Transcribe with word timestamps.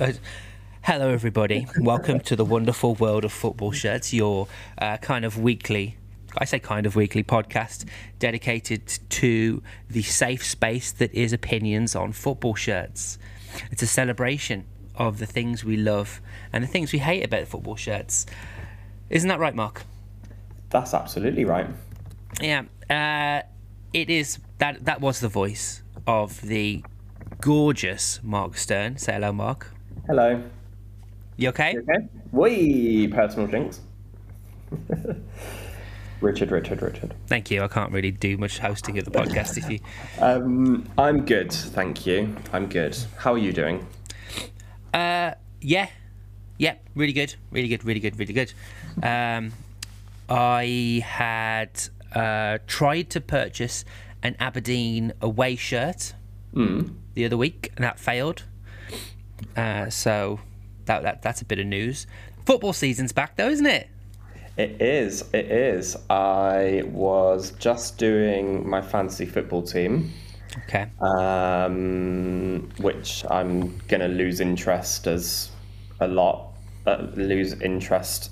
uh, 0.00 0.12
hello, 0.82 1.10
everybody. 1.10 1.66
Welcome 1.78 2.20
to 2.20 2.36
the 2.36 2.44
wonderful 2.44 2.94
world 2.94 3.24
of 3.24 3.32
football 3.32 3.72
shirts. 3.72 4.12
Your 4.12 4.48
uh, 4.78 4.96
kind 4.96 5.24
of 5.24 5.38
weekly, 5.38 5.96
I 6.36 6.44
say 6.44 6.58
kind 6.58 6.86
of 6.86 6.96
weekly 6.96 7.22
podcast 7.22 7.86
dedicated 8.18 8.86
to 9.10 9.62
the 9.88 10.02
safe 10.02 10.44
space 10.44 10.90
that 10.92 11.12
is 11.12 11.32
opinions 11.32 11.94
on 11.94 12.12
football 12.12 12.54
shirts. 12.54 13.18
It's 13.70 13.82
a 13.82 13.86
celebration 13.86 14.64
of 14.96 15.18
the 15.18 15.26
things 15.26 15.64
we 15.64 15.76
love 15.76 16.20
and 16.52 16.64
the 16.64 16.68
things 16.68 16.92
we 16.92 16.98
hate 16.98 17.24
about 17.24 17.46
football 17.46 17.76
shirts. 17.76 18.26
Isn't 19.10 19.28
that 19.28 19.38
right, 19.38 19.54
Mark? 19.54 19.82
That's 20.70 20.94
absolutely 20.94 21.44
right. 21.44 21.66
Yeah, 22.40 22.64
uh, 22.90 23.46
it 23.92 24.10
is. 24.10 24.38
That 24.58 24.84
that 24.86 25.00
was 25.00 25.20
the 25.20 25.28
voice 25.28 25.82
of 26.06 26.40
the 26.42 26.84
gorgeous 27.40 28.20
Mark 28.22 28.56
Stern. 28.56 28.98
Say 28.98 29.12
hello, 29.12 29.32
Mark. 29.32 29.73
Hello. 30.06 30.42
You 31.38 31.48
okay? 31.48 31.72
You 31.72 31.80
okay? 31.80 32.08
We 32.30 33.08
personal 33.08 33.46
jinx. 33.46 33.80
Richard, 36.20 36.50
Richard, 36.50 36.82
Richard. 36.82 37.14
Thank 37.26 37.50
you. 37.50 37.62
I 37.62 37.68
can't 37.68 37.90
really 37.90 38.10
do 38.10 38.36
much 38.36 38.58
hosting 38.58 38.98
of 38.98 39.06
the 39.06 39.10
podcast 39.10 39.56
if 39.56 39.70
you. 39.70 39.80
Um, 40.20 40.86
I'm 40.98 41.24
good, 41.24 41.50
thank 41.52 42.06
you. 42.06 42.36
I'm 42.52 42.68
good. 42.68 42.96
How 43.16 43.32
are 43.32 43.38
you 43.38 43.52
doing? 43.52 43.86
Uh, 44.92 45.32
yeah, 45.60 45.88
yeah, 46.58 46.74
really 46.94 47.12
good, 47.14 47.34
really 47.50 47.68
good, 47.68 47.84
really 47.84 48.00
good, 48.00 48.18
really 48.18 48.34
good. 48.34 48.52
Um, 49.02 49.52
I 50.28 51.02
had 51.04 51.70
uh, 52.14 52.58
tried 52.66 53.08
to 53.10 53.20
purchase 53.20 53.84
an 54.22 54.36
Aberdeen 54.38 55.12
away 55.20 55.56
shirt 55.56 56.12
the 56.52 57.24
other 57.24 57.36
week, 57.36 57.72
and 57.76 57.84
that 57.84 57.98
failed. 57.98 58.44
Uh, 59.56 59.88
so 59.90 60.40
that, 60.86 61.02
that 61.02 61.22
that's 61.22 61.42
a 61.42 61.44
bit 61.44 61.58
of 61.58 61.66
news. 61.66 62.06
Football 62.46 62.72
season's 62.72 63.12
back, 63.12 63.36
though, 63.36 63.48
isn't 63.48 63.66
it? 63.66 63.88
It 64.56 64.80
is. 64.80 65.24
It 65.32 65.46
is. 65.50 65.96
I 66.10 66.82
was 66.86 67.50
just 67.52 67.98
doing 67.98 68.68
my 68.68 68.80
fantasy 68.82 69.26
football 69.26 69.62
team, 69.62 70.12
Okay. 70.68 70.86
um, 71.00 72.70
which 72.78 73.24
I'm 73.30 73.76
gonna 73.88 74.06
lose 74.08 74.40
interest 74.40 75.06
as 75.08 75.50
a 76.00 76.06
lot. 76.06 76.52
Uh, 76.86 77.06
lose 77.14 77.54
interest. 77.60 78.30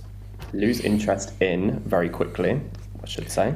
Lose 0.52 0.80
interest 0.80 1.32
in 1.40 1.80
very 1.80 2.08
quickly. 2.10 2.60
I 3.02 3.06
should 3.06 3.30
say. 3.30 3.54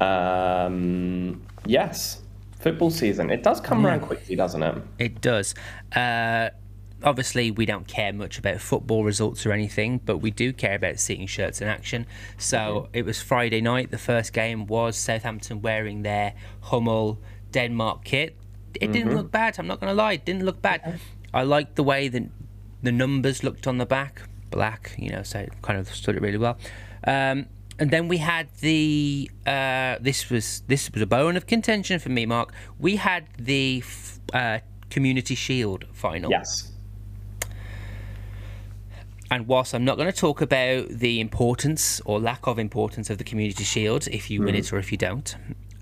Um, 0.00 1.42
yes. 1.66 2.22
Football 2.60 2.90
season. 2.90 3.30
It 3.30 3.42
does 3.42 3.60
come 3.60 3.86
around 3.86 4.00
quickly, 4.00 4.36
doesn't 4.36 4.62
it? 4.62 4.74
It 4.98 5.20
does. 5.22 5.54
Uh, 5.96 6.50
obviously, 7.02 7.50
we 7.50 7.66
don't 7.66 7.86
care 7.86 8.12
much 8.12 8.38
about 8.38 8.60
football 8.60 9.04
results 9.04 9.44
or 9.46 9.52
anything, 9.52 9.98
but 10.04 10.18
we 10.18 10.30
do 10.30 10.52
care 10.52 10.74
about 10.74 10.98
seeing 10.98 11.26
shirts 11.26 11.60
in 11.60 11.68
action. 11.68 12.06
So 12.38 12.88
it 12.92 13.04
was 13.04 13.20
Friday 13.20 13.60
night. 13.60 13.90
The 13.90 13.98
first 13.98 14.32
game 14.32 14.66
was 14.66 14.96
Southampton 14.96 15.62
wearing 15.62 16.02
their 16.02 16.34
Hummel 16.62 17.18
Denmark 17.52 18.04
kit. 18.04 18.36
It 18.80 18.92
didn't 18.92 19.14
look 19.16 19.30
bad. 19.30 19.58
I'm 19.58 19.66
not 19.66 19.80
going 19.80 19.90
to 19.90 19.94
lie. 19.94 20.12
It 20.12 20.24
didn't 20.24 20.44
look 20.44 20.62
bad. 20.62 21.00
I 21.34 21.42
liked 21.42 21.76
the 21.76 21.82
way 21.82 22.08
that 22.08 22.22
the 22.82 22.92
numbers 22.92 23.42
looked 23.42 23.66
on 23.66 23.78
the 23.78 23.86
back, 23.86 24.22
black. 24.50 24.94
You 24.98 25.10
know, 25.10 25.22
so 25.22 25.40
it 25.40 25.52
kind 25.62 25.78
of 25.78 25.88
stood 25.92 26.16
it 26.16 26.22
really 26.22 26.38
well. 26.38 26.56
Um, 27.04 27.46
and 27.78 27.90
then 27.90 28.08
we 28.08 28.18
had 28.18 28.48
the 28.60 29.30
uh, 29.46 29.96
this 30.00 30.28
was 30.30 30.62
this 30.66 30.90
was 30.92 31.02
a 31.02 31.06
bone 31.06 31.36
of 31.36 31.46
contention 31.46 31.98
for 31.98 32.10
me, 32.10 32.26
Mark. 32.26 32.52
We 32.78 32.96
had 32.96 33.26
the 33.38 33.82
f- 33.84 34.20
uh, 34.34 34.58
Community 34.90 35.34
Shield 35.34 35.86
final. 35.92 36.30
Yes. 36.30 36.72
And 39.30 39.46
whilst 39.46 39.74
I'm 39.74 39.84
not 39.84 39.96
going 39.96 40.10
to 40.10 40.16
talk 40.16 40.40
about 40.40 40.88
the 40.88 41.20
importance 41.20 42.00
or 42.04 42.18
lack 42.18 42.46
of 42.46 42.58
importance 42.58 43.10
of 43.10 43.18
the 43.18 43.24
Community 43.24 43.62
Shield, 43.62 44.08
if 44.08 44.28
you 44.30 44.42
win 44.42 44.56
it 44.56 44.72
or 44.72 44.78
if 44.78 44.90
you 44.90 44.98
don't, 44.98 45.36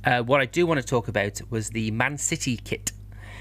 uh, 0.04 0.22
what 0.22 0.40
I 0.40 0.44
do 0.44 0.66
want 0.66 0.80
to 0.80 0.86
talk 0.86 1.08
about 1.08 1.40
was 1.50 1.70
the 1.70 1.90
Man 1.92 2.18
City 2.18 2.58
kit. 2.58 2.92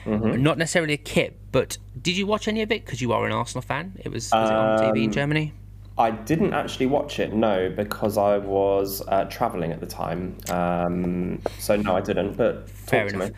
Not 0.05 0.57
necessarily 0.57 0.93
a 0.93 0.97
kit, 0.97 1.37
but 1.51 1.77
did 2.01 2.15
you 2.15 2.25
watch 2.25 2.47
any 2.47 2.61
of 2.61 2.71
it? 2.71 2.85
Because 2.85 3.01
you 3.01 3.11
are 3.11 3.25
an 3.25 3.33
Arsenal 3.33 3.61
fan. 3.61 3.99
It 3.99 4.09
was, 4.09 4.31
was 4.31 4.49
it 4.49 4.55
on 4.55 4.79
TV 4.79 5.03
in 5.03 5.11
Germany. 5.11 5.53
I 5.97 6.11
didn't 6.11 6.53
actually 6.53 6.85
watch 6.85 7.19
it, 7.19 7.33
no, 7.33 7.69
because 7.75 8.17
I 8.17 8.37
was 8.37 9.01
uh, 9.09 9.25
traveling 9.25 9.73
at 9.73 9.81
the 9.81 9.85
time. 9.85 10.37
Um, 10.49 11.41
so 11.59 11.75
no, 11.75 11.97
I 11.97 12.01
didn't. 12.01 12.37
But 12.37 12.67
talk 12.67 12.75
Fair 12.75 13.09
to 13.09 13.15
enough. 13.15 13.31
me. 13.31 13.35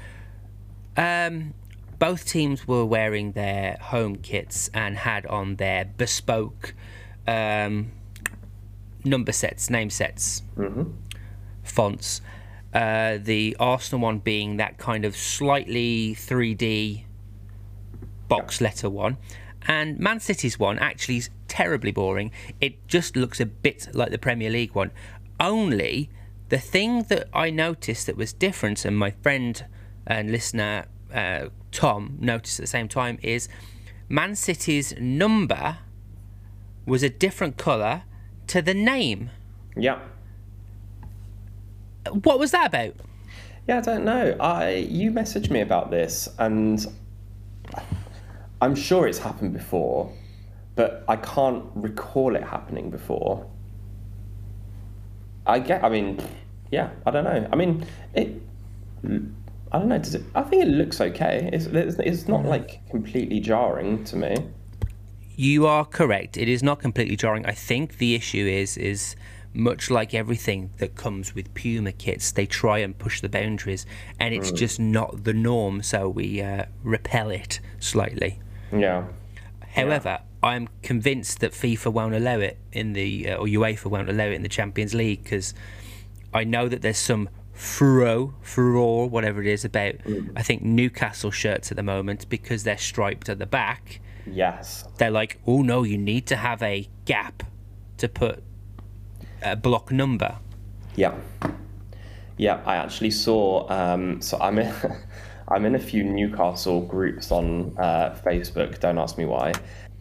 Um, 0.97 1.53
both 1.99 2.25
teams 2.25 2.67
were 2.67 2.85
wearing 2.85 3.33
their 3.33 3.77
home 3.81 4.15
kits 4.15 4.69
and 4.73 4.97
had 4.97 5.25
on 5.27 5.57
their 5.57 5.85
bespoke 5.85 6.73
um, 7.27 7.91
number 9.03 9.31
sets, 9.31 9.69
name 9.69 9.89
sets, 9.89 10.41
fonts. 11.63 12.21
Uh, 12.73 13.17
the 13.21 13.55
Arsenal 13.59 14.01
one 14.01 14.19
being 14.19 14.57
that 14.57 14.77
kind 14.77 15.03
of 15.03 15.15
slightly 15.15 16.15
3D 16.15 17.03
box 18.27 18.61
letter 18.61 18.89
one, 18.89 19.17
and 19.67 19.99
Man 19.99 20.19
City's 20.19 20.59
one 20.59 20.79
actually 20.79 21.17
is 21.17 21.29
terribly 21.47 21.91
boring. 21.91 22.31
It 22.61 22.87
just 22.87 23.15
looks 23.15 23.39
a 23.39 23.45
bit 23.45 23.87
like 23.93 24.11
the 24.11 24.19
Premier 24.19 24.49
League 24.51 24.75
one. 24.75 24.91
Only 25.39 26.09
the 26.49 26.59
thing 26.59 27.03
that 27.03 27.27
I 27.33 27.49
noticed 27.49 28.05
that 28.05 28.15
was 28.15 28.33
different, 28.33 28.85
and 28.85 28.97
my 28.97 29.11
friend 29.11 29.65
and 30.05 30.31
listener 30.31 30.85
uh, 31.13 31.49
Tom 31.71 32.17
noticed 32.19 32.59
at 32.59 32.63
the 32.63 32.67
same 32.67 32.87
time, 32.87 33.19
is 33.21 33.47
Man 34.07 34.35
City's 34.35 34.93
number 34.99 35.77
was 36.85 37.03
a 37.03 37.09
different 37.09 37.57
colour 37.57 38.03
to 38.47 38.61
the 38.61 38.73
name. 38.73 39.29
Yeah. 39.77 39.99
What 42.23 42.39
was 42.39 42.51
that 42.51 42.67
about? 42.67 42.95
Yeah, 43.67 43.77
I 43.77 43.81
don't 43.81 44.03
know. 44.03 44.35
I 44.39 44.87
you 44.89 45.11
messaged 45.11 45.51
me 45.51 45.61
about 45.61 45.91
this, 45.91 46.27
and 46.39 46.83
I'm 48.61 48.73
sure 48.73 49.07
it's 49.07 49.19
happened 49.19 49.53
before, 49.53 50.11
but 50.75 51.03
I 51.07 51.17
can't 51.17 51.65
recall 51.75 52.35
it 52.35 52.43
happening 52.43 52.89
before. 52.89 53.45
I 55.45 55.59
get. 55.59 55.83
I 55.83 55.89
mean, 55.89 56.19
yeah. 56.71 56.89
I 57.05 57.11
don't 57.11 57.23
know. 57.23 57.47
I 57.51 57.55
mean, 57.55 57.85
it. 58.15 58.41
I 59.71 59.79
don't 59.79 59.89
know. 59.89 59.97
Does 59.97 60.15
it? 60.15 60.23
I 60.35 60.41
think 60.43 60.63
it 60.63 60.69
looks 60.69 60.99
okay. 60.99 61.49
It's 61.53 61.65
it's, 61.67 61.97
it's 61.99 62.27
not 62.27 62.45
like 62.45 62.87
completely 62.89 63.39
jarring 63.39 64.03
to 64.05 64.15
me. 64.15 64.35
You 65.35 65.67
are 65.67 65.85
correct. 65.85 66.37
It 66.37 66.49
is 66.49 66.63
not 66.63 66.79
completely 66.79 67.15
jarring. 67.15 67.45
I 67.45 67.53
think 67.53 67.97
the 67.97 68.15
issue 68.15 68.45
is 68.45 68.77
is 68.77 69.15
much 69.53 69.89
like 69.89 70.13
everything 70.13 70.71
that 70.77 70.95
comes 70.95 71.33
with 71.33 71.53
Puma 71.53 71.91
kits, 71.91 72.31
they 72.31 72.45
try 72.45 72.79
and 72.79 72.97
push 72.97 73.21
the 73.21 73.29
boundaries, 73.29 73.85
and 74.19 74.33
it's 74.33 74.51
just 74.51 74.79
not 74.79 75.23
the 75.23 75.33
norm. 75.33 75.81
So 75.81 76.07
we 76.09 76.41
uh, 76.41 76.65
repel 76.83 77.29
it 77.29 77.59
slightly. 77.79 78.39
Yeah. 78.71 79.05
However, 79.75 80.19
I'm 80.41 80.69
convinced 80.81 81.39
that 81.41 81.51
FIFA 81.51 81.93
won't 81.93 82.15
allow 82.15 82.39
it 82.39 82.57
in 82.71 82.93
the 82.93 83.31
uh, 83.31 83.37
or 83.37 83.45
UEFA 83.45 83.85
won't 83.85 84.09
allow 84.09 84.25
it 84.25 84.33
in 84.33 84.43
the 84.43 84.49
Champions 84.49 84.93
League 84.93 85.23
because 85.23 85.53
I 86.33 86.43
know 86.43 86.67
that 86.67 86.81
there's 86.81 86.97
some 86.97 87.29
furore, 87.59 88.33
furore, 88.41 89.09
whatever 89.09 89.41
it 89.41 89.47
is 89.47 89.65
about. 89.65 89.95
I 90.35 90.41
think 90.41 90.61
Newcastle 90.61 91.29
shirts 91.29 91.71
at 91.71 91.75
the 91.75 91.83
moment 91.83 92.29
because 92.29 92.63
they're 92.63 92.77
striped 92.77 93.27
at 93.27 93.37
the 93.37 93.45
back. 93.45 93.99
Yes. 94.25 94.85
They're 94.97 95.11
like, 95.11 95.39
oh 95.45 95.61
no, 95.61 95.83
you 95.83 95.97
need 95.97 96.25
to 96.27 96.37
have 96.37 96.63
a 96.63 96.87
gap 97.03 97.43
to 97.97 98.07
put 98.07 98.41
a 99.43 99.57
block 99.57 99.91
number. 99.91 100.37
Yeah, 100.95 101.15
yeah. 102.37 102.61
I 102.65 102.77
actually 102.77 103.11
saw. 103.11 103.69
Um, 103.69 104.21
so 104.21 104.39
I'm 104.39 104.57
in, 104.57 104.73
I'm 105.49 105.65
in 105.65 105.75
a 105.75 105.79
few 105.79 106.03
Newcastle 106.05 106.81
groups 106.81 107.29
on 107.29 107.75
uh, 107.77 108.17
Facebook. 108.25 108.79
Don't 108.79 108.97
ask 108.97 109.17
me 109.17 109.25
why. 109.25 109.51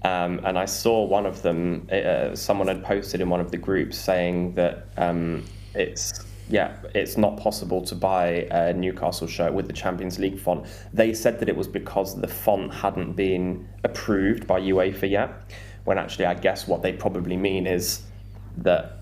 Um, 0.04 0.40
and 0.44 0.56
I 0.56 0.64
saw 0.64 1.04
one 1.04 1.26
of 1.26 1.42
them. 1.42 1.88
Uh, 1.90 2.36
someone 2.36 2.68
had 2.68 2.84
posted 2.84 3.20
in 3.20 3.28
one 3.28 3.40
of 3.40 3.50
the 3.50 3.56
groups 3.56 3.98
saying 3.98 4.54
that 4.54 4.86
um, 4.96 5.44
it's 5.74 6.24
yeah, 6.48 6.76
it's 6.94 7.16
not 7.16 7.36
possible 7.36 7.82
to 7.82 7.94
buy 7.94 8.46
a 8.50 8.72
Newcastle 8.72 9.26
shirt 9.26 9.52
with 9.52 9.66
the 9.66 9.72
Champions 9.72 10.18
League 10.18 10.38
font. 10.38 10.66
They 10.92 11.12
said 11.12 11.40
that 11.40 11.48
it 11.48 11.56
was 11.56 11.68
because 11.68 12.20
the 12.20 12.28
font 12.28 12.72
hadn't 12.72 13.12
been 13.12 13.68
approved 13.84 14.46
by 14.46 14.60
UEFA 14.60 15.10
yet. 15.10 15.30
When 15.84 15.98
actually, 15.98 16.26
I 16.26 16.34
guess 16.34 16.66
what 16.66 16.82
they 16.82 16.92
probably 16.92 17.36
mean 17.36 17.66
is 17.66 18.02
that 18.58 18.98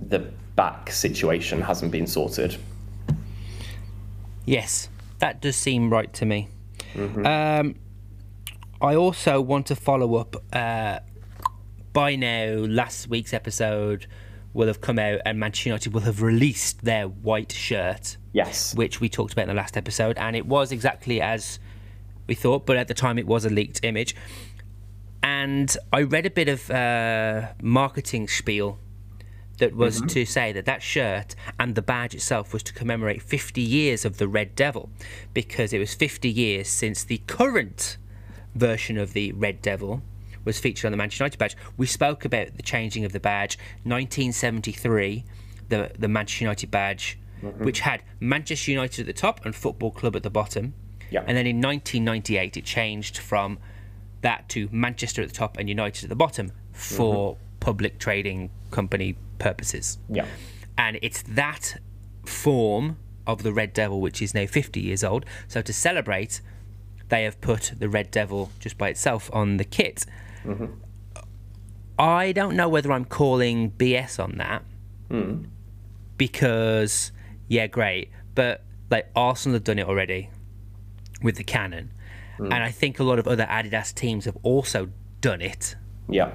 the 0.00 0.30
back 0.54 0.90
situation 0.90 1.60
hasn't 1.62 1.92
been 1.92 2.06
sorted. 2.06 2.56
Yes, 4.44 4.88
that 5.18 5.40
does 5.40 5.56
seem 5.56 5.90
right 5.90 6.12
to 6.14 6.24
me. 6.24 6.48
Um, 6.96 7.74
I 8.80 8.94
also 8.94 9.40
want 9.40 9.66
to 9.66 9.76
follow 9.76 10.16
up. 10.16 10.36
Uh, 10.52 11.00
by 11.92 12.16
now, 12.16 12.52
last 12.52 13.08
week's 13.08 13.32
episode 13.32 14.06
will 14.56 14.66
have 14.66 14.80
come 14.80 14.98
out, 14.98 15.20
and 15.24 15.38
Manchester 15.38 15.68
United 15.68 15.92
will 15.92 16.02
have 16.02 16.22
released 16.22 16.84
their 16.84 17.06
white 17.06 17.52
shirt, 17.52 18.16
Yes. 18.32 18.74
which 18.74 19.00
we 19.00 19.08
talked 19.08 19.32
about 19.32 19.42
in 19.42 19.48
the 19.48 19.54
last 19.54 19.76
episode, 19.76 20.18
and 20.18 20.34
it 20.34 20.46
was 20.46 20.72
exactly 20.72 21.20
as 21.20 21.58
we 22.26 22.34
thought, 22.34 22.66
but 22.66 22.76
at 22.76 22.88
the 22.88 22.94
time 22.94 23.18
it 23.18 23.26
was 23.26 23.44
a 23.44 23.50
leaked 23.50 23.80
image. 23.84 24.16
And 25.22 25.76
I 25.92 26.02
read 26.02 26.26
a 26.26 26.30
bit 26.30 26.48
of 26.48 26.70
uh, 26.70 27.48
marketing 27.62 28.28
spiel 28.28 28.78
that 29.58 29.74
was 29.74 29.98
mm-hmm. 29.98 30.06
to 30.08 30.26
say 30.26 30.52
that 30.52 30.66
that 30.66 30.82
shirt 30.82 31.34
and 31.58 31.74
the 31.74 31.82
badge 31.82 32.14
itself 32.14 32.52
was 32.52 32.62
to 32.64 32.72
commemorate 32.72 33.22
50 33.22 33.60
years 33.60 34.04
of 34.04 34.18
the 34.18 34.28
Red 34.28 34.54
Devil 34.54 34.90
because 35.34 35.72
it 35.72 35.78
was 35.78 35.94
50 35.94 36.30
years 36.30 36.68
since 36.68 37.04
the 37.04 37.18
current 37.26 37.96
version 38.54 38.98
of 38.98 39.12
the 39.12 39.32
Red 39.32 39.62
Devil 39.62 40.02
was 40.46 40.58
featured 40.58 40.86
on 40.86 40.92
the 40.92 40.96
Manchester 40.96 41.24
United 41.24 41.38
badge. 41.38 41.56
We 41.76 41.86
spoke 41.86 42.24
about 42.24 42.56
the 42.56 42.62
changing 42.62 43.04
of 43.04 43.12
the 43.12 43.20
badge, 43.20 43.58
1973, 43.82 45.24
the 45.68 45.90
the 45.98 46.08
Manchester 46.08 46.44
United 46.44 46.70
badge, 46.70 47.18
mm-hmm. 47.42 47.64
which 47.64 47.80
had 47.80 48.02
Manchester 48.20 48.70
United 48.70 49.00
at 49.00 49.06
the 49.06 49.20
top 49.20 49.44
and 49.44 49.54
Football 49.54 49.90
Club 49.90 50.16
at 50.16 50.22
the 50.22 50.30
bottom. 50.30 50.72
Yeah. 51.10 51.24
And 51.26 51.36
then 51.36 51.46
in 51.46 51.60
1998, 51.60 52.56
it 52.56 52.64
changed 52.64 53.18
from 53.18 53.58
that 54.22 54.48
to 54.50 54.68
Manchester 54.72 55.22
at 55.22 55.28
the 55.28 55.34
top 55.34 55.58
and 55.58 55.68
United 55.68 56.04
at 56.04 56.08
the 56.08 56.16
bottom 56.16 56.52
for 56.72 57.34
mm-hmm. 57.34 57.58
public 57.60 57.98
trading 57.98 58.50
company 58.70 59.16
purposes. 59.38 59.98
Yeah. 60.08 60.26
And 60.78 60.98
it's 61.02 61.22
that 61.22 61.76
form 62.24 62.98
of 63.26 63.42
the 63.42 63.52
Red 63.52 63.72
Devil 63.72 64.00
which 64.00 64.22
is 64.22 64.34
now 64.34 64.46
50 64.46 64.80
years 64.80 65.02
old. 65.04 65.24
So 65.48 65.62
to 65.62 65.72
celebrate, 65.72 66.40
they 67.08 67.24
have 67.24 67.40
put 67.40 67.72
the 67.78 67.88
Red 67.88 68.10
Devil 68.10 68.50
just 68.58 68.78
by 68.78 68.88
itself 68.88 69.30
on 69.32 69.56
the 69.56 69.64
kit. 69.64 70.04
Mm-hmm. 70.46 70.66
I 71.98 72.32
don't 72.32 72.56
know 72.56 72.68
whether 72.68 72.92
I'm 72.92 73.04
calling 73.04 73.70
BS 73.70 74.22
on 74.22 74.36
that 74.38 74.62
mm. 75.10 75.46
because, 76.16 77.12
yeah, 77.48 77.66
great, 77.66 78.10
but 78.34 78.62
like 78.90 79.08
Arsenal 79.16 79.54
have 79.54 79.64
done 79.64 79.78
it 79.78 79.86
already 79.86 80.30
with 81.22 81.36
the 81.36 81.44
cannon, 81.44 81.92
mm. 82.38 82.44
and 82.44 82.62
I 82.62 82.70
think 82.70 82.98
a 82.98 83.04
lot 83.04 83.18
of 83.18 83.26
other 83.26 83.46
Adidas 83.46 83.94
teams 83.94 84.26
have 84.26 84.36
also 84.42 84.90
done 85.20 85.40
it. 85.40 85.74
Yeah, 86.08 86.32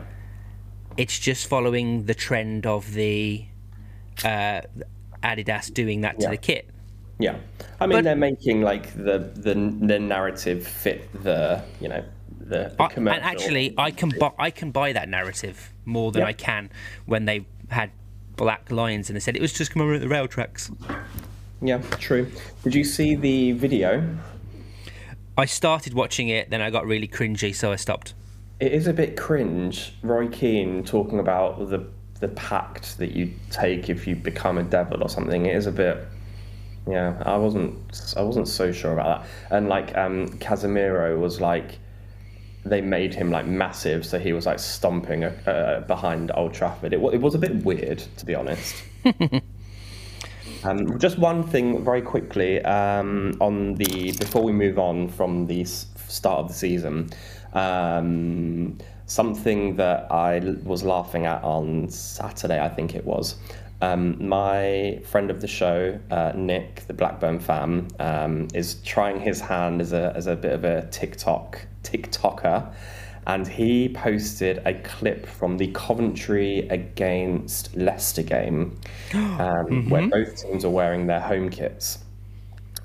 it's 0.97 1.19
just 1.19 1.47
following 1.47 2.05
the 2.05 2.15
trend 2.15 2.65
of 2.65 2.93
the 2.93 3.45
uh, 4.25 4.61
Adidas 5.23 5.73
doing 5.73 6.01
that 6.01 6.19
to 6.19 6.23
yeah. 6.23 6.31
the 6.31 6.37
kit. 6.37 6.69
Yeah, 7.19 7.35
I 7.79 7.85
mean 7.85 7.99
but, 7.99 8.03
they're 8.03 8.15
making 8.15 8.63
like 8.63 8.93
the, 8.95 9.19
the 9.35 9.53
the 9.53 9.99
narrative 9.99 10.65
fit 10.65 11.07
the 11.23 11.63
you 11.79 11.87
know 11.87 12.03
the, 12.51 12.75
the 12.77 12.87
commercial. 12.87 13.15
and 13.15 13.23
actually, 13.23 13.73
I 13.77 13.91
can 13.91 14.09
buy 14.09 14.31
I 14.37 14.51
can 14.51 14.71
buy 14.71 14.93
that 14.93 15.09
narrative 15.09 15.73
more 15.85 16.11
than 16.11 16.23
I 16.23 16.33
can 16.33 16.69
when 17.05 17.25
they 17.25 17.45
had 17.69 17.91
black 18.35 18.69
lions 18.71 19.09
and 19.09 19.15
they 19.15 19.19
said 19.19 19.35
it 19.35 19.41
was 19.41 19.53
just 19.53 19.71
commemorating 19.71 20.07
the 20.07 20.13
rail 20.13 20.27
tracks. 20.27 20.69
Yeah, 21.61 21.81
true. 21.99 22.29
Did 22.63 22.75
you 22.75 22.83
see 22.83 23.15
the 23.15 23.53
video? 23.53 24.17
I 25.37 25.45
started 25.45 25.93
watching 25.93 26.27
it, 26.27 26.49
then 26.49 26.61
I 26.61 26.69
got 26.69 26.85
really 26.85 27.07
cringy, 27.07 27.55
so 27.55 27.71
I 27.71 27.77
stopped. 27.77 28.13
It 28.59 28.73
is 28.73 28.87
a 28.87 28.93
bit 28.93 29.15
cringe. 29.15 29.93
Roy 30.03 30.27
Keane 30.27 30.83
talking 30.83 31.19
about 31.19 31.69
the 31.69 31.87
the 32.19 32.27
pact 32.27 32.99
that 32.99 33.11
you 33.11 33.33
take 33.49 33.89
if 33.89 34.05
you 34.05 34.15
become 34.15 34.57
a 34.59 34.63
devil 34.63 35.01
or 35.01 35.09
something. 35.09 35.45
It 35.45 35.55
is 35.55 35.65
a 35.65 35.71
bit 35.71 36.05
yeah, 36.87 37.21
I 37.25 37.37
wasn't 37.37 38.13
I 38.17 38.21
wasn't 38.21 38.47
so 38.47 38.71
sure 38.71 38.93
about 38.93 39.21
that. 39.21 39.55
And 39.55 39.69
like 39.69 39.97
um, 39.97 40.27
Casemiro 40.39 41.17
was 41.17 41.39
like 41.39 41.79
they 42.63 42.81
made 42.81 43.13
him 43.13 43.31
like 43.31 43.45
massive, 43.45 44.05
so 44.05 44.19
he 44.19 44.33
was 44.33 44.45
like 44.45 44.59
stomping 44.59 45.23
uh, 45.23 45.83
behind 45.87 46.31
Old 46.35 46.53
Trafford. 46.53 46.93
It, 46.93 47.01
it 47.01 47.21
was 47.21 47.35
a 47.35 47.39
bit 47.39 47.63
weird, 47.63 47.99
to 48.17 48.25
be 48.25 48.35
honest. 48.35 48.83
um, 50.63 50.99
just 50.99 51.17
one 51.17 51.43
thing, 51.43 51.83
very 51.83 52.01
quickly, 52.01 52.61
um, 52.63 53.35
on 53.39 53.75
the 53.75 54.11
before 54.19 54.43
we 54.43 54.51
move 54.51 54.77
on 54.77 55.07
from 55.07 55.47
the 55.47 55.63
start 55.65 56.39
of 56.39 56.47
the 56.49 56.53
season, 56.53 57.09
um, 57.53 58.77
something 59.07 59.75
that 59.75 60.11
I 60.11 60.39
was 60.63 60.83
laughing 60.83 61.25
at 61.25 61.43
on 61.43 61.89
Saturday, 61.89 62.61
I 62.61 62.69
think 62.69 62.95
it 62.95 63.05
was. 63.05 63.35
Um, 63.81 64.27
my 64.27 65.01
friend 65.05 65.31
of 65.31 65.41
the 65.41 65.47
show, 65.47 65.99
uh, 66.11 66.33
Nick, 66.35 66.85
the 66.87 66.93
Blackburn 66.93 67.39
fan, 67.39 67.87
um, 67.99 68.47
is 68.53 68.75
trying 68.83 69.19
his 69.19 69.41
hand 69.41 69.81
as 69.81 69.91
a, 69.91 70.13
as 70.15 70.27
a 70.27 70.35
bit 70.35 70.51
of 70.51 70.63
a 70.63 70.87
TikTok 70.91 71.59
TikToker, 71.83 72.71
and 73.25 73.47
he 73.47 73.89
posted 73.89 74.61
a 74.65 74.75
clip 74.75 75.25
from 75.25 75.57
the 75.57 75.67
Coventry 75.67 76.67
against 76.69 77.75
Leicester 77.75 78.23
game, 78.23 78.79
um, 79.13 79.19
mm-hmm. 79.39 79.89
where 79.89 80.07
both 80.07 80.35
teams 80.35 80.63
are 80.63 80.69
wearing 80.69 81.07
their 81.07 81.19
home 81.19 81.49
kits. 81.49 81.99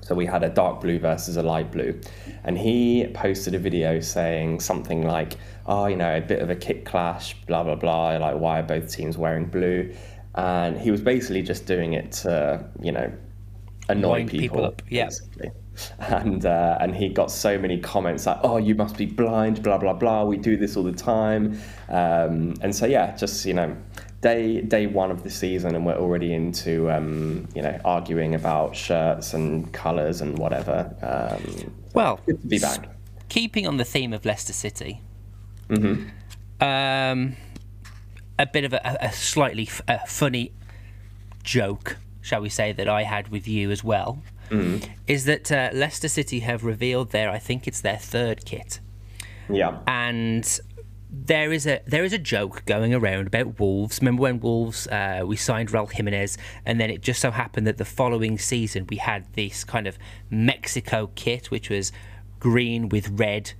So 0.01 0.15
we 0.15 0.25
had 0.25 0.41
a 0.43 0.49
dark 0.49 0.79
blue 0.79 0.99
versus 0.99 1.35
a 1.35 1.43
light 1.43 1.69
blue, 1.71 1.99
and 2.45 2.57
he 2.57 3.07
posted 3.13 3.53
a 3.55 3.59
video 3.59 3.99
saying 3.99 4.61
something 4.61 5.05
like, 5.05 5.33
"Oh, 5.65 5.87
you 5.87 5.97
know, 5.97 6.15
a 6.15 6.21
bit 6.21 6.41
of 6.41 6.49
a 6.49 6.55
kit 6.55 6.85
clash, 6.85 7.35
blah 7.45 7.63
blah 7.63 7.75
blah. 7.75 8.15
Like, 8.17 8.37
why 8.39 8.59
are 8.61 8.63
both 8.63 8.89
teams 8.89 9.17
wearing 9.17 9.45
blue?" 9.45 9.93
And 10.37 10.79
he 10.79 10.91
was 10.91 11.01
basically 11.01 11.41
just 11.41 11.65
doing 11.65 11.93
it 11.93 12.11
to 12.11 12.63
you 12.81 12.91
know 12.91 13.11
annoy 13.89 14.25
people, 14.25 14.39
people, 14.39 14.65
up. 14.65 14.81
Yeah. 14.89 15.05
Basically. 15.05 15.51
And 15.99 16.43
uh, 16.43 16.77
and 16.81 16.95
he 16.95 17.09
got 17.09 17.29
so 17.29 17.59
many 17.59 17.77
comments 17.77 18.25
like, 18.25 18.39
"Oh, 18.43 18.57
you 18.57 18.73
must 18.73 18.97
be 18.97 19.05
blind," 19.05 19.61
blah 19.61 19.77
blah 19.77 19.93
blah. 19.93 20.23
We 20.23 20.37
do 20.37 20.57
this 20.57 20.75
all 20.75 20.81
the 20.81 20.91
time, 20.91 21.59
um, 21.89 22.55
and 22.61 22.75
so 22.75 22.87
yeah, 22.87 23.15
just 23.15 23.45
you 23.45 23.53
know, 23.53 23.77
day 24.21 24.61
day 24.61 24.87
one 24.87 25.11
of 25.11 25.21
the 25.21 25.29
season, 25.29 25.75
and 25.75 25.85
we're 25.85 25.97
already 25.97 26.33
into 26.33 26.89
um, 26.89 27.47
you 27.53 27.61
know 27.61 27.79
arguing 27.85 28.33
about 28.33 28.75
shirts 28.75 29.35
and 29.35 29.71
colours 29.71 30.19
and 30.19 30.39
whatever. 30.39 30.91
Um, 31.03 31.71
well, 31.93 32.19
good 32.25 32.41
to 32.41 32.47
be 32.47 32.57
back. 32.57 32.89
Keeping 33.29 33.67
on 33.67 33.77
the 33.77 33.85
theme 33.85 34.13
of 34.13 34.25
Leicester 34.25 34.53
City. 34.53 35.01
Mm-hmm. 35.69 36.09
Um, 36.59 37.35
a 38.39 38.45
bit 38.45 38.63
of 38.63 38.73
a, 38.73 38.97
a 39.01 39.11
slightly 39.11 39.63
f- 39.63 39.81
a 39.87 40.05
funny 40.07 40.51
joke, 41.43 41.97
shall 42.21 42.41
we 42.41 42.49
say, 42.49 42.71
that 42.71 42.87
I 42.87 43.03
had 43.03 43.29
with 43.29 43.47
you 43.47 43.71
as 43.71 43.83
well, 43.83 44.21
mm. 44.49 44.87
is 45.07 45.25
that 45.25 45.51
uh, 45.51 45.69
Leicester 45.73 46.07
City 46.07 46.39
have 46.39 46.63
revealed 46.63 47.11
their, 47.11 47.29
I 47.29 47.39
think 47.39 47.67
it's 47.67 47.81
their 47.81 47.97
third 47.97 48.45
kit. 48.45 48.79
Yeah. 49.49 49.79
And 49.87 50.59
there 51.09 51.53
is 51.53 51.65
a 51.65 51.79
there 51.87 52.03
is 52.03 52.11
a 52.11 52.17
joke 52.17 52.63
going 52.65 52.93
around 52.93 53.27
about 53.27 53.59
Wolves. 53.59 53.99
Remember 54.01 54.23
when 54.23 54.39
Wolves 54.39 54.87
uh, 54.87 55.23
we 55.25 55.37
signed 55.37 55.69
Raul 55.69 55.91
Jimenez, 55.91 56.37
and 56.65 56.79
then 56.79 56.89
it 56.89 57.01
just 57.01 57.21
so 57.21 57.31
happened 57.31 57.65
that 57.65 57.77
the 57.77 57.85
following 57.85 58.37
season 58.37 58.85
we 58.89 58.97
had 58.97 59.33
this 59.33 59.63
kind 59.63 59.87
of 59.87 59.97
Mexico 60.29 61.09
kit, 61.15 61.49
which 61.49 61.69
was 61.69 61.91
green 62.39 62.89
with 62.89 63.07
red, 63.19 63.53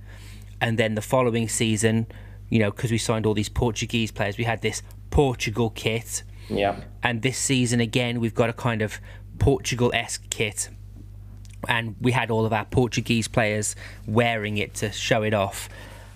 and 0.60 0.78
then 0.78 0.94
the 0.94 1.02
following 1.02 1.48
season 1.48 2.06
you 2.48 2.58
know, 2.58 2.70
because 2.70 2.90
we 2.90 2.98
signed 2.98 3.26
all 3.26 3.34
these 3.34 3.48
Portuguese 3.48 4.10
players, 4.10 4.38
we 4.38 4.44
had 4.44 4.62
this 4.62 4.82
Portugal 5.10 5.70
kit. 5.70 6.22
Yeah. 6.48 6.80
And 7.02 7.22
this 7.22 7.38
season 7.38 7.80
again, 7.80 8.20
we've 8.20 8.34
got 8.34 8.48
a 8.48 8.54
kind 8.54 8.82
of 8.82 8.98
Portugal 9.38 9.90
esque 9.94 10.28
kit. 10.30 10.70
And 11.68 11.96
we 12.00 12.12
had 12.12 12.30
all 12.30 12.46
of 12.46 12.52
our 12.52 12.64
Portuguese 12.64 13.28
players 13.28 13.74
wearing 14.06 14.58
it 14.58 14.74
to 14.74 14.92
show 14.92 15.22
it 15.22 15.34
off. 15.34 15.68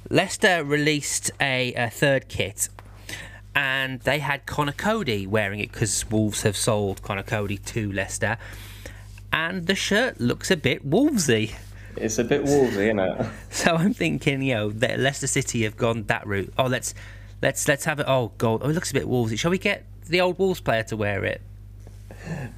Leicester 0.09 0.65
released 0.65 1.31
a, 1.41 1.73
a 1.75 1.91
third 1.91 2.29
kit 2.29 2.69
and 3.55 4.01
they 4.01 4.19
had 4.19 4.47
Conor 4.47 4.73
Coady 4.73 5.27
wearing 5.27 5.61
it 5.61 5.73
because 5.73 6.09
Wolves 6.11 6.43
have 6.43 6.57
sold 6.57 7.03
Conor 7.03 7.23
Coady 7.23 7.59
to 7.59 7.93
Leicester. 7.93 8.39
And 9.33 9.67
the 9.67 9.75
shirt 9.75 10.21
looks 10.21 10.51
a 10.51 10.57
bit 10.57 10.89
Wolvesy. 10.89 11.55
It's 11.97 12.19
a 12.19 12.25
bit 12.25 12.45
Wolvesy, 12.45 12.87
isn't 12.87 12.99
it? 12.99 13.27
So 13.51 13.77
I'm 13.77 13.95
thinking, 13.95 14.43
you 14.43 14.55
know, 14.55 14.71
that 14.71 14.99
Leicester 14.99 15.27
City 15.27 15.63
have 15.65 15.77
gone 15.77 16.05
that 16.05 16.27
route. 16.27 16.53
Oh, 16.59 16.67
let's 16.67 16.95
let's 17.43 17.69
let's 17.69 17.85
have 17.85 18.01
it. 18.01 18.07
Oh, 18.09 18.33
gold. 18.39 18.63
Oh, 18.65 18.71
it 18.71 18.73
looks 18.73 18.91
a 18.91 18.95
bit 18.95 19.05
Wolvesy. 19.05 19.39
Shall 19.39 19.51
we 19.51 19.59
get 19.59 19.85
the 20.09 20.21
old 20.21 20.39
Wolves 20.39 20.61
player 20.61 20.83
to 20.85 20.97
wear 20.97 21.25
it? 21.25 21.43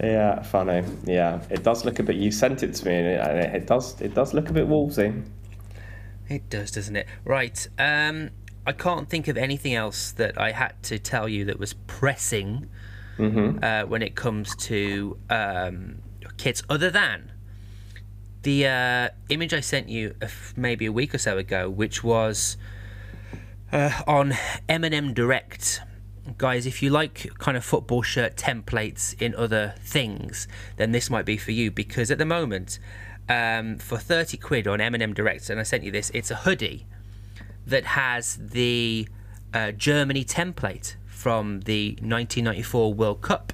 Yeah, 0.00 0.42
funny. 0.42 0.84
Yeah, 1.04 1.42
it 1.50 1.62
does 1.62 1.84
look 1.84 1.98
a 1.98 2.02
bit. 2.02 2.16
You 2.16 2.30
sent 2.30 2.62
it 2.62 2.74
to 2.74 2.86
me, 2.86 2.94
and 2.94 3.38
it, 3.38 3.54
it 3.54 3.66
does. 3.66 4.00
It 4.00 4.14
does 4.14 4.34
look 4.34 4.50
a 4.50 4.52
bit 4.52 4.68
Wolvesy. 4.68 5.24
It 6.28 6.48
does, 6.48 6.70
doesn't 6.70 6.96
it? 6.96 7.06
Right. 7.24 7.66
Um, 7.78 8.30
I 8.66 8.72
can't 8.72 9.08
think 9.08 9.28
of 9.28 9.36
anything 9.36 9.74
else 9.74 10.12
that 10.12 10.40
I 10.40 10.52
had 10.52 10.82
to 10.84 10.98
tell 10.98 11.28
you 11.28 11.44
that 11.46 11.58
was 11.58 11.74
pressing 11.86 12.68
mm-hmm. 13.18 13.62
uh, 13.62 13.86
when 13.86 14.02
it 14.02 14.14
comes 14.14 14.56
to 14.56 15.18
um, 15.28 15.96
kits, 16.38 16.62
other 16.70 16.90
than 16.90 17.30
the 18.44 18.66
uh, 18.66 19.08
image 19.28 19.52
I 19.52 19.60
sent 19.60 19.88
you 19.88 20.14
maybe 20.56 20.86
a 20.86 20.92
week 20.92 21.14
or 21.14 21.18
so 21.18 21.36
ago, 21.38 21.68
which 21.68 22.04
was 22.04 22.56
uh, 23.72 24.02
on 24.06 24.34
M&M 24.68 25.12
Direct. 25.12 25.80
Guys, 26.38 26.66
if 26.66 26.82
you 26.82 26.90
like 26.90 27.30
kind 27.38 27.56
of 27.56 27.64
football 27.64 28.02
shirt 28.02 28.36
templates 28.36 29.20
in 29.20 29.34
other 29.34 29.74
things, 29.80 30.46
then 30.76 30.92
this 30.92 31.10
might 31.10 31.24
be 31.24 31.36
for 31.36 31.50
you 31.50 31.70
because 31.70 32.10
at 32.10 32.18
the 32.18 32.24
moment, 32.24 32.78
um, 33.28 33.78
for 33.78 33.98
30 33.98 34.36
quid 34.36 34.68
on 34.68 34.80
M&M 34.80 35.12
Direct, 35.14 35.50
and 35.50 35.58
I 35.58 35.64
sent 35.64 35.82
you 35.82 35.90
this, 35.90 36.10
it's 36.14 36.30
a 36.30 36.36
hoodie 36.36 36.86
that 37.66 37.84
has 37.84 38.36
the 38.36 39.08
uh, 39.52 39.72
Germany 39.72 40.24
template 40.24 40.96
from 41.06 41.60
the 41.60 41.90
1994 42.00 42.94
World 42.94 43.22
Cup 43.22 43.52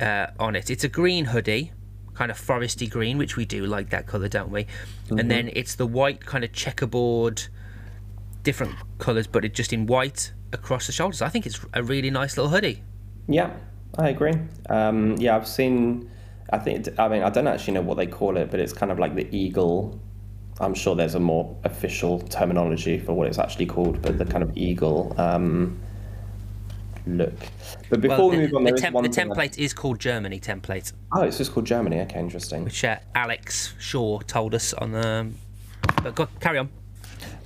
uh, 0.00 0.26
on 0.38 0.56
it. 0.56 0.70
It's 0.70 0.84
a 0.84 0.88
green 0.88 1.26
hoodie 1.26 1.72
kind 2.20 2.30
of 2.30 2.38
foresty 2.38 2.88
green, 2.90 3.16
which 3.16 3.38
we 3.38 3.46
do 3.46 3.64
like 3.64 3.88
that 3.88 4.06
colour, 4.06 4.28
don't 4.28 4.50
we? 4.50 4.64
Mm-hmm. 4.64 5.18
And 5.20 5.30
then 5.30 5.50
it's 5.54 5.76
the 5.76 5.86
white 5.86 6.26
kind 6.26 6.44
of 6.44 6.52
checkerboard, 6.52 7.44
different 8.42 8.74
colours, 8.98 9.26
but 9.26 9.42
it 9.42 9.54
just 9.54 9.72
in 9.72 9.86
white 9.86 10.30
across 10.52 10.84
the 10.86 10.92
shoulders. 10.92 11.22
I 11.22 11.30
think 11.30 11.46
it's 11.46 11.58
a 11.72 11.82
really 11.82 12.10
nice 12.10 12.36
little 12.36 12.50
hoodie. 12.50 12.82
Yeah, 13.26 13.56
I 13.96 14.10
agree. 14.10 14.34
Um, 14.68 15.16
yeah, 15.16 15.34
I've 15.34 15.48
seen. 15.48 16.10
I 16.52 16.58
think. 16.58 16.88
I 16.98 17.08
mean, 17.08 17.22
I 17.22 17.30
don't 17.30 17.46
actually 17.46 17.72
know 17.72 17.80
what 17.80 17.96
they 17.96 18.06
call 18.06 18.36
it, 18.36 18.50
but 18.50 18.60
it's 18.60 18.74
kind 18.74 18.92
of 18.92 18.98
like 18.98 19.14
the 19.14 19.26
eagle. 19.34 19.98
I'm 20.60 20.74
sure 20.74 20.94
there's 20.94 21.14
a 21.14 21.20
more 21.20 21.56
official 21.64 22.18
terminology 22.18 22.98
for 22.98 23.14
what 23.14 23.28
it's 23.28 23.38
actually 23.38 23.64
called, 23.64 24.02
but 24.02 24.18
the 24.18 24.26
kind 24.26 24.44
of 24.44 24.54
eagle. 24.58 25.14
Um, 25.16 25.80
look. 27.06 27.34
But 27.88 28.00
before 28.00 28.18
well, 28.18 28.30
the, 28.30 28.36
we 28.36 28.42
move 28.44 28.54
on, 28.54 28.64
the, 28.64 28.72
the 28.72 29.08
template 29.08 29.58
is 29.58 29.72
called 29.72 29.98
Germany 29.98 30.40
template. 30.40 30.92
Oh, 31.12 31.22
it's 31.22 31.38
just 31.38 31.52
called 31.52 31.66
Germany. 31.66 32.00
Okay, 32.00 32.18
interesting. 32.18 32.64
Which 32.64 32.84
uh, 32.84 32.98
Alex 33.14 33.74
Shaw 33.78 34.20
told 34.20 34.54
us 34.54 34.74
on 34.74 34.92
the. 34.92 35.30
But 36.02 36.14
go, 36.14 36.28
carry 36.40 36.58
on. 36.58 36.70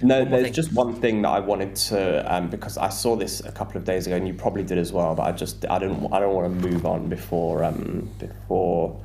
No, 0.02 0.24
there's 0.24 0.50
just 0.50 0.72
one 0.72 0.94
thing 0.94 1.22
that 1.22 1.30
I 1.30 1.40
wanted 1.40 1.74
to 1.76 2.34
um, 2.34 2.50
because 2.50 2.76
I 2.76 2.88
saw 2.88 3.16
this 3.16 3.40
a 3.40 3.52
couple 3.52 3.76
of 3.76 3.84
days 3.84 4.06
ago, 4.06 4.16
and 4.16 4.26
you 4.26 4.34
probably 4.34 4.62
did 4.62 4.78
as 4.78 4.92
well. 4.92 5.14
But 5.14 5.22
I 5.22 5.32
just 5.32 5.64
I 5.70 5.78
don't 5.78 6.12
I 6.12 6.20
don't 6.20 6.34
want 6.34 6.60
to 6.60 6.68
move 6.68 6.84
on 6.84 7.08
before 7.08 7.64
um, 7.64 8.10
before 8.18 9.00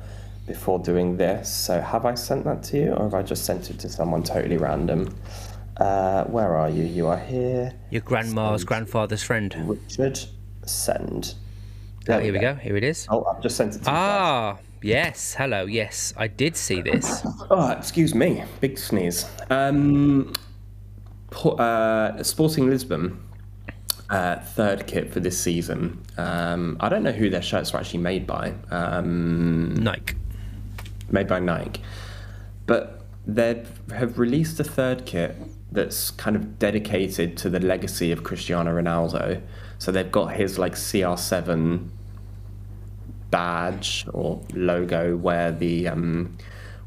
before 0.46 0.78
doing 0.78 1.16
this. 1.16 1.52
So 1.52 1.80
have 1.80 2.04
I 2.04 2.14
sent 2.14 2.44
that 2.44 2.62
to 2.64 2.76
you, 2.76 2.92
or 2.92 3.04
have 3.04 3.14
I 3.14 3.22
just 3.22 3.44
sent 3.44 3.70
it 3.70 3.78
to 3.80 3.88
someone 3.88 4.22
totally 4.22 4.56
random? 4.56 5.14
Uh, 5.76 6.24
where 6.24 6.54
are 6.56 6.68
you? 6.68 6.84
You 6.84 7.06
are 7.06 7.18
here. 7.18 7.72
Your 7.90 8.02
grandma's 8.02 8.64
grandfather's 8.64 9.22
friend. 9.22 9.54
Richard, 9.66 10.20
send. 10.66 11.34
There 12.06 12.18
oh, 12.18 12.20
here 12.20 12.32
we 12.32 12.38
go. 12.38 12.54
go. 12.54 12.60
Here 12.60 12.76
it 12.76 12.84
is. 12.84 13.06
Oh, 13.10 13.24
I've 13.24 13.42
just 13.42 13.56
sent 13.56 13.74
it 13.76 13.84
to 13.84 13.90
Ah, 13.90 14.58
yes. 14.82 15.34
Hello. 15.34 15.66
Yes, 15.66 16.14
I 16.16 16.28
did 16.28 16.56
see 16.56 16.80
this. 16.82 17.22
oh, 17.50 17.70
excuse 17.70 18.14
me. 18.14 18.44
Big 18.60 18.78
sneeze. 18.78 19.26
Um, 19.50 20.32
uh, 21.44 22.22
Sporting 22.22 22.68
Lisbon. 22.68 23.22
Uh, 24.08 24.40
third 24.40 24.88
kit 24.88 25.12
for 25.12 25.20
this 25.20 25.38
season. 25.38 26.02
Um, 26.18 26.76
I 26.80 26.88
don't 26.88 27.04
know 27.04 27.12
who 27.12 27.30
their 27.30 27.42
shirts 27.42 27.72
are 27.72 27.78
actually 27.78 28.00
made 28.00 28.26
by. 28.26 28.54
Um, 28.70 29.74
Nike. 29.74 30.16
Made 31.10 31.28
by 31.28 31.38
Nike. 31.38 31.80
But 32.66 33.02
they 33.26 33.64
have 33.94 34.18
released 34.18 34.58
a 34.58 34.64
third 34.64 35.06
kit 35.06 35.36
that's 35.70 36.10
kind 36.10 36.34
of 36.34 36.58
dedicated 36.58 37.36
to 37.36 37.48
the 37.48 37.60
legacy 37.60 38.10
of 38.10 38.24
Cristiano 38.24 38.72
Ronaldo. 38.72 39.40
So 39.80 39.90
they've 39.90 40.12
got 40.12 40.34
his 40.34 40.58
like 40.58 40.74
CR7 40.74 41.88
badge 43.30 44.04
or 44.12 44.42
logo 44.52 45.16
where 45.16 45.50
the 45.50 45.88
um, 45.88 46.36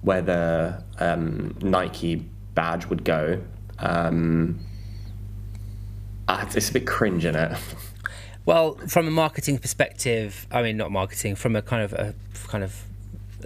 where 0.02 0.22
the 0.22 0.84
um, 1.00 1.58
Nike 1.62 2.24
badge 2.54 2.86
would 2.86 3.04
go. 3.04 3.42
Um, 3.80 4.60
ah, 6.28 6.48
it's 6.54 6.70
a 6.70 6.74
bit 6.74 6.86
cringe 6.86 7.26
in 7.26 7.36
it. 7.36 7.58
Well, 8.46 8.76
from 8.90 9.08
a 9.08 9.10
marketing 9.10 9.60
perspective, 9.60 10.48
I 10.52 10.62
mean, 10.64 10.76
not 10.76 10.92
marketing, 10.92 11.36
from 11.36 11.56
a 11.56 11.62
kind 11.62 11.82
of 11.82 11.94
a 11.94 12.14
kind 12.48 12.62
of 12.62 12.84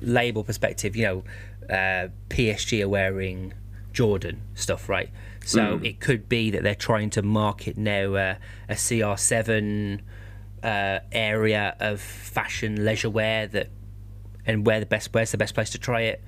label 0.01 0.43
perspective, 0.43 0.95
you 0.95 1.03
know, 1.03 1.23
uh, 1.69 2.07
PSG 2.29 2.81
are 2.81 2.89
wearing 2.89 3.53
Jordan 3.93 4.41
stuff, 4.55 4.89
right? 4.89 5.11
So 5.47 5.77
mm. 5.77 5.85
it 5.85 6.01
could 6.01 6.27
be 6.27 6.51
that 6.51 6.63
they're 6.63 6.75
trying 6.75 7.09
to 7.11 7.21
market 7.21 7.77
now 7.77 8.15
uh, 8.15 8.35
a 8.67 8.73
CR7 8.73 10.01
uh, 10.61 10.99
area 11.09 11.73
of 11.79 12.01
fashion 12.01 12.83
leisure 12.83 13.09
wear 13.09 13.47
that, 13.47 13.69
and 14.45 14.65
where 14.65 14.81
the 14.81 14.85
best 14.85 15.13
where's 15.13 15.31
the 15.31 15.37
best 15.37 15.53
place 15.53 15.69
to 15.69 15.77
try 15.77 16.01
it, 16.01 16.21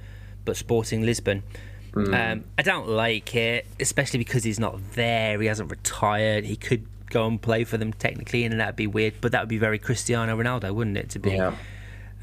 but 0.45 0.55
Sporting 0.55 1.05
Lisbon. 1.05 1.43
Mm. 1.91 2.31
Um, 2.31 2.45
I 2.57 2.61
don't 2.61 2.87
like 2.87 3.35
it, 3.35 3.67
especially 3.77 4.19
because 4.19 4.45
he's 4.45 4.59
not 4.59 4.79
there. 4.93 5.41
He 5.41 5.47
hasn't 5.47 5.69
retired. 5.69 6.45
He 6.45 6.55
could 6.55 6.87
go 7.09 7.27
and 7.27 7.41
play 7.41 7.65
for 7.65 7.75
them 7.75 7.91
technically, 7.91 8.45
and 8.45 8.57
that'd 8.57 8.77
be 8.77 8.87
weird. 8.87 9.15
But 9.19 9.33
that 9.33 9.41
would 9.41 9.49
be 9.49 9.57
very 9.57 9.79
Cristiano 9.79 10.37
Ronaldo, 10.37 10.73
wouldn't 10.73 10.95
it? 10.95 11.09
To 11.09 11.19
be, 11.19 11.31
yeah. 11.31 11.55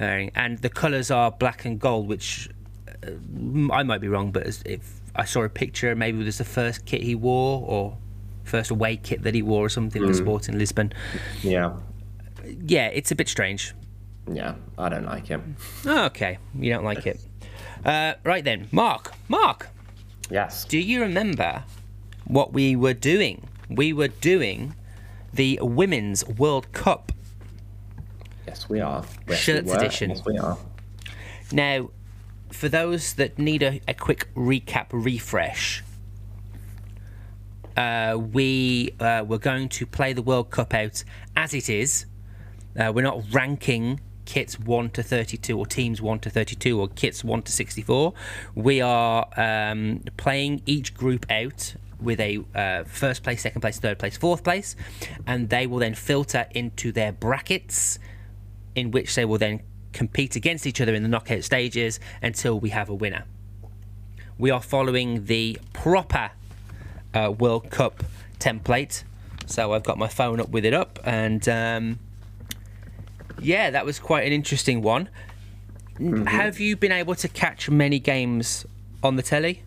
Uh, 0.00 0.31
and 0.35 0.57
the 0.61 0.71
colours 0.71 1.11
are 1.11 1.31
black 1.31 1.67
and 1.67 1.79
gold, 1.79 2.09
which 2.09 2.49
uh, 3.07 3.11
I 3.71 3.83
might 3.83 4.00
be 4.00 4.09
wrong, 4.09 4.31
but 4.31 4.47
if 4.65 5.03
I 5.16 5.25
saw 5.25 5.42
a 5.42 5.49
picture, 5.49 5.94
maybe 5.94 6.20
it 6.20 6.25
was 6.25 6.38
the 6.38 6.44
first 6.44 6.85
kit 6.85 7.02
he 7.02 7.14
wore 7.14 7.64
or 7.66 7.96
first 8.44 8.70
away 8.70 8.96
kit 8.96 9.23
that 9.23 9.35
he 9.35 9.42
wore 9.42 9.66
or 9.66 9.68
something 9.68 10.02
mm. 10.02 10.08
for 10.08 10.14
Sporting 10.14 10.54
in 10.54 10.58
Lisbon. 10.58 10.92
Yeah. 11.42 11.76
Yeah, 12.44 12.87
it's 12.88 13.11
a 13.11 13.14
bit 13.14 13.28
strange. 13.28 13.75
Yeah, 14.30 14.54
I 14.78 14.88
don't 14.88 15.06
like 15.06 15.30
it. 15.30 15.40
Oh, 15.85 16.06
okay, 16.06 16.38
you 16.54 16.73
don't 16.73 16.85
like 16.85 17.06
it. 17.06 17.20
Uh, 17.85 18.14
right 18.25 18.44
then, 18.44 18.68
Mark. 18.73 19.14
Mark. 19.28 19.68
Yes. 20.30 20.64
Do 20.64 20.78
you 20.78 21.00
remember 21.00 21.64
what 22.25 22.52
we 22.52 22.75
were 22.76 22.94
doing? 22.94 23.49
We 23.68 23.92
were 23.92 24.08
doing 24.08 24.75
the 25.32 25.58
Women's 25.62 26.26
World 26.26 26.73
Cup. 26.73 27.12
Yes, 28.46 28.68
we 28.68 28.80
are. 28.80 29.04
Yes, 29.28 29.38
Shirts 29.38 29.70
we 29.70 29.76
edition. 29.76 30.11
Yes, 30.11 30.25
we 30.25 30.38
are. 30.38 30.58
Now, 31.52 31.90
for 32.50 32.69
those 32.69 33.15
that 33.15 33.38
need 33.38 33.62
a, 33.62 33.81
a 33.87 33.95
quick 33.95 34.29
recap 34.35 34.87
refresh, 34.93 35.83
uh, 37.76 38.17
we 38.19 38.95
uh, 39.00 39.25
we're 39.26 39.38
going 39.38 39.69
to 39.69 39.87
play 39.87 40.12
the 40.12 40.23
World 40.23 40.50
Cup 40.50 40.73
out 40.73 41.05
as 41.37 41.53
it 41.53 41.69
is. 41.69 42.07
Uh, 42.79 42.93
we're 42.95 43.03
not 43.03 43.23
ranking 43.33 44.00
kits 44.25 44.59
1 44.59 44.91
to 44.91 45.03
32 45.03 45.57
or 45.57 45.67
teams 45.67 46.03
1 46.03 46.19
to 46.21 46.31
32 46.31 46.79
or 46.79 46.88
kits 46.88 47.25
1 47.25 47.43
to 47.43 47.53
64. 47.53 48.12
We 48.55 48.81
are 48.81 49.29
um, 49.37 50.03
playing 50.17 50.62
each 50.67 50.95
group 50.95 51.25
out 51.31 51.75
with 52.00 52.21
a 52.21 52.41
uh, 52.55 52.85
first 52.85 53.23
place, 53.23 53.43
second 53.43 53.62
place, 53.62 53.79
third 53.79 53.99
place, 53.99 54.17
fourth 54.17 54.45
place, 54.45 54.76
and 55.26 55.49
they 55.49 55.67
will 55.67 55.79
then 55.79 55.95
filter 55.95 56.47
into 56.50 56.93
their 56.93 57.12
brackets, 57.12 57.99
in 58.75 58.91
which 58.91 59.15
they 59.15 59.25
will 59.25 59.38
then 59.38 59.62
compete 59.97 60.37
against 60.37 60.67
each 60.67 60.81
other 60.83 60.95
in 60.95 61.03
the 61.03 61.09
knockout 61.09 61.43
stages 61.43 61.99
until 62.21 62.61
we 62.61 62.69
have 62.69 62.91
a 62.91 62.95
winner. 62.95 63.25
We 64.38 64.50
are 64.50 64.61
following 64.61 65.25
the 65.25 65.59
proper 65.73 66.33
uh, 67.15 67.33
World 67.33 67.71
Cup 67.71 68.05
template. 68.38 69.05
So 69.47 69.73
I've 69.73 69.85
got 69.85 69.97
my 69.97 70.09
phone 70.09 70.38
up 70.38 70.50
with 70.50 70.67
it 70.67 70.75
up, 70.75 70.99
and 71.05 71.49
um, 71.49 71.99
yeah, 73.41 73.71
that 73.71 73.87
was 73.87 73.99
quite 73.99 74.26
an 74.26 74.33
interesting 74.33 74.83
one. 74.83 75.09
Mm-hmm. 75.95 76.26
Have 76.26 76.61
you 76.61 76.76
been 76.76 76.93
able 76.93 77.15
to 77.15 77.29
catch 77.29 77.71
many 77.71 77.99
games 77.99 78.67
on 79.03 79.17
the 79.17 79.23
telly? 79.23 79.62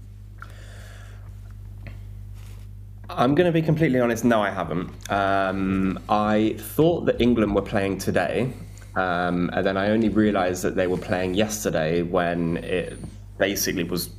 I'm 3.09 3.33
going 3.33 3.47
to 3.47 3.51
be 3.51 3.63
completely 3.63 3.99
honest. 3.99 4.23
No, 4.23 4.41
I 4.43 4.51
haven't. 4.51 4.91
Um, 5.11 5.97
I 6.07 6.55
thought 6.59 7.05
that 7.05 7.19
England 7.19 7.55
were 7.55 7.63
playing 7.63 7.97
today, 7.97 8.53
um, 8.95 9.49
and 9.53 9.65
then 9.65 9.77
I 9.77 9.89
only 9.89 10.09
realised 10.09 10.63
that 10.63 10.75
they 10.75 10.87
were 10.87 10.97
playing 10.97 11.33
yesterday 11.33 12.01
when 12.01 12.57
it 12.57 12.97
basically 13.37 13.83
was 13.83 14.09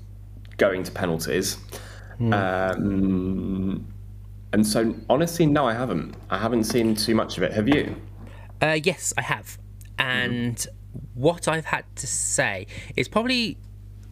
going 0.57 0.83
to 0.85 0.93
penalties. 0.93 1.59
Mm. 2.19 2.33
Um, 2.35 3.87
and 4.53 4.67
so, 4.67 4.95
honestly, 5.09 5.47
no, 5.47 5.67
I 5.67 5.75
haven't. 5.75 6.15
I 6.29 6.39
haven't 6.39 6.65
seen 6.65 6.95
too 6.95 7.15
much 7.15 7.37
of 7.37 7.43
it. 7.43 7.53
Have 7.53 7.69
you? 7.69 7.97
Uh, 8.61 8.79
yes, 8.83 9.15
I 9.17 9.23
have. 9.23 9.59
And 9.99 10.57
mm. 10.57 10.69
what 11.15 11.49
I've 11.49 11.67
had 11.67 11.85
to 11.97 12.07
say 12.07 12.67
is 12.97 13.09
probably 13.09 13.59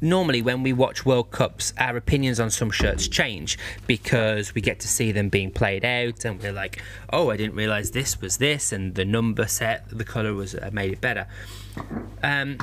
normally 0.01 0.43
when 0.43 0.63
we 0.63 0.73
watch 0.73 1.05
World 1.05 1.31
Cups, 1.31 1.73
our 1.79 1.97
opinions 1.97 2.41
on 2.41 2.51
some 2.51 2.71
shirts 2.71 3.09
change 3.09 3.59
because 3.87 4.55
we 4.55 4.61
get 4.61 4.81
to 4.81 4.89
see 4.89 5.13
them 5.13 5.29
being 5.29 5.51
played 5.51 5.85
out, 5.85 6.25
and 6.25 6.41
we're 6.41 6.53
like, 6.53 6.83
"Oh, 7.13 7.31
I 7.31 7.37
didn't 7.37 7.57
realize 7.57 7.91
this 7.91 8.21
was 8.21 8.39
this," 8.39 8.73
and 8.73 8.95
the 8.95 9.05
number 9.05 9.47
set, 9.47 9.89
the 9.91 10.05
color 10.05 10.35
was 10.35 10.55
uh, 10.55 10.71
made 10.73 10.93
it 10.93 11.01
better. 11.01 11.27
Um, 12.23 12.59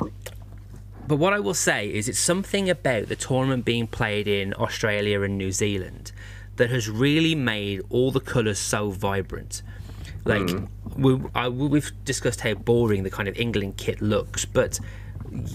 but 1.06 1.16
what 1.16 1.32
I 1.32 1.38
will 1.38 1.54
say 1.54 1.92
is, 1.92 2.08
it's 2.08 2.18
something 2.18 2.68
about 2.68 3.08
the 3.08 3.16
tournament 3.16 3.64
being 3.64 3.86
played 3.86 4.26
in 4.26 4.54
Australia 4.54 5.22
and 5.22 5.38
New 5.38 5.52
Zealand 5.52 6.12
that 6.56 6.70
has 6.70 6.88
really 6.88 7.34
made 7.34 7.82
all 7.90 8.10
the 8.10 8.20
colors 8.20 8.58
so 8.58 8.90
vibrant. 8.90 9.62
Like 10.24 10.42
mm. 10.42 10.68
we, 10.96 11.20
I, 11.34 11.48
we've 11.48 11.92
discussed 12.04 12.40
how 12.40 12.54
boring 12.54 13.04
the 13.04 13.10
kind 13.10 13.28
of 13.28 13.38
England 13.38 13.76
kit 13.76 14.02
looks, 14.02 14.44
but 14.44 14.80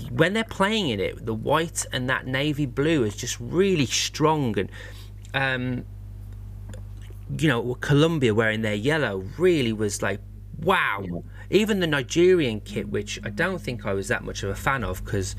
when 0.09 0.33
they're 0.33 0.43
playing 0.43 0.89
in 0.89 0.99
it, 0.99 1.25
the 1.25 1.33
white 1.33 1.85
and 1.91 2.09
that 2.09 2.27
navy 2.27 2.65
blue 2.65 3.03
is 3.03 3.15
just 3.15 3.39
really 3.39 3.85
strong. 3.85 4.57
And, 4.57 4.69
um, 5.33 5.85
you 7.37 7.47
know, 7.47 7.75
Colombia 7.75 8.33
wearing 8.33 8.61
their 8.61 8.75
yellow 8.75 9.23
really 9.37 9.73
was 9.73 10.01
like, 10.01 10.19
wow. 10.59 11.03
Even 11.49 11.79
the 11.79 11.87
Nigerian 11.87 12.61
kit, 12.61 12.89
which 12.89 13.19
I 13.23 13.29
don't 13.29 13.59
think 13.59 13.85
I 13.85 13.93
was 13.93 14.07
that 14.07 14.23
much 14.23 14.43
of 14.43 14.49
a 14.49 14.55
fan 14.55 14.83
of 14.83 15.03
because 15.03 15.35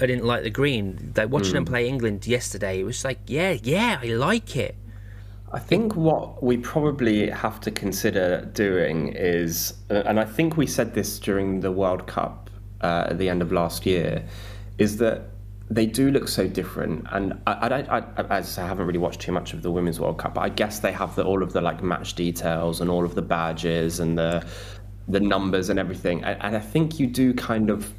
I 0.00 0.06
didn't 0.06 0.24
like 0.24 0.42
the 0.42 0.50
green. 0.50 1.12
Like 1.16 1.30
watching 1.30 1.52
mm. 1.52 1.54
them 1.54 1.64
play 1.64 1.88
England 1.88 2.26
yesterday, 2.26 2.80
it 2.80 2.84
was 2.84 3.04
like, 3.04 3.20
yeah, 3.26 3.56
yeah, 3.62 3.98
I 4.02 4.06
like 4.06 4.56
it. 4.56 4.76
I 5.52 5.60
think 5.60 5.94
what 5.94 6.42
we 6.42 6.56
probably 6.56 7.30
have 7.30 7.60
to 7.60 7.70
consider 7.70 8.44
doing 8.54 9.12
is, 9.14 9.74
and 9.88 10.18
I 10.18 10.24
think 10.24 10.56
we 10.56 10.66
said 10.66 10.94
this 10.94 11.20
during 11.20 11.60
the 11.60 11.70
World 11.70 12.08
Cup 12.08 12.43
uh, 12.84 13.10
at 13.10 13.18
the 13.18 13.28
end 13.32 13.40
of 13.42 13.50
last 13.52 13.86
year 13.86 14.10
is 14.78 14.96
that 14.98 15.18
they 15.70 15.86
do 15.86 16.10
look 16.10 16.28
so 16.28 16.46
different. 16.46 17.06
And 17.10 17.24
I, 17.46 17.52
I, 17.52 17.98
I, 17.98 18.38
as 18.38 18.58
I 18.58 18.66
haven't 18.66 18.86
really 18.86 18.98
watched 19.06 19.20
too 19.20 19.32
much 19.32 19.54
of 19.54 19.62
the 19.62 19.70
Women's 19.70 19.98
World 19.98 20.18
Cup, 20.18 20.34
but 20.34 20.42
I 20.42 20.50
guess 20.50 20.80
they 20.80 20.92
have 20.92 21.16
the, 21.16 21.24
all 21.24 21.42
of 21.42 21.52
the 21.52 21.62
like 21.62 21.82
match 21.82 22.14
details 22.14 22.80
and 22.80 22.90
all 22.90 23.04
of 23.04 23.14
the 23.14 23.22
badges 23.22 24.00
and 24.00 24.18
the 24.18 24.44
the 25.08 25.20
numbers 25.20 25.68
and 25.70 25.78
everything. 25.78 26.24
And, 26.24 26.36
and 26.42 26.56
I 26.56 26.60
think 26.60 26.98
you 27.00 27.06
do 27.06 27.34
kind 27.34 27.70
of 27.70 27.92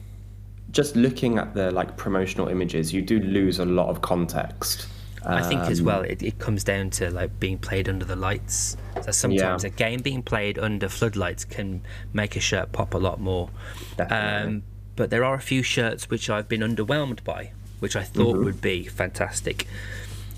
just 0.72 0.96
looking 0.96 1.38
at 1.38 1.54
the 1.54 1.72
like 1.72 1.98
promotional 1.98 2.48
images, 2.48 2.94
you 2.94 3.02
do 3.02 3.20
lose 3.20 3.60
a 3.60 3.66
lot 3.66 3.90
of 3.90 4.02
context. 4.02 4.88
I 5.28 5.42
think 5.42 5.62
as 5.62 5.82
well, 5.82 6.02
it, 6.02 6.22
it 6.22 6.38
comes 6.38 6.64
down 6.64 6.92
to 6.92 7.10
like 7.10 7.40
being 7.40 7.58
played 7.58 7.90
under 7.90 8.06
the 8.06 8.16
lights. 8.16 8.78
So 9.02 9.12
sometimes 9.12 9.64
Yeah. 9.64 9.70
a 9.70 9.72
game 9.72 10.02
being 10.02 10.22
played 10.22 10.60
under 10.60 10.88
floodlights 10.88 11.46
can 11.46 11.82
make 12.14 12.36
a 12.36 12.40
shirt 12.40 12.72
pop 12.72 12.94
a 12.94 13.00
lot 13.00 13.20
more. 13.20 13.50
Um, 13.98 14.62
but 14.96 15.10
there 15.10 15.24
are 15.24 15.36
a 15.36 15.42
few 15.42 15.64
shirts 15.64 16.10
which 16.10 16.30
I've 16.30 16.48
been 16.48 16.62
underwhelmed 16.62 17.24
by, 17.24 17.52
which 17.80 17.96
I 17.96 18.04
thought 18.04 18.38
would 18.38 18.62
be 18.62 18.84
fantastic. 18.86 19.68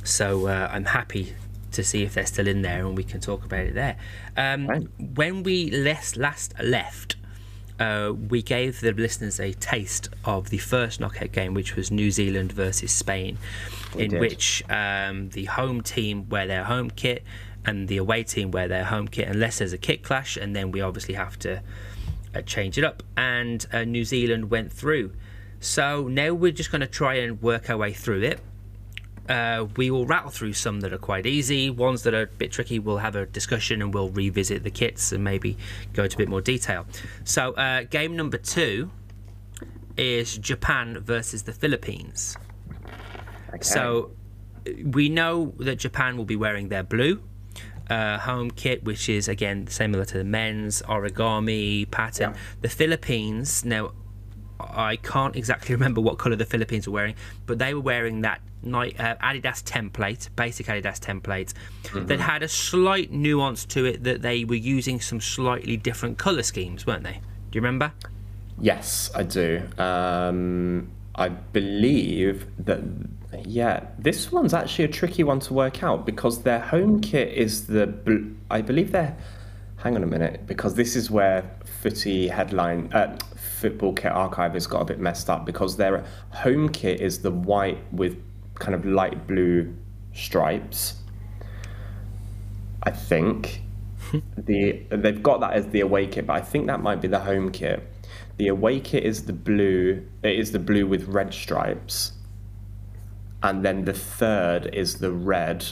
So 0.04 0.48
uh, 0.48 0.70
I'm 0.72 0.86
happy 0.86 1.36
to 1.74 1.84
see 1.84 2.04
if 2.04 2.14
they're 2.14 2.26
still 2.26 2.48
in 2.48 2.62
there 2.62 2.86
and 2.86 2.96
we 2.96 3.04
can 3.04 3.20
talk 3.20 3.46
about 3.46 3.62
it 3.62 3.74
there. 3.74 3.98
Um, 4.36 4.68
Right. 4.68 4.88
When 5.16 5.44
we 5.44 5.70
last, 5.70 6.18
last 6.18 6.54
left, 6.62 7.18
uh, 7.80 8.14
we 8.30 8.42
gave 8.42 8.82
the 8.82 8.92
listeners 8.92 9.40
a 9.40 9.54
taste 9.54 10.10
of 10.26 10.50
the 10.50 10.58
first 10.58 11.00
knockout 11.00 11.32
game, 11.32 11.54
which 11.54 11.76
was 11.76 11.92
New 11.92 12.10
Zealand 12.10 12.52
versus 12.52 12.92
Spain, 12.92 13.38
in 13.96 14.12
did. 14.12 14.20
which 14.20 14.64
um, 14.70 15.30
the 15.30 15.46
home 15.46 15.82
team 15.82 16.28
wear 16.30 16.48
their 16.48 16.64
home 16.64 16.90
kit 16.90 17.24
and 17.66 17.88
the 17.88 17.98
away 17.98 18.24
team 18.24 18.50
wear 18.50 18.68
their 18.68 18.86
home 18.86 19.08
kit, 19.08 19.28
unless 19.28 19.60
there's 19.60 19.74
a 19.74 19.78
kit 19.78 20.02
clash, 20.02 20.38
and 20.38 20.56
then 20.56 20.72
we 20.72 20.82
obviously 20.82 21.14
have 21.14 21.38
to 21.40 21.62
uh, 22.38 22.41
change 22.41 22.77
it 22.77 22.84
up. 22.84 23.03
And 23.15 23.65
uh, 23.72 23.84
New 23.84 24.06
Zealand 24.06 24.50
went 24.50 24.72
through. 24.72 25.13
So 25.60 26.08
now 26.08 26.34
we're 26.34 26.51
just 26.51 26.72
going 26.72 26.82
to 26.82 26.88
try 26.88 27.15
and 27.15 27.41
work 27.41 27.70
our 27.70 27.77
way 27.77 27.94
through 27.94 28.24
it. 28.24 28.39
Uh, 29.27 29.67
we 29.75 29.91
will 29.91 30.06
rattle 30.06 30.29
through 30.29 30.53
some 30.53 30.79
that 30.79 30.94
are 30.94 30.98
quite 30.98 31.25
easy. 31.25 31.70
Ones 31.70 32.03
that 32.03 32.13
are 32.13 32.22
a 32.22 32.27
bit 32.27 32.51
tricky, 32.51 32.79
we'll 32.79 33.00
have 33.00 33.15
a 33.15 33.25
discussion 33.25 33.82
and 33.82 33.94
we'll 33.94 34.10
revisit 34.10 34.63
the 34.63 34.72
kits 34.72 35.12
and 35.12 35.24
maybe 35.24 35.58
go 35.94 36.03
into 36.03 36.15
a 36.15 36.20
bit 36.20 36.29
more 36.29 36.39
detail. 36.39 36.86
So, 37.25 37.51
uh, 37.53 37.84
game 37.84 38.15
number 38.15 38.38
two 38.38 38.89
is 39.98 40.38
Japan 40.38 41.00
versus 41.00 41.44
the 41.44 41.51
Philippines. 41.51 42.38
Okay. 43.50 43.60
So, 43.62 44.12
we 44.86 45.10
know 45.10 45.53
that 45.60 45.77
Japan 45.77 46.15
will 46.15 46.25
be 46.25 46.36
wearing 46.38 46.70
their 46.70 46.84
blue 46.84 47.22
uh, 47.89 48.17
home 48.20 48.51
kit, 48.51 48.84
which 48.84 49.10
is 49.10 49.27
again 49.27 49.67
similar 49.67 50.06
to 50.06 50.17
the 50.17 50.24
men's 50.24 50.82
origami 50.84 51.89
pattern. 51.91 52.32
Yeah. 52.32 52.39
The 52.62 52.70
Philippines 52.70 53.65
now. 53.65 53.91
I 54.60 54.96
can't 54.96 55.36
exactly 55.36 55.75
remember 55.79 56.01
what 56.01 56.17
colour 56.17 56.36
the 56.36 56.46
Philippines 56.46 56.88
were 56.88 56.94
wearing, 56.94 57.15
but 57.46 57.60
they 57.60 57.75
were 57.75 57.79
wearing 57.82 58.22
that 58.22 58.41
Ni- 58.63 58.96
uh, 58.98 59.15
Adidas 59.17 59.63
template, 59.63 60.29
basic 60.36 60.65
Adidas 60.65 61.00
template, 61.00 61.53
that 62.08 62.20
had 62.20 62.41
a 62.41 62.48
slight 62.48 63.12
nuance 63.12 63.65
to 63.65 63.86
it 63.86 64.03
that 64.03 64.24
they 64.24 64.46
were 64.46 64.56
using 64.56 65.00
some 65.00 65.22
slightly 65.22 65.77
different 65.77 66.17
colour 66.17 66.41
schemes, 66.41 66.88
weren't 66.88 67.03
they? 67.03 67.22
Do 67.51 67.56
you 67.58 67.62
remember? 67.62 67.94
Yes, 68.60 69.12
I 69.13 69.24
do. 69.24 69.62
Um, 69.77 70.89
I 71.15 71.29
believe 71.29 72.48
that, 72.65 72.79
yeah, 73.43 73.88
this 74.00 74.31
one's 74.31 74.53
actually 74.53 74.86
a 74.86 74.89
tricky 74.89 75.24
one 75.24 75.39
to 75.41 75.53
work 75.53 75.84
out 75.84 76.05
because 76.05 76.43
their 76.43 76.60
home 76.60 77.00
kit 77.00 77.34
is 77.34 77.67
the, 77.67 77.88
bl- 77.88 78.29
I 78.50 78.62
believe 78.62 78.91
they're, 78.91 79.18
hang 79.77 79.96
on 79.96 80.03
a 80.03 80.07
minute, 80.07 80.48
because 80.48 80.75
this 80.75 80.96
is 80.96 81.11
where 81.11 81.50
footy 81.81 82.27
headline, 82.29 82.92
uh, 82.94 83.18
football 83.35 83.94
kit 83.94 84.11
archive 84.11 84.53
has 84.53 84.68
got 84.68 84.81
a 84.81 84.85
bit 84.85 85.00
messed 85.00 85.29
up 85.29 85.46
because 85.46 85.77
their 85.77 86.05
home 86.29 86.70
kit 86.70 87.01
is 87.01 87.22
the 87.22 87.31
white 87.31 87.79
with 87.92 88.22
kind 88.55 88.75
of 88.75 88.85
light 88.85 89.27
blue 89.27 89.75
stripes. 90.13 90.96
I 92.83 92.92
think 92.92 93.61
the 94.37 94.83
they've 94.90 95.22
got 95.22 95.42
that 95.42 95.53
as 95.53 95.68
the 95.68 95.81
away 95.81 96.07
kit, 96.07 96.27
but 96.27 96.33
I 96.33 96.42
think 96.42 96.68
that 96.68 96.81
might 96.81 97.01
be 97.01 97.07
the 97.07 97.20
home 97.20 97.51
kit. 97.51 97.85
The 98.37 98.48
away 98.48 98.79
kit 98.79 99.03
is 99.03 99.25
the 99.25 99.33
blue. 99.33 100.05
It 100.24 100.40
is 100.40 100.51
the 100.51 100.59
blue 100.59 100.85
with 100.85 101.05
red 101.07 101.33
stripes, 101.33 102.13
and 103.48 103.64
then 103.64 103.86
the 103.86 103.94
third 103.94 104.70
is 104.74 104.96
the 105.00 105.12
red 105.12 105.66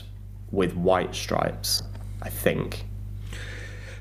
with 0.52 0.76
white 0.76 1.14
stripes. 1.14 1.84
I 2.22 2.30
think. 2.30 2.86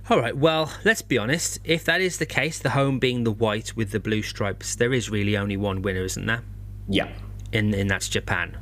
All 0.09 0.19
right, 0.21 0.37
well, 0.37 0.71
let's 0.85 1.03
be 1.03 1.19
honest. 1.19 1.59
If 1.65 1.85
that 1.85 2.01
is 2.01 2.19
the 2.19 2.27
case, 2.27 2.59
the 2.59 2.71
home 2.71 2.99
being 2.99 3.25
the 3.25 3.31
white 3.33 3.75
with 3.75 3.91
the 3.91 4.01
blue 4.01 4.23
stripes, 4.23 4.77
there 4.77 4.93
is 4.93 5.11
really 5.11 5.37
only 5.37 5.57
one 5.57 5.83
winner, 5.83 6.05
isn't 6.05 6.27
there? 6.27 6.43
Yeah. 6.89 7.09
And, 7.53 7.75
and 7.75 7.91
that's 7.91 8.09
Japan. 8.09 8.57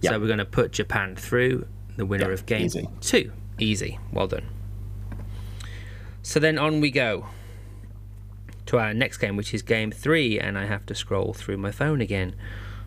Yeah. 0.00 0.10
So 0.10 0.20
we're 0.20 0.26
going 0.28 0.38
to 0.38 0.44
put 0.44 0.70
Japan 0.72 1.16
through, 1.16 1.66
the 1.96 2.06
winner 2.06 2.28
Yeah, 2.28 2.34
of 2.34 2.46
game 2.46 2.66
easy. 2.66 2.88
two. 3.00 3.32
Easy. 3.58 3.98
Well 4.12 4.28
done. 4.28 4.46
So 6.22 6.40
then 6.40 6.58
on 6.58 6.80
we 6.80 6.90
go 6.90 7.26
to 8.66 8.78
our 8.78 8.94
next 8.94 9.18
game, 9.18 9.36
which 9.36 9.52
is 9.52 9.62
game 9.62 9.90
three, 9.90 10.38
and 10.40 10.56
I 10.56 10.66
have 10.66 10.86
to 10.86 10.94
scroll 10.94 11.32
through 11.34 11.56
my 11.58 11.70
phone 11.70 12.00
again. 12.00 12.34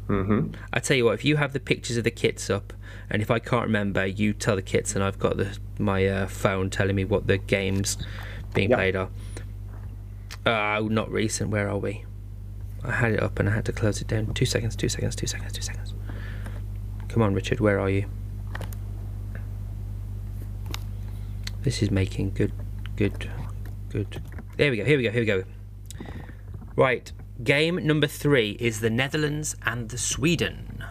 Mm-hmm. 0.08 0.54
I 0.74 0.80
tell 0.80 0.96
you 0.96 1.06
what, 1.06 1.16
if 1.16 1.26
you 1.26 1.36
have 1.38 1.54
the 1.54 1.60
pictures 1.60 1.98
of 1.98 2.04
the 2.04 2.12
kits 2.12 2.50
up, 2.50 2.74
and 3.10 3.22
if 3.22 3.30
I 3.30 3.40
can't 3.40 3.66
remember, 3.66 4.06
you 4.06 4.34
tell 4.34 4.56
the 4.56 4.62
kits, 4.62 4.96
and 4.96 5.04
I've 5.04 5.20
got 5.20 5.38
the 5.38 5.58
my 5.80 6.08
uh, 6.08 6.28
phone 6.28 6.70
telling 6.70 6.96
me 6.96 7.06
what 7.06 7.28
the 7.28 7.38
games 7.38 7.98
being 8.54 8.70
Yep. 8.70 8.78
played 8.78 8.96
are. 8.96 9.10
Oh, 10.46 10.88
not 10.88 11.12
recent. 11.12 11.50
Where 11.50 11.70
are 11.70 11.78
we? 11.78 12.06
I 12.84 12.92
had 12.92 13.12
it 13.12 13.22
up 13.22 13.38
and 13.40 13.50
I 13.50 13.54
had 13.54 13.66
to 13.66 13.74
close 13.74 14.00
it 14.02 14.08
down. 14.08 14.34
Two 14.34 14.46
seconds. 14.46 14.76
Two 14.76 14.88
seconds. 14.88 15.16
Two 15.16 15.28
seconds. 15.28 15.52
Two 15.52 15.62
seconds. 15.62 15.94
Come 17.10 17.22
on, 17.22 17.34
Richard. 17.34 17.60
Where 17.60 17.80
are 17.80 17.90
you? 17.90 18.06
This 21.64 21.82
is 21.82 21.92
making 21.92 22.32
good, 22.32 22.54
good, 22.96 23.30
good. 23.90 24.22
There 24.56 24.72
we 24.72 24.78
go. 24.78 24.86
Here 24.86 24.98
we 24.98 25.04
go. 25.04 25.12
Here 25.12 25.22
we 25.22 25.26
go. 25.26 25.44
Right. 26.76 27.12
Game 27.44 27.76
number 27.86 28.08
three 28.08 28.52
is 28.60 28.80
the 28.80 28.90
Netherlands 28.90 29.56
and 29.66 29.90
the 29.90 29.98
Sweden. 29.98 30.84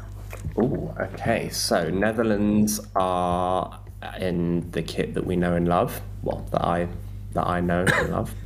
Oh, 0.56 0.94
okay. 1.00 1.48
So 1.48 1.90
Netherlands 1.90 2.80
are 2.94 3.80
in 4.20 4.70
the 4.70 4.82
kit 4.82 5.14
that 5.14 5.26
we 5.26 5.36
know 5.36 5.54
and 5.54 5.66
love. 5.66 6.00
Well, 6.22 6.46
that 6.52 6.64
I 6.64 6.88
that 7.32 7.46
I 7.46 7.60
know 7.60 7.84
and 7.84 8.10
love. 8.10 8.34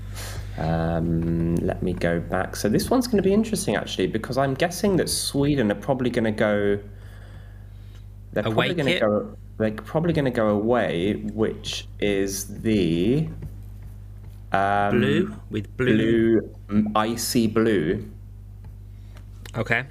Um, 0.58 1.54
let 1.56 1.82
me 1.82 1.94
go 1.94 2.20
back. 2.20 2.54
So 2.54 2.68
this 2.68 2.90
one's 2.90 3.06
going 3.06 3.16
to 3.16 3.26
be 3.26 3.32
interesting 3.32 3.76
actually 3.76 4.08
because 4.08 4.36
I'm 4.36 4.52
guessing 4.52 4.96
that 4.96 5.08
Sweden 5.08 5.70
are 5.72 5.76
probably 5.76 6.10
going 6.10 6.24
to 6.24 6.32
go. 6.32 6.78
They're 8.32 8.46
Away 8.46 8.74
probably 8.74 8.74
going 8.74 8.92
to 8.92 9.00
go. 9.00 9.36
They're 9.56 9.72
probably 9.72 10.12
going 10.12 10.26
to 10.26 10.30
go 10.30 10.48
away, 10.48 11.14
which 11.32 11.86
is 11.98 12.60
the 12.60 13.26
um, 14.52 14.98
Blue 15.00 15.34
with 15.50 15.76
blue. 15.76 16.40
blue, 16.68 16.86
icy 16.96 17.46
blue 17.46 18.08
Okay. 19.56 19.84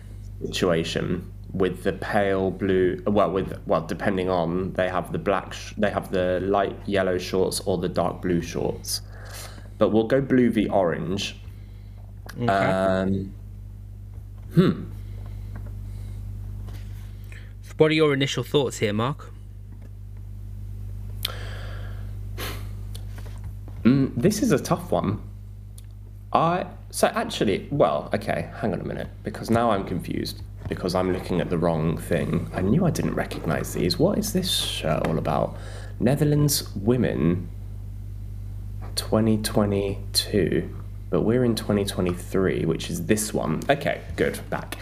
situation 0.46 1.32
with 1.54 1.84
the 1.84 1.94
pale 1.94 2.52
blue 2.52 3.02
well 3.08 3.32
with 3.32 3.60
well 3.66 3.82
depending 3.82 4.30
on 4.30 4.72
they 4.74 4.88
have 4.88 5.12
the 5.12 5.18
black 5.18 5.52
sh- 5.54 5.74
they 5.78 5.90
have 5.90 6.12
the 6.12 6.40
light 6.42 6.76
yellow 6.86 7.18
shorts 7.18 7.60
or 7.62 7.78
the 7.80 7.90
dark 7.90 8.22
blue 8.22 8.40
shorts 8.42 9.02
but 9.80 9.90
we'll 9.90 10.06
go 10.08 10.22
blue 10.22 10.50
v 10.52 10.70
orange 10.70 11.36
Okay. 12.40 12.46
um 12.54 13.32
what 17.78 17.90
are 17.92 17.94
your 17.96 18.14
initial 18.14 18.44
thoughts 18.44 18.78
here, 18.80 18.92
Mark? 18.94 19.32
This 24.18 24.42
is 24.42 24.52
a 24.52 24.60
tough 24.60 24.92
one. 24.92 25.22
I 26.34 26.66
so 26.92 27.08
actually 27.08 27.68
well 27.72 28.10
okay 28.14 28.50
hang 28.62 28.74
on 28.74 28.82
a 28.82 28.84
minute 28.84 29.08
because 29.24 29.50
now 29.52 29.70
i'm 29.70 29.84
confused 29.86 30.42
because 30.68 30.96
i'm 30.96 31.14
looking 31.14 31.40
at 31.42 31.50
the 31.50 31.58
wrong 31.58 31.98
thing. 31.98 32.50
I 32.54 32.62
knew 32.62 32.86
i 32.86 32.92
didn't 32.92 33.16
recognize 33.16 33.74
these. 33.74 33.98
What 34.00 34.18
is 34.18 34.34
this 34.34 34.50
shirt 34.50 35.06
all 35.08 35.18
about? 35.18 35.56
Netherlands 36.00 36.70
women 36.76 37.50
2022 38.96 40.76
but 41.10 41.22
we're 41.22 41.44
in 41.44 41.56
2023 41.56 42.66
which 42.66 42.90
is 42.92 43.06
this 43.08 43.34
one. 43.34 43.62
Okay 43.70 44.02
good 44.16 44.40
back. 44.50 44.78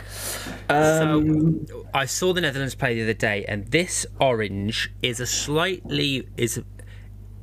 Um, 0.70 1.66
So 1.70 1.86
I 1.94 2.06
saw 2.06 2.34
the 2.34 2.42
Netherlands 2.42 2.76
play 2.76 2.96
the 2.96 3.04
other 3.04 3.14
day, 3.14 3.46
and 3.48 3.68
this 3.68 4.06
orange 4.20 4.92
is 5.02 5.20
a 5.22 5.26
slightly 5.26 6.28
is 6.36 6.62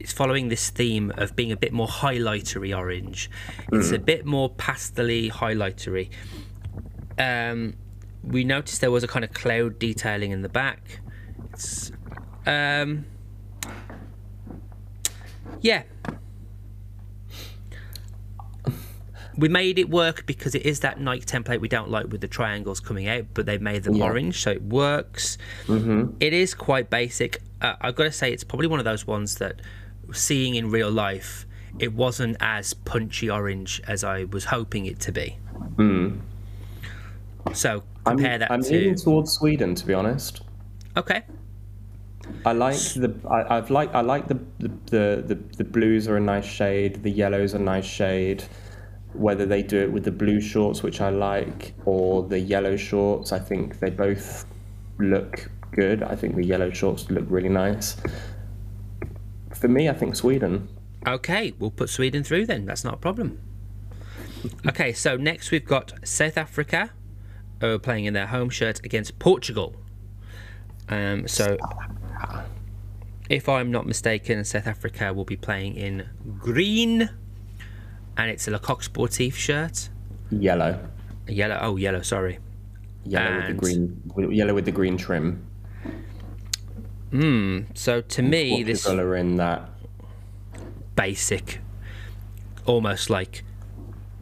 it's 0.05 0.13
following 0.13 0.51
this 0.51 0.69
theme 0.69 1.11
of 1.17 1.35
being 1.35 1.51
a 1.51 1.57
bit 1.57 1.73
more 1.73 1.87
highlightery 1.87 2.77
orange. 2.77 3.31
It's 3.73 3.91
a 3.91 3.99
bit 3.99 4.27
more 4.27 4.51
pastely 4.51 5.31
highlightery. 5.31 6.11
Um, 7.19 7.77
we 8.23 8.45
noticed 8.45 8.83
there 8.83 8.91
was 8.91 9.03
a 9.03 9.09
kind 9.09 9.25
of 9.25 9.33
cloud 9.33 9.79
detailing 9.79 10.31
in 10.31 10.43
the 10.43 10.51
back. 10.51 11.01
It's, 11.55 11.91
um, 12.47 13.07
yeah, 15.63 15.85
we 19.39 19.49
made 19.49 19.79
it 19.79 19.89
work 19.89 20.27
because 20.27 20.55
it 20.55 20.67
is 20.67 20.81
that 20.81 21.01
Nike 21.01 21.25
template 21.25 21.61
we 21.63 21.69
don't 21.69 21.89
like 21.89 22.09
with 22.13 22.21
the 22.21 22.29
triangles 22.29 22.79
coming 22.79 23.09
out, 23.09 23.25
but 23.33 23.47
they've 23.47 23.59
made 23.63 23.85
them 23.85 23.95
Yeah. 23.95 24.05
orange, 24.05 24.43
so 24.43 24.51
it 24.51 24.63
works. 24.65 25.39
Mm-hmm. 25.67 26.17
It 26.21 26.35
is 26.35 26.53
quite 26.53 26.91
basic. 26.91 27.41
Uh, 27.63 27.77
I've 27.81 27.95
got 27.95 28.05
to 28.05 28.13
say, 28.13 28.31
it's 28.35 28.45
probably 28.45 28.67
one 28.67 28.81
of 28.81 28.85
those 28.85 29.07
ones 29.07 29.37
that 29.37 29.63
seeing 30.13 30.55
in 30.55 30.71
real 30.71 30.91
life, 30.91 31.47
it 31.79 31.93
wasn't 31.93 32.37
as 32.41 32.75
punchy 32.75 33.31
orange 33.31 33.81
as 33.87 34.05
I 34.05 34.25
was 34.25 34.45
hoping 34.47 34.87
it 34.87 35.01
to 35.01 35.13
be. 35.13 35.39
Hmm. 35.77 36.21
So 37.53 37.83
I'm, 38.07 38.17
compare 38.17 38.39
that 38.39 38.51
I'm 38.51 38.63
to 38.63 38.73
leaning 38.73 38.95
towards 38.95 39.33
Sweden, 39.33 39.75
to 39.75 39.87
be 39.87 39.95
honest. 39.95 40.43
okay. 40.97 41.23
I 42.47 42.53
like 42.53 42.77
the 42.77 43.15
I, 43.31 43.57
I've 43.59 43.71
like 43.71 43.95
I 43.95 44.01
like 44.01 44.29
the 44.29 44.39
the, 44.59 44.69
the 44.87 45.25
the 45.27 45.35
the 45.59 45.65
blues 45.65 46.09
are 46.09 46.17
a 46.17 46.21
nice 46.21 46.47
shade, 46.47 47.03
the 47.03 47.11
yellows 47.11 47.55
are 47.55 47.59
a 47.59 47.63
nice 47.63 47.85
shade. 47.85 48.45
Whether 49.13 49.47
they 49.47 49.63
do 49.63 49.79
it 49.81 49.93
with 49.93 50.05
the 50.05 50.11
blue 50.11 50.41
shorts, 50.41 50.83
which 50.83 51.01
I 51.01 51.11
like, 51.11 51.75
or 51.85 52.23
the 52.25 52.39
yellow 52.39 52.77
shorts, 52.77 53.31
I 53.31 53.39
think 53.39 53.79
they 53.79 53.91
both 53.91 54.47
look 54.99 55.51
good. 55.73 56.03
I 56.03 56.17
think 56.17 56.35
the 56.35 56.45
yellow 56.45 56.71
shorts 56.71 57.11
look 57.11 57.25
really 57.29 57.49
nice. 57.49 57.97
For 59.65 59.69
me, 59.69 59.89
I 59.89 59.95
think 59.95 60.15
Sweden. 60.15 60.69
Okay, 61.07 61.55
we'll 61.59 61.71
put 61.71 61.89
Sweden 61.89 62.23
through 62.23 62.45
then. 62.45 62.67
That's 62.67 62.85
not 62.85 62.93
a 62.93 62.97
problem. 62.99 63.41
Okay, 64.69 64.93
so 64.93 65.17
next 65.17 65.51
we've 65.51 65.65
got 65.65 65.95
South 66.07 66.37
Africa 66.37 66.91
are 67.63 67.79
playing 67.79 68.05
in 68.05 68.13
their 68.13 68.27
home 68.27 68.51
shirt 68.51 68.85
against 68.85 69.19
Portugal. 69.19 69.75
Um, 70.91 71.27
so, 71.27 71.57
if 73.31 73.49
I'm 73.49 73.73
not 73.73 73.87
mistaken, 73.87 74.45
South 74.45 74.67
Africa 74.67 75.15
will 75.15 75.25
be 75.25 75.37
playing 75.37 75.77
in 75.77 76.11
green, 76.39 77.09
and 78.19 78.31
it's 78.31 78.47
a 78.47 78.51
Le 78.51 78.59
Coq 78.59 78.83
Sportif 78.83 79.33
shirt. 79.33 79.89
Yellow, 80.31 80.79
Yellow. 81.27 81.59
Oh, 81.63 81.77
yellow. 81.77 82.03
Sorry. 82.03 82.39
yellow 83.07 83.37
with 83.37 83.47
the 83.47 83.55
green, 83.55 84.31
yellow 84.31 84.53
with 84.53 84.67
the 84.67 84.73
green 84.73 84.99
trim. 84.99 85.43
So 87.75 88.01
to 88.01 88.23
me, 88.23 88.63
this 88.65 88.87
are 88.87 89.15
in 89.17 89.37
that. 89.37 89.69
basic, 90.97 91.61
almost 92.67 93.09
like 93.11 93.45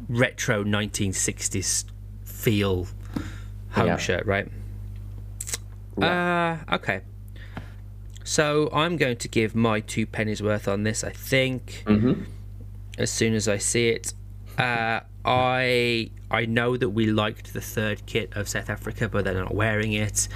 retro 0.08 0.62
1960s 0.64 1.84
feel 2.24 2.86
home 3.70 3.86
Yeah. 3.86 3.96
shirt, 3.96 4.26
right? 4.26 4.48
Uh, 6.00 6.58
okay. 6.72 7.00
So 8.24 8.68
I'm 8.72 8.96
going 8.96 9.16
to 9.18 9.28
give 9.28 9.54
my 9.54 9.80
two 9.80 10.06
pennies 10.06 10.42
worth 10.42 10.68
on 10.68 10.82
this. 10.82 11.02
I 11.04 11.10
think 11.10 11.84
as 12.98 13.10
soon 13.10 13.34
as 13.34 13.48
I 13.48 13.58
see 13.58 13.88
it, 13.88 14.12
uh, 14.58 15.00
I 15.24 16.10
I 16.30 16.46
know 16.46 16.76
that 16.76 16.90
we 16.90 17.06
liked 17.06 17.52
the 17.54 17.60
third 17.60 18.04
kit 18.06 18.32
of 18.36 18.48
South 18.48 18.68
Africa, 18.70 19.08
but 19.08 19.24
they're 19.24 19.34
not 19.34 19.54
wearing 19.54 19.92
it. 19.92 20.28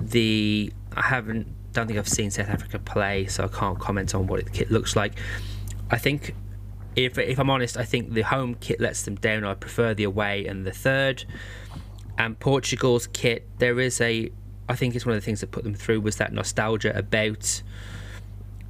The 0.00 0.72
I 0.96 1.02
haven't 1.02 1.46
don't 1.72 1.86
think 1.86 1.98
I've 1.98 2.08
seen 2.08 2.30
South 2.30 2.48
Africa 2.48 2.78
play, 2.78 3.26
so 3.26 3.44
I 3.44 3.48
can't 3.48 3.78
comment 3.78 4.14
on 4.14 4.26
what 4.26 4.44
the 4.44 4.50
kit 4.50 4.70
looks 4.70 4.96
like. 4.96 5.14
I 5.90 5.98
think 5.98 6.34
if 6.96 7.18
if 7.18 7.38
I'm 7.38 7.50
honest, 7.50 7.76
I 7.76 7.84
think 7.84 8.12
the 8.14 8.22
home 8.22 8.54
kit 8.56 8.80
lets 8.80 9.02
them 9.02 9.14
down. 9.16 9.44
I 9.44 9.54
prefer 9.54 9.94
the 9.94 10.04
away 10.04 10.46
and 10.46 10.66
the 10.66 10.72
third. 10.72 11.24
And 12.16 12.38
Portugal's 12.40 13.06
kit, 13.06 13.46
there 13.58 13.78
is 13.78 14.00
a 14.00 14.30
I 14.68 14.74
think 14.74 14.94
it's 14.96 15.06
one 15.06 15.14
of 15.14 15.20
the 15.20 15.24
things 15.24 15.40
that 15.40 15.50
put 15.50 15.64
them 15.64 15.74
through 15.74 16.00
was 16.00 16.16
that 16.16 16.32
nostalgia 16.32 16.96
about 16.96 17.62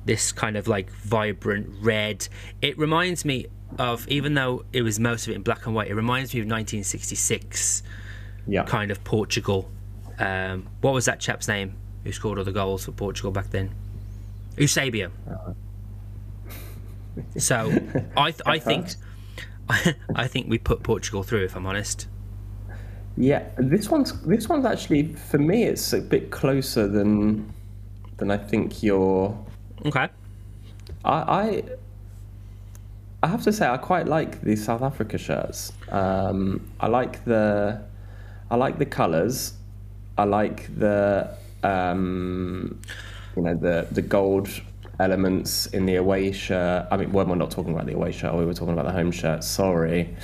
this 0.05 0.33
kind 0.33 0.57
of 0.57 0.69
like 0.69 0.91
vibrant 0.91 1.69
red. 1.81 2.29
It 2.63 2.79
reminds 2.79 3.25
me 3.25 3.47
of 3.79 4.07
even 4.09 4.35
though 4.35 4.65
it 4.73 4.83
was 4.83 4.99
most 5.01 5.27
of 5.27 5.33
it 5.33 5.37
in 5.37 5.43
black 5.43 5.67
and 5.67 5.75
white, 5.75 5.89
it 5.89 5.95
reminds 5.95 6.33
me 6.35 6.41
of 6.41 6.47
1966 6.47 7.83
Yeah. 8.47 8.65
kind 8.65 8.91
of 8.91 9.03
Portugal. 9.05 9.71
Um, 10.19 10.69
what 10.81 10.95
was 10.95 11.05
that 11.07 11.21
chap's 11.21 11.49
name 11.49 11.75
who 12.05 12.13
scored 12.13 12.39
all 12.39 12.45
the 12.45 12.53
goals 12.53 12.85
for 12.85 12.93
Portugal 12.93 13.31
back 13.31 13.51
then? 13.51 13.71
Eusebio. 14.57 15.11
So 17.37 17.73
I 18.17 18.31
th- 18.31 18.43
I 18.47 18.59
think 18.61 18.95
I 20.15 20.29
think 20.29 20.49
we 20.49 20.59
put 20.59 20.83
Portugal 20.83 21.23
through 21.23 21.45
if 21.45 21.57
I'm 21.57 21.67
honest. 21.67 22.07
Yeah, 23.17 23.45
this 23.57 23.91
one's 23.91 24.21
this 24.23 24.49
one's 24.49 24.65
actually 24.65 25.15
for 25.15 25.39
me 25.39 25.65
it's 25.65 25.93
a 25.93 26.01
bit 26.01 26.31
closer 26.31 26.87
than 26.87 27.53
than 28.19 28.31
I 28.31 28.37
think 28.37 28.83
you're. 28.83 29.37
Okay. 29.85 30.09
I 31.05 31.13
I, 31.13 31.63
I 33.23 33.27
have 33.27 33.43
to 33.45 33.53
say 33.53 33.67
I 33.67 33.77
quite 33.77 34.07
like 34.07 34.43
the 34.43 34.55
South 34.55 34.83
Africa 34.83 35.19
shirts. 35.19 35.73
Um, 35.91 36.71
I 36.79 36.87
like 36.87 37.25
the 37.25 37.83
I 38.51 38.57
like 38.57 38.79
the 38.79 38.87
colours. 38.87 39.55
I 40.17 40.25
like 40.25 40.75
the 40.79 41.37
um, 41.63 42.81
you 43.37 43.43
know 43.43 43.55
the 43.55 43.87
the 43.91 44.03
gold 44.03 44.49
elements 45.01 45.67
in 45.67 45.87
the 45.87 45.97
away 45.97 46.33
shirt. 46.33 46.87
I 46.91 46.97
mean, 46.97 47.13
well, 47.13 47.25
we're 47.27 47.35
not 47.37 47.51
talking 47.51 47.73
about 47.73 47.87
the 47.87 47.95
away 47.95 48.13
shirt. 48.13 48.35
We 48.35 48.45
were 48.45 48.55
talking 48.55 48.73
about 48.75 48.87
the 48.87 48.93
home 48.93 49.11
shirt. 49.13 49.45
Sorry. 49.45 50.15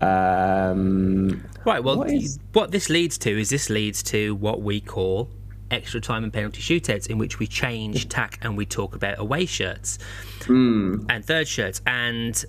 Um, 0.00 1.44
Right. 1.64 1.82
Well, 1.82 1.96
What 1.96 2.08
what, 2.08 2.14
is- 2.14 2.38
this 2.70 2.90
leads 2.90 3.16
to 3.18 3.30
is 3.40 3.48
this 3.50 3.70
leads 3.70 4.02
to 4.04 4.34
what 4.34 4.62
we 4.62 4.80
call 4.80 5.30
extra 5.70 6.00
time 6.00 6.24
and 6.24 6.32
penalty 6.32 6.60
shootouts, 6.60 7.06
in 7.08 7.18
which 7.18 7.38
we 7.38 7.46
change 7.46 8.08
tack 8.10 8.38
and 8.42 8.56
we 8.56 8.66
talk 8.66 8.94
about 8.94 9.18
away 9.18 9.46
shirts 9.46 9.98
and 10.48 11.24
third 11.24 11.46
shirts. 11.48 11.80
And 11.86 12.44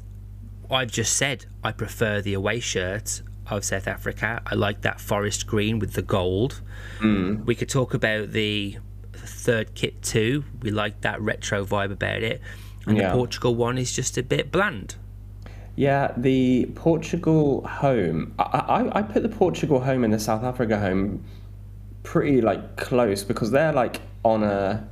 I've 0.71 0.91
just 0.91 1.15
said 1.15 1.45
I 1.63 1.71
prefer 1.71 2.21
the 2.21 2.33
away 2.33 2.59
shirt 2.59 3.21
of 3.49 3.63
South 3.65 3.87
Africa. 3.87 4.41
I 4.45 4.55
like 4.55 4.81
that 4.81 4.99
forest 5.01 5.47
green 5.47 5.79
with 5.79 5.93
the 5.93 6.01
gold. 6.01 6.61
Hmm. 6.99 7.43
We 7.45 7.55
could 7.55 7.69
talk 7.69 7.93
about 7.93 8.31
the 8.31 8.77
third 9.13 9.73
kit 9.75 10.01
too. 10.01 10.43
We 10.61 10.71
like 10.71 11.01
that 11.01 11.21
retro 11.21 11.65
vibe 11.65 11.91
about 11.91 12.23
it. 12.23 12.41
And 12.85 12.97
Yeah. 12.97 13.09
the 13.09 13.15
Portugal 13.15 13.55
one 13.55 13.77
is 13.77 13.93
just 13.93 14.17
a 14.17 14.23
bit 14.23 14.51
bland. 14.51 14.95
Yeah, 15.75 16.13
the 16.17 16.65
Portugal 16.75 17.65
home. 17.67 18.33
I, 18.37 18.43
I, 18.43 18.99
I 18.99 19.01
put 19.01 19.23
the 19.23 19.29
Portugal 19.29 19.79
home 19.79 20.03
and 20.03 20.13
the 20.13 20.19
South 20.19 20.43
Africa 20.43 20.79
home 20.79 21.23
pretty 22.03 22.41
like 22.41 22.75
close 22.77 23.23
because 23.23 23.51
they're 23.51 23.73
like 23.73 24.01
on 24.23 24.43
a. 24.43 24.87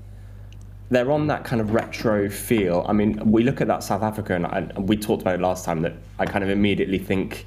They're 0.89 1.09
on 1.11 1.27
that 1.27 1.45
kind 1.45 1.61
of 1.61 1.71
retro 1.71 2.29
feel. 2.29 2.85
I 2.85 2.91
mean, 2.91 3.31
we 3.31 3.43
look 3.43 3.61
at 3.61 3.67
that 3.67 3.81
South 3.81 4.01
Africa, 4.03 4.35
and, 4.35 4.45
I, 4.45 4.57
and 4.75 4.89
we 4.89 4.97
talked 4.97 5.21
about 5.21 5.35
it 5.35 5.41
last 5.41 5.63
time 5.63 5.81
that 5.83 5.93
I 6.19 6.25
kind 6.25 6.43
of 6.43 6.49
immediately 6.49 6.97
think 6.97 7.45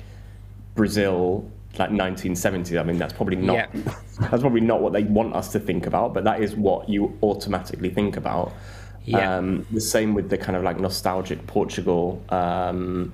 Brazil, 0.74 1.50
like 1.78 1.90
1970s. 1.90 2.78
I 2.78 2.82
mean, 2.82 2.98
that's 2.98 3.12
probably 3.12 3.36
not. 3.36 3.54
Yeah. 3.74 3.94
That's 4.20 4.42
probably 4.42 4.60
not 4.60 4.80
what 4.80 4.92
they 4.92 5.02
want 5.02 5.34
us 5.34 5.50
to 5.52 5.58
think 5.58 5.86
about, 5.86 6.14
but 6.14 6.22
that 6.22 6.40
is 6.40 6.54
what 6.54 6.88
you 6.88 7.18
automatically 7.20 7.90
think 7.90 8.16
about. 8.16 8.52
Yeah. 9.04 9.38
Um, 9.38 9.66
the 9.72 9.80
same 9.80 10.14
with 10.14 10.30
the 10.30 10.38
kind 10.38 10.56
of 10.56 10.62
like 10.62 10.78
nostalgic 10.78 11.44
Portugal. 11.48 12.22
Um, 12.28 13.12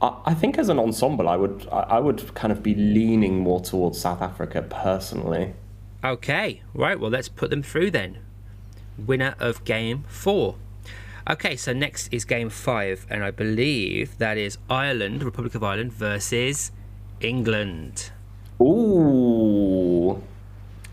I, 0.00 0.16
I 0.26 0.34
think 0.34 0.58
as 0.58 0.68
an 0.68 0.80
ensemble, 0.80 1.28
I 1.28 1.36
would 1.36 1.68
I, 1.70 1.80
I 1.80 1.98
would 2.00 2.34
kind 2.34 2.50
of 2.50 2.62
be 2.62 2.74
leaning 2.74 3.38
more 3.38 3.60
towards 3.60 4.00
South 4.00 4.20
Africa 4.20 4.62
personally. 4.62 5.54
Okay, 6.04 6.62
right, 6.74 6.98
well, 6.98 7.10
let's 7.10 7.28
put 7.28 7.50
them 7.50 7.62
through 7.62 7.92
then. 7.92 8.18
Winner 8.98 9.36
of 9.38 9.64
game 9.64 10.04
four. 10.08 10.56
Okay, 11.30 11.54
so 11.54 11.72
next 11.72 12.12
is 12.12 12.24
game 12.24 12.50
five, 12.50 13.06
and 13.08 13.22
I 13.22 13.30
believe 13.30 14.18
that 14.18 14.36
is 14.36 14.58
Ireland, 14.68 15.22
Republic 15.22 15.54
of 15.54 15.62
Ireland, 15.62 15.92
versus 15.92 16.72
England. 17.24 18.10
Ooh, 18.60 20.22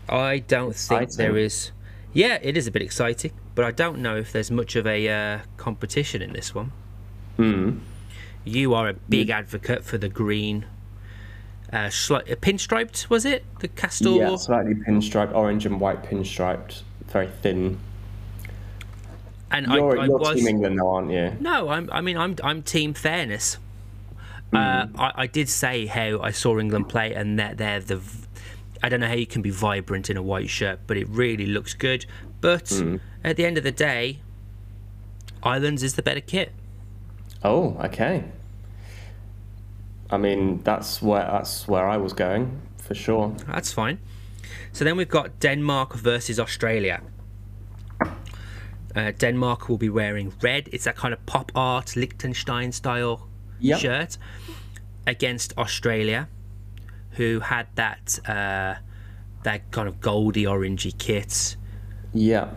I 0.08 0.38
don't 0.38 0.74
think 0.74 1.02
Exciting. 1.02 1.16
there 1.16 1.36
is. 1.36 1.70
Yeah, 2.12 2.38
it 2.42 2.56
is 2.56 2.66
a 2.66 2.70
bit 2.70 2.82
exciting, 2.82 3.32
but 3.54 3.64
I 3.64 3.70
don't 3.70 3.98
know 4.00 4.16
if 4.16 4.32
there's 4.32 4.50
much 4.50 4.74
of 4.76 4.86
a 4.86 5.08
uh, 5.08 5.38
competition 5.56 6.22
in 6.22 6.32
this 6.32 6.54
one. 6.54 6.72
Hmm. 7.36 7.78
You 8.44 8.74
are 8.74 8.88
a 8.88 8.94
big 8.94 9.30
advocate 9.30 9.84
for 9.84 9.98
the 9.98 10.08
green. 10.08 10.66
Uh, 11.72 11.86
sli- 11.86 12.28
uh, 12.30 12.34
pinstriped, 12.36 13.08
was 13.08 13.24
it? 13.24 13.44
The 13.60 13.68
Castore? 13.68 14.18
yeah, 14.18 14.34
slightly 14.36 14.74
pinstriped, 14.74 15.32
orange 15.32 15.66
and 15.66 15.78
white 15.80 16.02
pinstriped, 16.02 16.82
very 17.06 17.28
thin. 17.28 17.78
and 19.52 19.66
You're, 19.68 19.96
I, 19.96 20.02
I 20.02 20.06
you're 20.06 20.18
was. 20.18 20.34
Team 20.36 20.48
England, 20.48 20.80
though, 20.80 20.88
aren't 20.96 21.12
you? 21.12 21.36
No, 21.38 21.68
I'm, 21.68 21.88
I 21.92 22.00
mean, 22.00 22.16
I'm, 22.16 22.34
I'm 22.42 22.62
team 22.62 22.92
fairness. 22.92 23.58
Uh, 24.52 24.86
I, 24.96 25.12
I 25.14 25.26
did 25.26 25.48
say 25.48 25.86
how 25.86 26.20
I 26.20 26.30
saw 26.32 26.58
England 26.58 26.88
play, 26.88 27.14
and 27.14 27.38
that 27.38 27.58
they're 27.58 27.80
the. 27.80 28.00
I 28.82 28.88
don't 28.88 29.00
know 29.00 29.08
how 29.08 29.14
you 29.14 29.26
can 29.26 29.42
be 29.42 29.50
vibrant 29.50 30.08
in 30.08 30.16
a 30.16 30.22
white 30.22 30.48
shirt, 30.48 30.80
but 30.86 30.96
it 30.96 31.06
really 31.08 31.46
looks 31.46 31.74
good. 31.74 32.06
But 32.40 32.72
at 33.22 33.36
the 33.36 33.44
end 33.44 33.58
of 33.58 33.64
the 33.64 33.72
day, 33.72 34.20
Ireland's 35.42 35.82
is 35.82 35.94
the 35.94 36.02
better 36.02 36.20
kit. 36.20 36.52
Oh, 37.44 37.76
okay. 37.84 38.24
I 40.10 40.16
mean, 40.16 40.62
that's 40.62 41.00
where 41.00 41.22
that's 41.22 41.68
where 41.68 41.86
I 41.86 41.96
was 41.96 42.12
going 42.12 42.60
for 42.78 42.94
sure. 42.94 43.34
That's 43.46 43.72
fine. 43.72 43.98
So 44.72 44.84
then 44.84 44.96
we've 44.96 45.08
got 45.08 45.38
Denmark 45.40 45.94
versus 45.94 46.40
Australia. 46.40 47.02
Uh, 48.94 49.12
Denmark 49.12 49.68
will 49.68 49.78
be 49.78 49.88
wearing 49.88 50.32
red. 50.42 50.68
It's 50.72 50.84
that 50.84 50.96
kind 50.96 51.14
of 51.14 51.24
pop 51.26 51.52
art 51.54 51.94
Lichtenstein 51.94 52.72
style 52.72 53.28
Yep. 53.60 53.78
shirt. 53.80 54.18
against 55.06 55.56
Australia, 55.58 56.28
who 57.12 57.40
had 57.40 57.66
that 57.74 58.18
uh, 58.28 58.74
that 59.42 59.70
kind 59.70 59.88
of 59.88 60.00
goldy 60.00 60.44
orangey 60.44 60.92
kit 60.98 61.56
Yeah. 62.12 62.48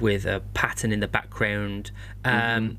with 0.00 0.24
a 0.26 0.40
pattern 0.54 0.92
in 0.92 1.00
the 1.00 1.08
background. 1.08 1.90
Um, 2.24 2.78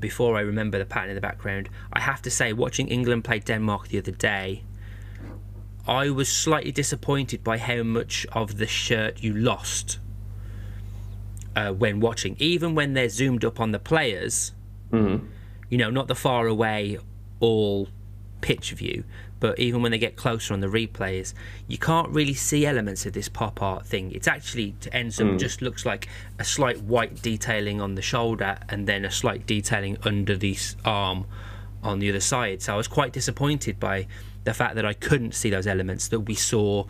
Before 0.00 0.38
I 0.38 0.40
remember 0.42 0.78
the 0.78 0.86
pattern 0.86 1.10
in 1.10 1.14
the 1.16 1.20
background, 1.20 1.68
I 1.92 2.00
have 2.00 2.22
to 2.22 2.30
say, 2.30 2.52
watching 2.54 2.88
England 2.88 3.24
play 3.24 3.40
Denmark 3.40 3.88
the 3.88 3.98
other 3.98 4.12
day, 4.12 4.62
I 5.86 6.08
was 6.10 6.28
slightly 6.28 6.72
disappointed 6.72 7.42
by 7.44 7.58
how 7.58 7.82
much 7.82 8.26
of 8.32 8.56
the 8.56 8.66
shirt 8.66 9.22
you 9.22 9.34
lost 9.34 9.98
uh, 11.56 11.72
when 11.72 12.00
watching. 12.00 12.36
Even 12.38 12.74
when 12.74 12.94
they're 12.94 13.08
zoomed 13.10 13.44
up 13.44 13.60
on 13.60 13.72
the 13.72 13.78
players, 13.78 14.52
you 14.92 15.78
know, 15.78 15.90
not 15.90 16.06
the 16.08 16.14
far 16.14 16.46
away, 16.46 16.98
all 17.42 17.88
pitch 18.40 18.70
view, 18.72 19.04
but 19.40 19.58
even 19.58 19.82
when 19.82 19.92
they 19.92 19.98
get 19.98 20.16
closer 20.16 20.54
on 20.54 20.60
the 20.60 20.68
replays, 20.68 21.34
you 21.66 21.76
can't 21.76 22.08
really 22.10 22.32
see 22.32 22.64
elements 22.64 23.04
of 23.06 23.12
this 23.12 23.28
pop 23.28 23.60
art 23.60 23.84
thing. 23.84 24.12
It's 24.12 24.28
actually 24.28 24.74
it 24.80 24.88
ends 24.92 25.20
up 25.20 25.26
hmm. 25.26 25.36
just 25.36 25.60
looks 25.60 25.84
like 25.84 26.08
a 26.38 26.44
slight 26.44 26.80
white 26.82 27.20
detailing 27.22 27.80
on 27.80 27.94
the 27.96 28.02
shoulder 28.02 28.56
and 28.68 28.86
then 28.86 29.04
a 29.04 29.10
slight 29.10 29.46
detailing 29.46 29.98
under 30.04 30.36
the 30.36 30.56
arm 30.84 31.26
on 31.82 31.98
the 31.98 32.08
other 32.08 32.20
side. 32.20 32.62
So 32.62 32.74
I 32.74 32.76
was 32.76 32.88
quite 32.88 33.12
disappointed 33.12 33.80
by 33.80 34.06
the 34.44 34.54
fact 34.54 34.76
that 34.76 34.86
I 34.86 34.92
couldn't 34.92 35.34
see 35.34 35.50
those 35.50 35.66
elements 35.66 36.08
that 36.08 36.20
we 36.20 36.34
saw 36.34 36.84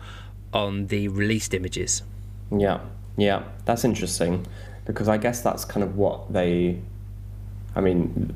on 0.53 0.87
the 0.87 1.07
released 1.07 1.53
images. 1.53 2.03
Yeah, 2.51 2.81
yeah, 3.17 3.43
that's 3.65 3.83
interesting 3.83 4.45
because 4.85 5.07
I 5.07 5.17
guess 5.17 5.41
that's 5.41 5.65
kind 5.65 5.83
of 5.83 5.97
what 5.97 6.31
they. 6.31 6.79
I 7.75 7.81
mean, 7.81 8.35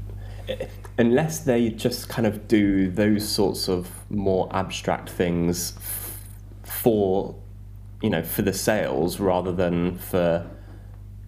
unless 0.97 1.39
they 1.39 1.69
just 1.69 2.09
kind 2.09 2.25
of 2.25 2.47
do 2.47 2.89
those 2.89 3.27
sorts 3.27 3.67
of 3.69 3.89
more 4.09 4.49
abstract 4.51 5.09
things 5.09 5.73
f- 5.77 6.17
for, 6.63 7.35
you 8.01 8.09
know, 8.09 8.23
for 8.23 8.41
the 8.41 8.53
sales 8.53 9.19
rather 9.19 9.51
than 9.51 9.97
for, 9.97 10.45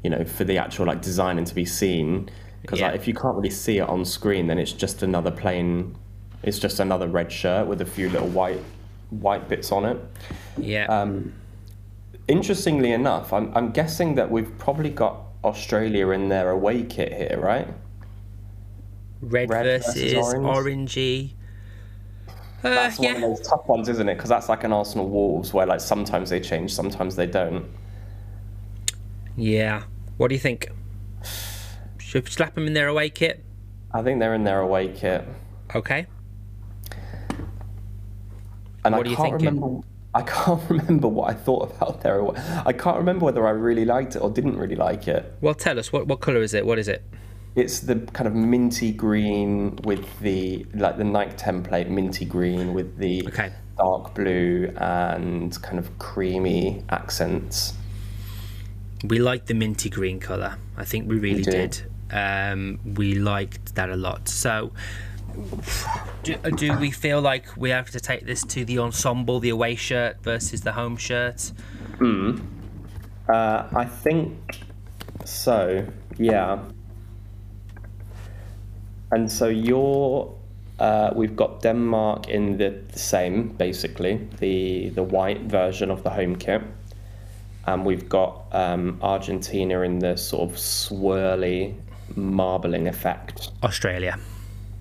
you 0.03 0.10
know, 0.10 0.23
for 0.25 0.43
the 0.43 0.58
actual 0.58 0.86
like 0.88 1.01
designing 1.01 1.45
to 1.45 1.53
be 1.55 1.65
seen. 1.65 2.29
Because 2.62 2.79
Yeah. 2.79 2.88
like, 2.88 2.95
if 2.95 3.08
you 3.08 3.13
can't 3.13 3.36
really 3.36 3.49
see 3.49 3.77
it 3.77 3.88
on 3.88 4.03
screen, 4.05 4.47
then 4.47 4.58
it's 4.60 4.73
just 4.73 5.03
another 5.03 5.32
plain. 5.32 5.95
It's 6.43 6.60
just 6.60 6.79
another 6.79 7.08
red 7.08 7.32
shirt 7.32 7.67
with 7.67 7.82
a 7.82 7.86
few 7.86 8.10
little 8.10 8.27
white 8.29 8.60
white 9.12 9.47
bits 9.49 9.71
on 9.71 9.86
it. 9.86 9.97
Yeah. 10.58 10.86
um, 10.86 11.34
Interestingly 12.27 12.91
enough, 12.91 13.34
I'm, 13.34 13.51
I'm 13.58 13.71
guessing 13.71 14.13
that 14.15 14.29
we've 14.29 14.55
probably 14.60 14.91
got 14.91 15.21
Australia 15.43 16.10
in 16.12 16.29
their 16.29 16.51
away 16.51 16.84
kit 16.84 17.12
here, 17.12 17.39
right? 17.41 17.67
Red, 19.21 19.49
red 19.49 19.63
versus, 19.63 20.13
versus 20.13 20.34
orange? 20.36 20.93
orangey. 20.95 21.32
Uh, 22.62 22.69
That's 22.71 22.97
one 22.99 23.08
yeah. 23.08 23.15
of 23.15 23.21
those 23.21 23.41
tough 23.47 23.67
ones, 23.67 23.88
isn't 23.88 24.10
it? 24.10 24.15
Because 24.15 24.29
that's 24.29 24.49
like 24.49 24.65
an 24.65 24.73
Arsenal 24.73 25.08
Wolves 25.08 25.53
where 25.53 25.65
like 25.65 25.79
sometimes 25.79 26.29
they 26.29 26.41
change, 26.41 26.73
sometimes 26.73 27.15
they 27.15 27.25
don't. 27.25 27.65
Yeah. 29.38 29.84
What 30.17 30.27
do 30.27 30.36
you 30.36 30.39
think? 30.41 30.69
Should 31.99 32.25
we 32.25 32.32
slap 32.32 32.55
them 32.55 32.67
in 32.67 32.73
their 32.73 32.88
away 32.89 33.10
kit? 33.12 33.45
I 33.93 34.01
think 34.01 34.19
they're 34.19 34.34
in 34.34 34.43
their 34.43 34.60
away 34.60 34.89
kit, 34.89 35.23
Okay. 35.73 36.05
and 38.84 38.95
What 38.95 39.08
I 39.08 39.15
can't 39.15 39.34
remember. 39.34 39.79
I 40.13 40.21
can't 40.23 40.62
remember 40.69 41.08
what 41.08 41.29
I 41.29 41.34
thought 41.34 41.71
about 41.71 42.01
their 42.01 42.19
away. 42.19 42.39
I 42.65 42.73
can't 42.73 42.97
remember 42.97 43.25
whether 43.25 43.47
I 43.47 43.51
really 43.51 43.86
liked 43.86 44.15
it 44.15 44.19
or 44.19 44.29
didn't 44.29 44.58
really 44.58 44.75
like 44.75 45.08
it. 45.08 45.34
Well, 45.39 45.53
tell 45.53 45.79
us 45.79 45.93
what 45.93 46.08
what 46.08 46.19
color 46.19 46.41
is 46.41 46.53
it? 46.53 46.65
What 46.65 46.77
is 46.79 46.88
it? 46.88 47.03
It's 47.55 47.79
the 47.81 47.95
kind 48.13 48.27
of 48.27 48.35
minty 48.35 48.91
green 48.91 49.75
with 49.83 50.19
the 50.19 50.65
like 50.73 50.97
the 50.97 51.03
Nike 51.03 51.35
template 51.35 51.89
minty 51.89 52.25
green 52.25 52.73
with 52.73 52.97
the 52.97 53.23
Okay. 53.27 53.51
dark 53.77 54.13
blue 54.13 54.71
and 54.77 55.59
kind 55.62 55.79
of 55.79 55.97
creamy 55.99 56.83
accents. 56.89 57.73
We 59.03 59.19
liked 59.19 59.47
the 59.47 59.53
minty 59.55 59.89
green 59.89 60.19
color. 60.19 60.57
I 60.77 60.85
think 60.85 61.09
we 61.09 61.17
really 61.17 61.41
do. 61.43 61.51
did. 61.51 61.81
Um, 62.12 62.79
we 62.95 63.15
liked 63.15 63.75
that 63.75 63.89
a 63.89 63.95
lot. 63.95 64.27
So, 64.27 64.71
do, 66.23 66.35
do 66.35 66.77
we 66.77 66.91
feel 66.91 67.21
like 67.21 67.45
we 67.55 67.69
have 67.69 67.89
to 67.91 67.99
take 67.99 68.25
this 68.25 68.43
to 68.45 68.65
the 68.65 68.79
ensemble, 68.79 69.39
the 69.39 69.49
away 69.49 69.75
shirt 69.75 70.21
versus 70.23 70.62
the 70.62 70.71
home 70.73 70.97
shirt? 70.97 71.51
Uh, 73.29 73.67
I 73.73 73.85
think 73.85 74.38
so. 75.23 75.85
Yeah. 76.17 76.59
And 79.12 79.32
so 79.32 79.48
you're. 79.48 80.36
Uh, 80.80 81.12
we've 81.13 81.36
got 81.36 81.62
Denmark 81.62 82.30
in 82.30 82.58
the, 82.58 82.69
the 82.93 83.00
same, 83.00 83.50
basically 83.50 84.28
the 84.39 84.89
the 84.89 85.04
white 85.04 85.41
version 85.41 85.91
of 85.91 86.04
the 86.04 86.10
home 86.10 86.38
kit, 86.38 86.62
and 87.65 87.86
we've 87.86 88.08
got 88.08 88.45
um, 88.54 88.98
Argentina 89.02 89.82
in 89.82 90.00
the 90.00 90.15
sort 90.15 90.50
of 90.50 90.56
swirly 90.56 91.76
marbling 92.15 92.88
effect. 92.88 93.52
Australia. 93.62 94.17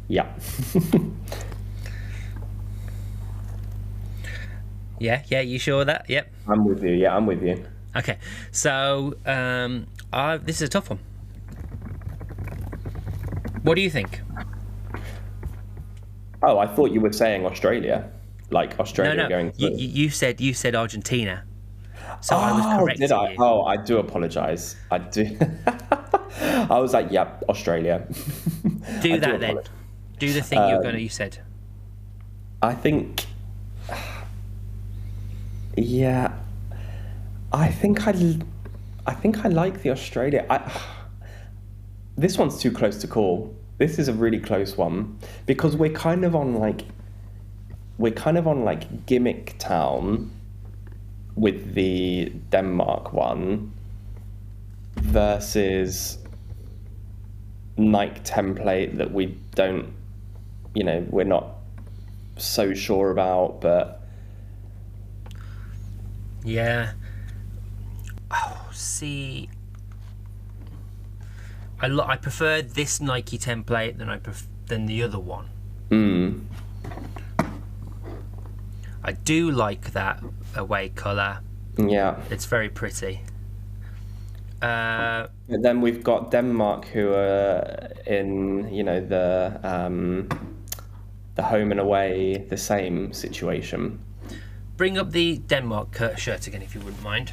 Yeah. 0.07 0.29
Yeah, 5.01 5.23
yeah. 5.29 5.41
You 5.41 5.59
sure 5.59 5.81
of 5.83 5.87
that? 5.87 6.09
Yep. 6.09 6.33
I'm 6.49 6.64
with 6.64 6.83
you. 6.83 6.91
Yeah, 6.91 7.17
I'm 7.17 7.27
with 7.27 7.43
you. 7.43 7.64
Okay. 7.97 8.19
So, 8.51 9.14
um, 9.27 9.87
I, 10.12 10.37
this 10.38 10.57
is 10.57 10.62
a 10.62 10.69
tough 10.69 10.91
one. 10.91 10.99
What 13.68 13.74
do 13.74 13.83
you 13.83 13.90
think? 13.90 14.22
Oh, 16.42 16.59
I 16.59 16.66
thought 16.66 16.90
you 16.90 17.02
were 17.02 17.12
saying 17.12 17.44
Australia, 17.44 18.11
like 18.48 18.81
Australia 18.81 19.24
no. 19.24 19.28
going. 19.28 19.52
You, 19.59 19.68
through. 19.68 19.76
you 19.76 19.88
you 19.88 20.09
said 20.09 20.40
you 20.40 20.54
said 20.54 20.74
Argentina. 20.74 21.44
So 22.22 22.35
I 22.35 22.52
was 22.52 22.64
Oh, 22.66 22.87
did 22.96 23.12
I? 23.12 23.33
you. 23.33 23.37
Oh, 23.38 23.64
I 23.64 23.76
do 23.76 23.98
apologise. 23.98 24.76
I 24.90 24.96
do. 24.96 25.37
I 26.40 26.78
was 26.81 26.94
like, 26.94 27.12
yep, 27.12 27.44
Australia. 27.50 28.07
do 29.02 29.12
I 29.12 29.18
that 29.18 29.40
then. 29.40 29.59
Do 30.18 30.33
the 30.33 30.40
thing 30.40 30.66
you're 30.66 30.78
Um, 30.78 30.83
gonna. 30.85 30.98
You 30.98 31.11
said. 31.11 31.37
I 32.62 32.72
think. 32.72 33.26
Yeah, 35.76 36.33
I 37.52 37.68
think 37.68 38.09
I. 38.09 38.14
I 39.07 39.12
think 39.12 39.44
I 39.44 39.48
like 39.48 39.83
the 39.83 39.90
Australia. 39.90 40.46
I, 40.48 40.59
this 42.16 42.38
one's 42.38 42.59
too 42.59 42.72
close 42.72 42.96
to 43.02 43.07
call. 43.07 43.58
This 43.79 43.99
is 43.99 44.09
a 44.09 44.12
really 44.12 44.41
close 44.41 44.77
one 44.77 45.19
because 45.47 45.77
we're 45.77 45.93
kind 45.93 46.25
of 46.25 46.35
on 46.35 46.55
like. 46.55 46.83
We're 47.97 48.12
kind 48.12 48.38
of 48.38 48.47
on 48.47 48.64
like 48.64 49.07
gimmick 49.07 49.57
town. 49.59 50.31
With 51.35 51.75
the 51.75 52.33
Denmark 52.51 53.12
one. 53.12 53.73
Versus. 54.97 56.19
Nike 57.77 58.21
template 58.21 58.97
that 58.99 59.12
we 59.12 59.38
don't. 59.55 59.93
You 60.75 60.85
know, 60.85 61.07
we're 61.09 61.25
not 61.25 61.47
so 62.37 62.75
sure 62.75 63.11
about, 63.11 63.61
but 63.61 63.99
Yeah. 66.45 66.93
Oh, 68.31 68.69
see. 68.73 69.49
I 71.81 71.87
lo- 71.88 72.05
I 72.07 72.17
prefer 72.17 72.62
this 72.62 73.01
Nike 73.01 73.38
template 73.38 73.99
than 73.99 74.09
I 74.09 74.19
pref- 74.19 74.47
than 74.67 74.87
the 74.87 75.03
other 75.03 75.19
one. 75.19 75.49
mm, 75.91 76.41
I 79.05 79.12
do 79.12 79.51
like 79.51 79.93
that 79.93 80.23
away 80.57 80.88
color. 80.91 81.38
yeah. 81.79 82.17
It's 82.31 82.47
very 82.47 82.69
pretty. 82.69 83.21
Uh, 84.61 85.29
But 85.49 85.62
then 85.62 85.81
we've 85.81 86.03
got 86.03 86.31
Denmark, 86.33 86.87
who 86.87 87.12
are 87.14 87.91
in 88.07 88.69
you 88.75 88.83
know 88.83 89.01
the 89.01 89.61
um, 89.62 90.29
the 91.37 91.43
home 91.43 91.71
and 91.71 91.81
away 91.81 92.45
the 92.51 92.57
same 92.57 93.12
situation. 93.12 93.99
bring 94.77 94.99
up 94.99 95.11
the 95.12 95.38
Denmark 95.49 95.97
shirt 96.17 96.47
again, 96.49 96.62
if 96.62 96.75
you 96.75 96.81
wouldn't 96.81 97.03
mind. 97.03 97.33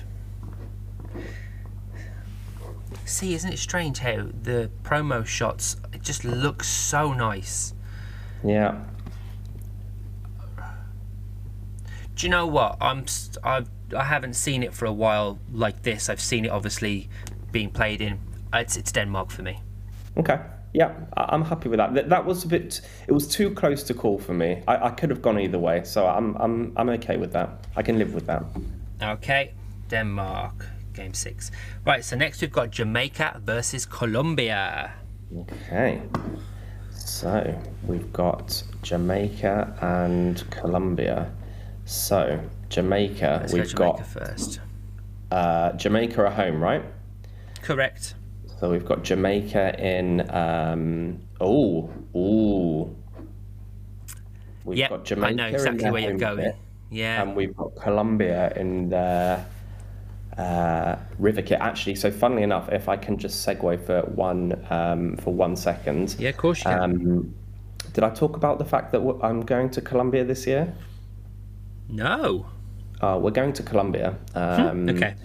See, 3.06 3.34
isn't 3.36 3.54
it 3.54 3.60
strange 3.60 4.00
how 4.00 4.28
the 4.44 4.70
promo 4.84 5.26
shots 5.26 5.78
it 5.94 6.02
just 6.02 6.26
looks 6.26 6.68
so 6.68 7.14
nice? 7.14 7.74
Yeah, 8.44 8.82
Do 12.16 12.26
you 12.26 12.30
know 12.30 12.48
what? 12.48 12.78
I'm 12.82 13.06
I've 13.44 13.70
I 13.96 14.04
haven't 14.06 14.36
seen 14.36 14.64
it 14.64 14.74
for 14.74 14.86
a 14.86 14.94
while 14.94 15.38
like 15.52 15.84
this. 15.84 16.10
I've 16.10 16.22
seen 16.22 16.46
it 16.46 16.50
obviously 16.50 17.10
being 17.52 17.70
played 17.70 18.02
in. 18.02 18.20
It's 18.54 18.78
it's 18.78 18.92
Denmark 18.92 19.32
for 19.32 19.42
me. 19.44 19.60
okay, 20.18 20.40
yeah. 20.74 20.94
I'm 21.18 21.44
happy 21.44 21.68
with 21.70 21.78
that. 21.78 21.94
That, 21.94 22.10
that 22.10 22.26
was 22.26 22.46
a 22.46 22.48
bit. 22.48 22.82
It 23.08 23.12
was 23.12 23.28
too 23.28 23.52
close 23.52 23.84
to 23.84 23.94
call 23.94 24.18
for 24.18 24.34
me. 24.34 24.64
I, 24.68 24.88
I 24.88 24.90
could 24.92 25.10
have 25.10 25.22
gone 25.22 25.40
either 25.40 25.60
way, 25.60 25.84
so 25.84 26.08
I'm 26.08 26.36
I'm 26.38 26.72
I'm 26.78 26.90
okay 26.90 27.18
with 27.18 27.34
that. 27.34 27.50
I 27.76 27.82
can 27.84 28.00
live 28.00 28.14
with 28.14 28.26
that. 28.28 28.44
Okay, 29.02 29.52
Denmark, 29.90 30.66
game 30.96 31.14
six. 31.14 31.52
Right, 31.86 32.04
so 32.04 32.16
next 32.16 32.42
we've 32.42 32.52
got 32.52 32.72
Jamaica 32.72 33.42
versus 33.44 33.86
Colombia. 33.86 34.94
Okay. 35.38 36.02
So 36.92 37.62
we've 37.84 38.12
got 38.14 38.64
Jamaica 38.82 39.78
and 39.82 40.44
Colombia. 40.52 41.32
So 41.86 42.40
Jamaica, 42.70 43.40
Let's 43.42 43.54
we've 43.54 43.64
go 43.64 43.70
Jamaica 43.94 43.98
got 43.98 44.08
first. 44.08 44.60
uh, 45.32 45.72
Jamaica 45.74 46.26
are 46.26 46.32
home, 46.32 46.62
right? 46.62 46.84
Correct. 47.62 48.16
So 48.60 48.72
we've 48.72 48.86
got 48.86 49.04
Jamaica 49.04 49.80
in. 49.80 50.30
Um, 50.32 51.20
oh, 51.42 51.90
ooh. 52.16 52.96
We've 54.64 54.78
Yep, 54.80 54.90
got 54.90 55.06
Jamaica 55.06 55.28
I 55.28 55.34
know 55.34 55.48
exactly 55.48 55.92
where 55.92 56.02
you're 56.02 56.18
going. 56.18 56.46
kit, 56.46 56.56
Yeah. 56.90 57.22
and 57.22 57.36
we've 57.36 57.56
got 57.56 57.76
Colombia 57.76 58.52
in 58.56 58.90
their 58.90 59.46
uh, 60.38 60.96
river 61.20 61.42
kit. 61.42 61.60
Actually, 61.62 61.96
so 61.96 62.12
funnily 62.12 62.44
enough, 62.44 62.70
if 62.72 62.90
I 62.90 62.98
can 62.98 63.18
just 63.18 63.46
segue 63.48 63.86
for 63.86 64.02
one 64.02 64.66
um, 64.70 65.18
for 65.18 65.34
one 65.34 65.56
second. 65.56 66.16
yeah, 66.20 66.30
of 66.30 66.38
course 66.38 66.60
you 66.60 66.66
can. 66.72 66.80
Um, 66.82 67.36
did 67.94 68.04
I 68.04 68.10
talk 68.10 68.36
about 68.36 68.60
the 68.60 68.66
fact 68.66 68.92
that 68.92 69.02
I'm 69.24 69.42
going 69.42 69.70
to 69.72 69.82
Colombia 69.82 70.24
this 70.26 70.46
year? 70.48 70.74
no. 71.90 72.46
Uh, 73.02 73.20
we're 73.22 73.30
going 73.32 73.52
to 73.54 73.62
Colombia. 73.64 74.18
Um, 74.36 74.84
Hmm, 74.88 74.90
Okay. 74.90 75.16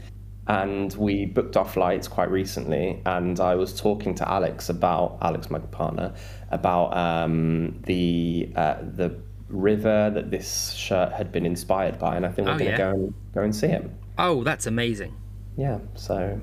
And 0.48 0.92
we 0.94 1.26
booked 1.26 1.56
our 1.56 1.64
flights 1.64 2.08
quite 2.08 2.28
recently, 2.30 3.00
and 3.06 3.38
I 3.38 3.54
was 3.54 3.78
talking 3.80 4.16
to 4.16 4.28
Alex 4.28 4.68
about 4.68 5.18
Alex, 5.22 5.48
my 5.48 5.60
partner, 5.60 6.12
about 6.50 6.96
um, 6.96 7.80
the 7.86 8.50
uh, 8.56 8.76
the 8.96 9.14
river 9.48 10.10
that 10.12 10.32
this 10.32 10.72
shirt 10.72 11.12
had 11.12 11.30
been 11.30 11.46
inspired 11.46 12.00
by, 12.00 12.16
and 12.16 12.26
I 12.26 12.30
think 12.32 12.48
we're 12.48 12.54
Oh, 12.54 12.58
going 12.58 12.70
to 12.72 12.78
yeah. 12.78 12.78
go 12.78 12.90
and 12.90 13.14
go 13.32 13.42
and 13.42 13.54
see 13.54 13.68
him. 13.68 13.96
Oh, 14.22 14.44
that's 14.44 14.66
amazing. 14.66 15.14
Yeah. 15.56 15.78
So, 15.94 16.40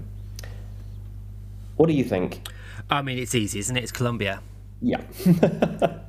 what 1.76 1.88
do 1.88 1.94
you 1.94 2.04
think? 2.04 2.48
I 2.90 3.02
mean, 3.02 3.18
it's 3.18 3.36
easy, 3.36 3.60
isn't 3.60 3.76
it? 3.78 3.84
It's 3.84 3.92
Colombia. 3.92 4.42
Yeah. 4.82 5.02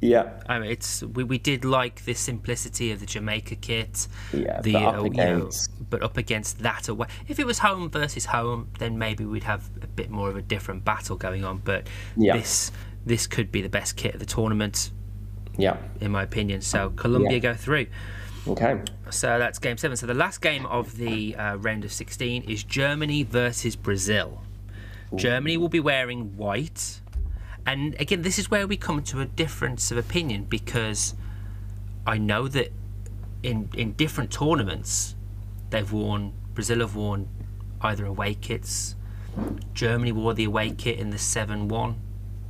yeah. 0.00 0.30
I 0.48 0.58
mean, 0.58 0.70
it's 0.70 1.02
we, 1.02 1.24
we 1.24 1.38
did 1.38 1.64
like 1.64 2.04
the 2.04 2.14
simplicity 2.14 2.92
of 2.92 3.00
the 3.00 3.06
Jamaica 3.06 3.56
kit. 3.56 4.08
Yeah, 4.32 4.60
The 4.60 4.72
but 4.74 4.82
up 4.84 4.94
uh, 5.00 5.04
you 5.04 5.10
know, 5.10 5.36
against- 5.36 5.90
but 5.90 6.02
up 6.02 6.16
against 6.16 6.58
that 6.60 6.88
away. 6.88 7.06
If 7.28 7.38
it 7.38 7.46
was 7.46 7.58
home 7.60 7.90
versus 7.90 8.26
home, 8.26 8.68
then 8.78 8.98
maybe 8.98 9.24
we'd 9.24 9.44
have 9.44 9.68
a 9.82 9.86
bit 9.86 10.10
more 10.10 10.28
of 10.28 10.36
a 10.36 10.42
different 10.42 10.84
battle 10.84 11.16
going 11.16 11.44
on. 11.44 11.58
But 11.64 11.88
Yeah. 12.16 12.36
this 12.36 12.72
this 13.04 13.26
could 13.28 13.52
be 13.52 13.62
the 13.62 13.68
best 13.68 13.96
kit 13.96 14.14
of 14.14 14.20
the 14.20 14.26
tournament, 14.26 14.90
Yeah. 15.56 15.76
in 16.00 16.10
my 16.10 16.24
opinion. 16.24 16.60
So 16.60 16.90
Colombia 16.90 17.32
Yeah. 17.34 17.38
go 17.38 17.54
through. 17.54 17.86
Okay. 18.48 18.80
So 19.10 19.38
that's 19.38 19.58
game 19.58 19.76
seven. 19.76 19.96
So 19.96 20.06
the 20.06 20.14
last 20.14 20.40
game 20.40 20.66
of 20.66 20.96
the 20.96 21.34
uh, 21.36 21.56
round 21.56 21.84
of 21.84 21.92
16 21.92 22.42
is 22.44 22.62
Germany 22.64 23.22
versus 23.22 23.76
Brazil. 23.76 24.42
Germany 25.14 25.56
will 25.56 25.68
be 25.68 25.80
wearing 25.80 26.36
white. 26.36 27.00
And 27.64 27.94
again, 28.00 28.22
this 28.22 28.38
is 28.38 28.50
where 28.50 28.66
we 28.66 28.76
come 28.76 29.02
to 29.04 29.20
a 29.20 29.24
difference 29.26 29.90
of 29.90 29.98
opinion 29.98 30.44
because 30.44 31.14
I 32.06 32.18
know 32.18 32.48
that 32.48 32.72
in 33.42 33.68
in 33.74 33.92
different 33.92 34.30
tournaments, 34.30 35.14
they've 35.70 35.90
worn 35.90 36.32
Brazil 36.54 36.80
have 36.80 36.94
worn 36.94 37.28
either 37.80 38.04
away 38.04 38.34
kits. 38.34 38.94
Germany 39.74 40.12
wore 40.12 40.34
the 40.34 40.44
away 40.44 40.70
kit 40.70 40.98
in 40.98 41.10
the 41.10 41.18
seven-one 41.18 41.96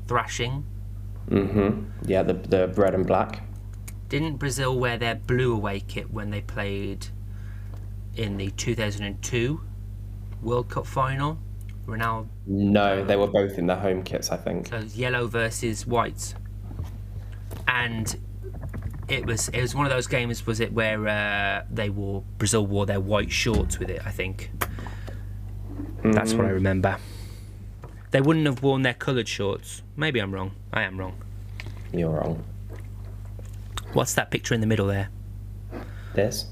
thrashing. 0.07 0.65
Mhm. 1.31 1.87
Yeah. 2.07 2.23
The 2.23 2.35
the 2.35 2.69
red 2.69 2.95
and 2.95 3.07
black. 3.07 3.43
Didn't 4.09 4.37
Brazil 4.37 4.79
wear 4.79 4.97
their 4.99 5.15
blue 5.17 5.53
away 5.55 5.81
kit 5.81 6.11
when 6.13 6.31
they 6.31 6.41
played 6.41 7.07
in 8.17 8.37
the 8.37 8.51
2002 8.51 9.61
World 10.43 10.69
Cup 10.69 10.87
final? 10.87 11.39
Ronaldo, 11.87 12.27
No, 12.47 13.05
they 13.05 13.15
were 13.17 13.27
both 13.29 13.59
in 13.59 13.67
the 13.67 13.77
home 13.77 14.03
kits, 14.03 14.31
I 14.31 14.37
think. 14.37 14.67
so 14.69 14.79
yellow 14.79 15.29
versus 15.29 15.87
white, 15.87 16.35
and 17.69 18.17
it 19.09 19.25
was 19.25 19.49
it 19.51 19.61
was 19.61 19.73
one 19.73 19.87
of 19.87 19.91
those 19.93 20.09
games. 20.09 20.45
Was 20.47 20.59
it 20.59 20.73
where 20.73 21.07
uh, 21.07 21.65
they 21.71 21.89
wore 21.91 22.25
Brazil 22.39 22.67
wore 22.67 22.87
their 22.87 22.99
white 22.99 23.31
shorts 23.31 23.79
with 23.79 23.89
it? 23.89 24.03
I 24.05 24.11
think 24.11 24.51
that's 26.03 26.35
what 26.35 26.47
I 26.47 26.51
remember. 26.51 26.97
They 28.11 28.21
wouldn't 28.21 28.47
have 28.47 28.65
worn 28.65 28.83
their 28.83 28.95
coloured 28.95 29.29
shorts. 29.29 29.83
Maybe 29.97 30.19
I'm 30.19 30.33
wrong. 30.35 30.53
I 30.73 30.83
am 30.83 30.99
wrong. 30.99 31.17
You're 31.93 32.11
wrong. 32.11 32.43
What's 33.97 34.13
that 34.15 34.31
picture 34.31 34.53
in 34.55 34.61
the 34.61 34.67
middle 34.67 34.87
there? 34.87 35.09
This. 36.15 36.45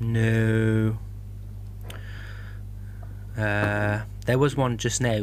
No. 0.00 0.98
Uh, 3.38 4.00
there 4.26 4.38
was 4.38 4.56
one 4.56 4.76
just 4.76 5.00
now 5.00 5.22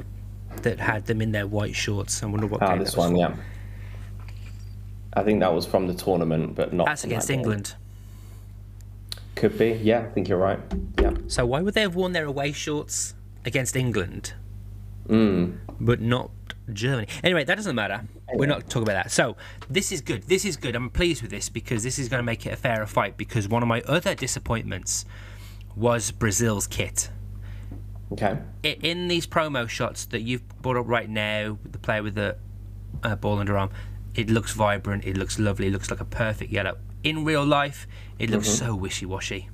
that 0.61 0.79
had 0.79 1.05
them 1.07 1.21
in 1.21 1.33
their 1.33 1.45
white 1.45 1.75
shorts. 1.75 2.23
I 2.23 2.25
wonder 2.27 2.47
what 2.47 2.61
Ah, 2.63 2.77
this 2.77 2.95
one, 2.95 3.17
yeah. 3.17 3.35
I 5.13 5.23
think 5.23 5.41
that 5.41 5.53
was 5.53 5.65
from 5.65 5.87
the 5.87 5.93
tournament, 5.93 6.55
but 6.55 6.71
not. 6.71 6.85
That's 6.85 7.03
against 7.03 7.27
that. 7.27 7.33
England. 7.33 7.75
Could 9.35 9.57
be. 9.57 9.71
Yeah, 9.83 9.99
I 9.99 10.09
think 10.11 10.29
you're 10.29 10.37
right. 10.37 10.59
Yeah. 11.01 11.15
So 11.27 11.45
why 11.45 11.61
would 11.61 11.73
they 11.73 11.81
have 11.81 11.95
worn 11.95 12.13
their 12.13 12.25
away 12.25 12.53
shorts 12.53 13.13
against 13.45 13.75
England, 13.75 14.33
Mm. 15.09 15.57
but 15.81 15.99
not 15.99 16.31
Germany? 16.73 17.07
Anyway, 17.23 17.43
that 17.43 17.55
doesn't 17.55 17.75
matter. 17.75 18.03
We're 18.33 18.45
not 18.47 18.69
talking 18.69 18.83
about 18.83 19.03
that. 19.03 19.11
So 19.11 19.37
this 19.69 19.91
is 19.91 20.01
good. 20.01 20.23
This 20.23 20.45
is 20.45 20.57
good. 20.57 20.75
I'm 20.75 20.89
pleased 20.89 21.21
with 21.21 21.31
this 21.31 21.49
because 21.49 21.83
this 21.83 21.97
is 21.99 22.09
going 22.09 22.19
to 22.19 22.23
make 22.25 22.45
it 22.45 22.53
a 22.53 22.55
fairer 22.57 22.85
fight. 22.85 23.17
Because 23.17 23.47
one 23.47 23.61
of 23.63 23.67
my 23.69 23.81
other 23.81 24.15
disappointments 24.15 25.05
was 25.75 26.11
Brazil's 26.11 26.67
kit. 26.67 27.09
Okay. 28.11 28.37
in 28.63 29.09
these 29.09 29.27
promo 29.27 29.67
shots 29.67 30.05
that 30.05 30.21
you've 30.21 30.47
brought 30.61 30.77
up 30.77 30.87
right 30.87 31.09
now, 31.09 31.57
the 31.69 31.77
player 31.77 32.01
with 32.01 32.15
the 32.15 32.37
uh, 33.03 33.15
ball 33.15 33.37
underarm, 33.37 33.69
it 34.15 34.29
looks 34.29 34.53
vibrant. 34.53 35.05
It 35.05 35.17
looks 35.17 35.37
lovely. 35.39 35.67
It 35.67 35.71
looks 35.73 35.91
like 35.91 35.99
a 35.99 36.05
perfect 36.05 36.51
yellow. 36.51 36.77
In 37.03 37.25
real 37.25 37.45
life, 37.45 37.85
it 38.17 38.29
looks 38.29 38.49
so 38.49 38.75
wishy-washy. 38.75 39.49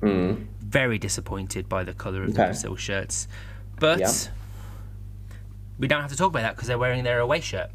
Mm. 0.00 0.46
Very 0.60 0.98
disappointed 0.98 1.68
by 1.68 1.82
the 1.82 1.94
colour 1.94 2.22
of 2.24 2.34
the 2.34 2.34
Brazil 2.44 2.76
shirts, 2.76 3.26
but 3.80 3.98
Yeah. 4.00 4.12
We 5.78 5.88
don't 5.88 6.00
have 6.00 6.10
to 6.10 6.16
talk 6.16 6.28
about 6.30 6.42
that 6.42 6.54
because 6.54 6.68
they're 6.68 6.78
wearing 6.78 7.04
their 7.04 7.20
away 7.20 7.40
shirt. 7.40 7.70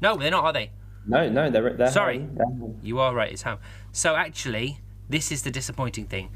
No, 0.00 0.16
they're 0.16 0.30
not, 0.30 0.44
are 0.44 0.52
they? 0.52 0.70
No, 1.06 1.28
no, 1.28 1.50
they're 1.50 1.74
they're 1.74 1.90
Sorry. 1.90 2.18
home. 2.20 2.78
You 2.82 2.98
are 2.98 3.14
right. 3.14 3.30
It's 3.30 3.42
home. 3.42 3.58
So 3.92 4.16
actually, 4.16 4.78
this 5.08 5.30
is 5.30 5.42
the 5.42 5.50
disappointing 5.50 6.06
thing. 6.06 6.30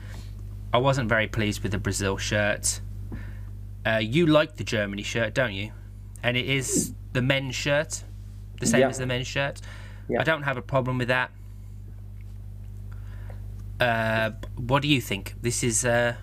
I 0.72 0.78
wasn't 0.78 1.08
very 1.08 1.26
pleased 1.28 1.62
with 1.62 1.72
the 1.72 1.78
Brazil 1.78 2.18
shirt. 2.18 2.80
Uh, 3.86 3.96
you 4.02 4.26
like 4.26 4.56
the 4.56 4.64
Germany 4.64 5.02
shirt, 5.02 5.32
don't 5.34 5.54
you? 5.54 5.72
And 6.22 6.36
it 6.36 6.46
is 6.46 6.92
the 7.14 7.22
men's 7.22 7.54
shirt, 7.54 8.04
the 8.60 8.66
same 8.66 8.80
Yeah. 8.80 8.88
as 8.88 8.98
the 8.98 9.06
men's 9.06 9.26
shirt. 9.26 9.60
Yeah. 10.08 10.20
I 10.20 10.24
don't 10.24 10.42
have 10.42 10.56
a 10.58 10.62
problem 10.62 10.98
with 10.98 11.08
that. 11.08 11.30
Uh, 13.80 14.32
what 14.56 14.82
do 14.82 14.88
you 14.88 15.00
think? 15.00 15.34
This 15.40 15.62
is 15.62 15.84
uh, 15.84 16.16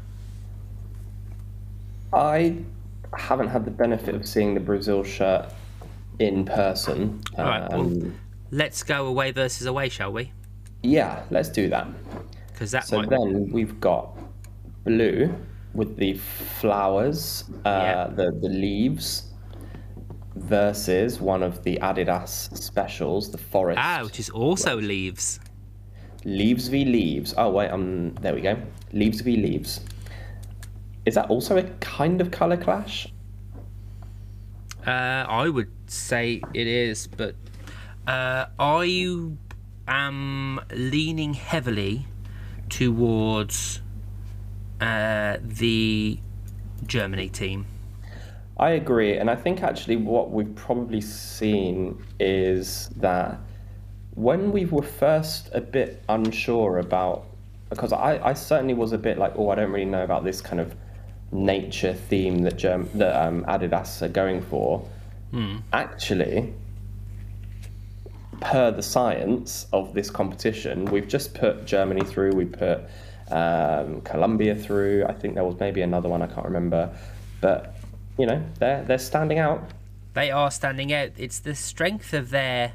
I 2.14 2.58
haven't 3.18 3.48
had 3.50 3.66
the 3.66 3.72
benefit 3.72 4.16
of 4.16 4.28
seeing 4.28 4.54
the 4.54 4.60
Brazil 4.60 5.04
shirt 5.04 5.46
in 6.20 6.46
person. 6.46 7.22
Alright, 7.38 7.70
well- 7.72 7.82
Um, 7.82 8.16
let's 8.52 8.84
go 8.84 9.08
away 9.08 9.32
versus 9.32 9.68
away, 9.68 9.90
shall 9.90 10.12
we? 10.14 10.32
yeah, 10.84 11.24
let's 11.32 11.50
do 11.50 11.68
that. 11.70 11.88
Because 12.52 12.72
that 12.72 12.86
So 12.86 12.98
might. 13.00 13.10
then 13.10 13.50
we've 13.52 13.80
got 13.82 14.18
blue 14.86 15.34
with 15.74 15.98
the 15.98 16.14
flowers, 16.60 17.44
uh, 17.66 17.70
Yeah. 17.70 18.08
the 18.16 18.32
the 18.32 18.48
leaves, 18.50 19.32
versus 20.36 21.20
one 21.22 21.44
of 21.44 21.64
the 21.64 21.78
Adidas 21.82 22.56
specials, 22.58 23.32
the 23.32 23.38
forest. 23.38 23.80
Ah, 23.82 24.02
which 24.04 24.20
is 24.20 24.30
also 24.30 24.80
leaves. 24.80 25.40
Leaves 26.24 26.68
v 26.68 26.86
leaves. 26.86 27.34
Oh 27.38 27.50
wait, 27.52 27.70
um, 27.70 28.14
there 28.22 28.34
we 28.34 28.42
go. 28.42 28.58
Leaves 28.94 29.22
v 29.22 29.38
leaves. 29.38 29.82
Is 31.06 31.16
that 31.16 31.30
also 31.30 31.58
a 31.58 31.64
kind 31.80 32.20
of 32.20 32.32
color 32.32 32.58
clash? 32.58 33.08
Uh, 34.86 35.26
I 35.28 35.50
would 35.50 35.72
say 35.88 36.42
it 36.54 36.68
is, 36.68 37.08
but 37.08 37.36
uh, 38.08 38.46
I 38.60 39.28
am 39.88 40.62
leaning 40.72 41.34
heavily 41.34 42.06
towards 42.70 43.82
uh, 44.82 45.38
the 45.42 46.20
Germany 46.86 47.30
team. 47.30 47.68
I 48.58 48.72
agree, 48.72 49.18
and 49.18 49.30
I 49.30 49.36
think 49.36 49.64
actually 49.64 49.98
what 49.98 50.32
we've 50.32 50.56
probably 50.56 51.02
seen 51.02 52.04
is 52.20 52.90
that 52.96 53.38
when 54.14 54.52
we 54.52 54.66
were 54.66 54.82
first 54.82 55.50
a 55.54 55.62
bit 55.62 56.02
unsure 56.08 56.80
about, 56.80 57.26
because 57.70 57.92
I, 57.92 58.20
I 58.24 58.34
certainly 58.34 58.74
was 58.74 58.94
a 58.94 58.98
bit 58.98 59.18
like, 59.18 59.34
oh, 59.36 59.50
I 59.50 59.56
don't 59.56 59.72
really 59.72 59.86
know 59.86 60.04
about 60.04 60.24
this 60.24 60.42
kind 60.42 60.62
of 60.62 60.76
nature 61.32 61.94
theme 61.94 62.40
that 62.40 62.58
Germ- 62.58 62.90
that 62.96 63.16
um, 63.16 63.44
Adidas 63.46 64.02
are 64.02 64.10
going 64.10 64.42
for. 64.42 64.88
Actually, 65.74 66.54
per 68.40 68.72
the 68.72 68.82
science 68.82 69.68
of 69.74 69.94
this 69.94 70.10
competition, 70.10 70.86
we've 70.86 71.10
just 71.10 71.34
put 71.34 71.66
Germany 71.66 72.06
through, 72.06 72.32
we 72.32 72.46
put 72.46 72.84
um, 73.30 74.00
Colombia 74.02 74.56
through. 74.56 75.06
I 75.06 75.14
think 75.14 75.36
there 75.36 75.44
was 75.44 75.60
maybe 75.60 75.82
another 75.82 76.08
one 76.08 76.22
I 76.22 76.28
can't 76.28 76.46
remember, 76.46 76.96
but 77.42 77.76
you 78.18 78.26
know 78.26 78.42
they're 78.60 78.84
they're 78.84 78.98
standing 78.98 79.40
out. 79.40 79.62
They 80.14 80.32
are 80.32 80.52
standing 80.52 80.94
out. 80.94 81.10
It's 81.18 81.40
the 81.40 81.56
strength 81.56 82.14
of 82.14 82.30
their 82.30 82.74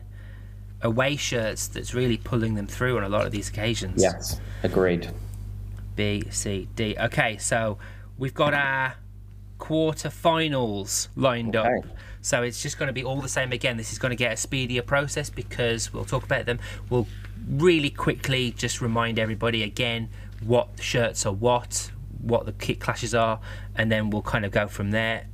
away 0.83 1.17
shirts 1.17 1.69
that's 1.69 1.95
really 1.95 2.17
pulling 2.17 2.55
them 2.55 2.67
through 2.67 2.97
on 2.97 3.05
a 3.05 3.09
lot 3.09 3.25
of 3.25 3.33
these 3.33 3.49
occasions. 3.49 4.03
Yes, 4.03 4.41
agreed. 4.63 5.11
B, 5.97 6.25
C, 6.31 6.69
D. 6.77 6.97
Okay, 6.99 7.39
so 7.39 7.79
we've 8.21 8.35
got 8.35 8.55
our 8.55 8.95
quarter-finals 9.59 11.09
lined 11.17 11.57
Okay. 11.57 11.69
up. 11.79 11.85
So 12.23 12.43
it's 12.43 12.63
just 12.63 12.79
going 12.79 12.87
to 12.89 12.93
be 12.93 13.03
all 13.03 13.21
the 13.21 13.29
same 13.29 13.51
again. 13.53 13.77
This 13.77 13.93
is 13.93 13.99
going 13.99 14.11
to 14.11 14.17
get 14.17 14.33
a 14.33 14.37
speedier 14.37 14.83
process 14.83 15.31
because 15.31 15.93
we'll 15.93 16.05
talk 16.05 16.23
about 16.25 16.45
them. 16.47 16.59
We'll 16.91 17.07
really 17.49 17.91
quickly 17.91 18.53
just 18.53 18.81
remind 18.81 19.19
everybody 19.19 19.63
again 19.63 20.11
what 20.45 20.69
shirts 20.81 21.25
are 21.27 21.33
what, 21.33 21.91
what 22.21 22.45
the 22.47 22.53
kit 22.53 22.79
clashes 22.81 23.15
are, 23.15 23.41
and 23.75 23.91
then 23.91 24.11
we'll 24.11 24.23
kind 24.23 24.45
of 24.45 24.53
go 24.53 24.69
from 24.69 24.91
there. 24.91 25.27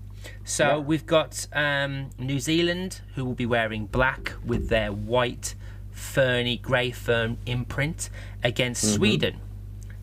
So 0.44 0.64
Yeah. 0.68 0.76
we've 0.78 1.06
got 1.06 1.46
um, 1.52 2.10
New 2.18 2.38
Zealand 2.38 3.00
who 3.16 3.24
will 3.24 3.34
be 3.34 3.46
wearing 3.46 3.86
black 3.86 4.32
with 4.44 4.68
their 4.68 4.92
white 4.92 5.54
ferny 5.90 6.56
grey 6.56 6.90
fern 6.92 7.38
imprint 7.46 8.10
against 8.44 8.84
Mm-hmm. 8.84 8.94
Sweden. 8.96 9.40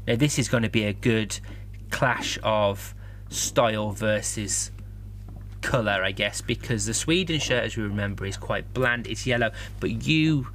Now 0.05 0.15
this 0.17 0.37
is 0.37 0.49
going 0.49 0.63
to 0.63 0.69
be 0.69 0.83
a 0.83 0.93
good 0.93 1.39
clash 1.93 2.37
of 2.43 2.93
style 3.29 3.91
versus 3.91 4.71
colour, 5.61 6.03
I 6.03 6.11
guess, 6.11 6.41
because 6.41 6.85
the 6.85 6.93
Sweden 6.93 7.39
shirt, 7.39 7.63
as 7.63 7.77
we 7.77 7.83
remember, 7.83 8.25
is 8.25 8.35
quite 8.35 8.73
bland. 8.73 9.07
It's 9.07 9.25
yellow, 9.25 9.51
but 9.79 10.05
you 10.05 10.47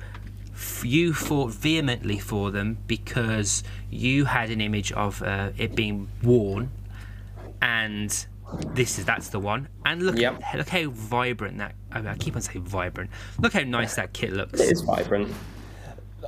you 0.82 1.14
fought 1.14 1.53
vehemently 1.53 2.18
for 2.18 2.51
them 2.51 2.76
because 2.89 3.62
you 3.91 4.24
had 4.24 4.51
an 4.51 4.61
image 4.61 4.91
of 4.93 5.22
uh, 5.22 5.51
it 5.57 5.76
being 5.76 6.09
worn, 6.24 6.70
and 7.62 8.26
this 8.74 8.99
is 8.99 9.05
that's 9.05 9.28
the 9.28 9.39
one. 9.39 9.68
And 9.86 10.03
look, 10.03 10.18
Yep. 10.18 10.43
look 10.57 10.68
how 10.68 10.91
vibrant 10.91 11.59
that. 11.59 11.74
I, 11.93 11.99
mean, 12.01 12.09
I 12.09 12.16
keep 12.16 12.34
on 12.34 12.43
saying 12.43 12.64
vibrant. 12.64 13.11
Look 13.39 13.53
how 13.53 13.61
nice 13.62 13.95
that 13.95 14.12
kit 14.12 14.32
looks. 14.32 14.61
It 14.61 14.72
is 14.72 14.80
vibrant. 14.82 15.32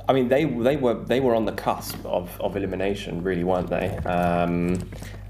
I 0.07 0.13
mean, 0.13 0.27
they 0.27 0.45
they 0.45 0.77
were 0.77 0.95
they 0.95 1.19
were 1.19 1.35
on 1.35 1.45
the 1.45 1.51
cusp 1.51 2.03
of, 2.05 2.39
of 2.41 2.55
elimination, 2.55 3.23
really, 3.23 3.43
weren't 3.43 3.69
they? 3.69 3.89
Um, 3.99 4.79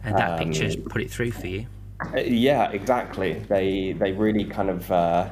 And 0.04 0.18
that 0.18 0.32
um, 0.32 0.40
picture's 0.40 0.76
put 0.76 1.02
it 1.02 1.12
through 1.12 1.32
for 1.32 1.48
you. 1.48 1.68
Uh, 2.14 2.20
Yeah, 2.22 2.72
exactly. 2.72 3.34
They 3.34 3.94
they 3.94 4.12
really 4.12 4.46
kind 4.46 4.70
of 4.70 4.92
uh, 4.92 5.30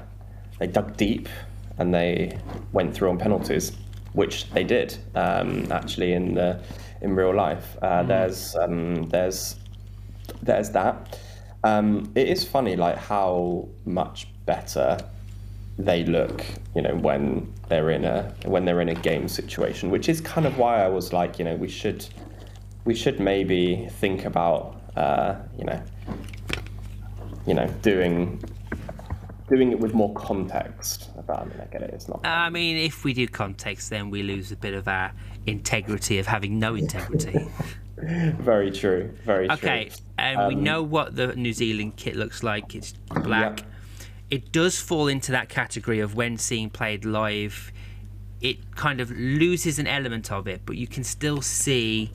they 0.59 0.67
dug 0.67 0.95
deep 0.97 1.27
and 1.77 1.93
they 1.93 2.37
went 2.73 2.93
through 2.93 3.09
on 3.09 3.17
penalties, 3.17 3.71
which 4.13 4.49
they 4.51 4.63
did 4.63 4.97
um, 5.15 5.71
actually 5.71 6.13
in 6.13 6.33
the 6.35 6.61
in 7.01 7.15
real 7.15 7.33
life. 7.33 7.77
Uh, 7.81 8.03
There's 8.03 8.55
um, 8.55 9.03
there's 9.09 9.55
there's 10.43 10.69
that. 10.71 11.19
Um, 11.63 12.11
it 12.15 12.27
is 12.27 12.43
funny 12.45 12.75
like 12.75 12.97
how 12.97 13.67
much 13.85 14.27
better 14.45 14.97
they 15.79 16.03
look, 16.03 16.43
you 16.75 16.81
know, 16.81 16.93
when 16.95 17.53
they're 17.69 17.89
in 17.91 18.03
a 18.03 18.33
when 18.45 18.65
they're 18.65 18.81
in 18.81 18.89
a 18.89 18.95
game 18.95 19.29
situation, 19.29 19.89
which 19.89 20.09
is 20.09 20.19
kind 20.19 20.45
of 20.45 20.57
why 20.57 20.83
I 20.83 20.89
was 20.89 21.13
like, 21.13 21.39
you 21.39 21.45
know, 21.45 21.55
we 21.55 21.69
should 21.69 22.05
we 22.83 22.93
should 22.93 23.19
maybe 23.19 23.87
think 23.93 24.25
about 24.25 24.81
uh, 24.97 25.35
you 25.57 25.63
know 25.63 25.81
you 27.47 27.53
know 27.53 27.67
doing 27.81 28.43
doing 29.47 29.71
it 29.71 29.79
with 29.79 29.93
more 29.93 30.13
context. 30.15 31.11
But 31.25 31.39
I 31.39 31.45
mean, 31.45 31.61
I 31.61 31.65
get 31.65 31.81
it. 31.81 31.91
It's 31.93 32.09
not. 32.09 32.25
I 32.25 32.49
mean, 32.49 32.75
if 32.75 33.05
we 33.05 33.13
do 33.13 33.25
context, 33.27 33.89
then 33.89 34.09
we 34.09 34.21
lose 34.21 34.51
a 34.51 34.57
bit 34.57 34.73
of 34.73 34.89
our 34.89 35.13
integrity 35.45 36.19
of 36.19 36.27
having 36.27 36.59
no 36.59 36.75
integrity. 36.75 37.47
Very 37.97 38.71
true. 38.71 39.13
Very 39.23 39.47
true. 39.47 39.55
Okay, 39.55 39.91
and 40.17 40.47
we 40.49 40.55
know 40.55 40.83
what 40.83 41.15
the 41.15 41.35
New 41.35 41.53
Zealand 41.53 41.95
kit 41.95 42.17
looks 42.17 42.43
like. 42.43 42.75
It's 42.75 42.91
black. 43.23 43.63
It 44.29 44.51
does 44.51 44.79
fall 44.79 45.07
into 45.07 45.31
that 45.31 45.49
category 45.49 45.99
of 45.99 46.15
when 46.15 46.37
seeing 46.37 46.69
played 46.69 47.03
live, 47.05 47.71
it 48.41 48.75
kind 48.75 49.01
of 49.01 49.11
loses 49.11 49.79
an 49.79 49.87
element 49.87 50.31
of 50.31 50.47
it, 50.47 50.61
but 50.65 50.77
you 50.77 50.87
can 50.87 51.03
still 51.03 51.41
see 51.41 52.11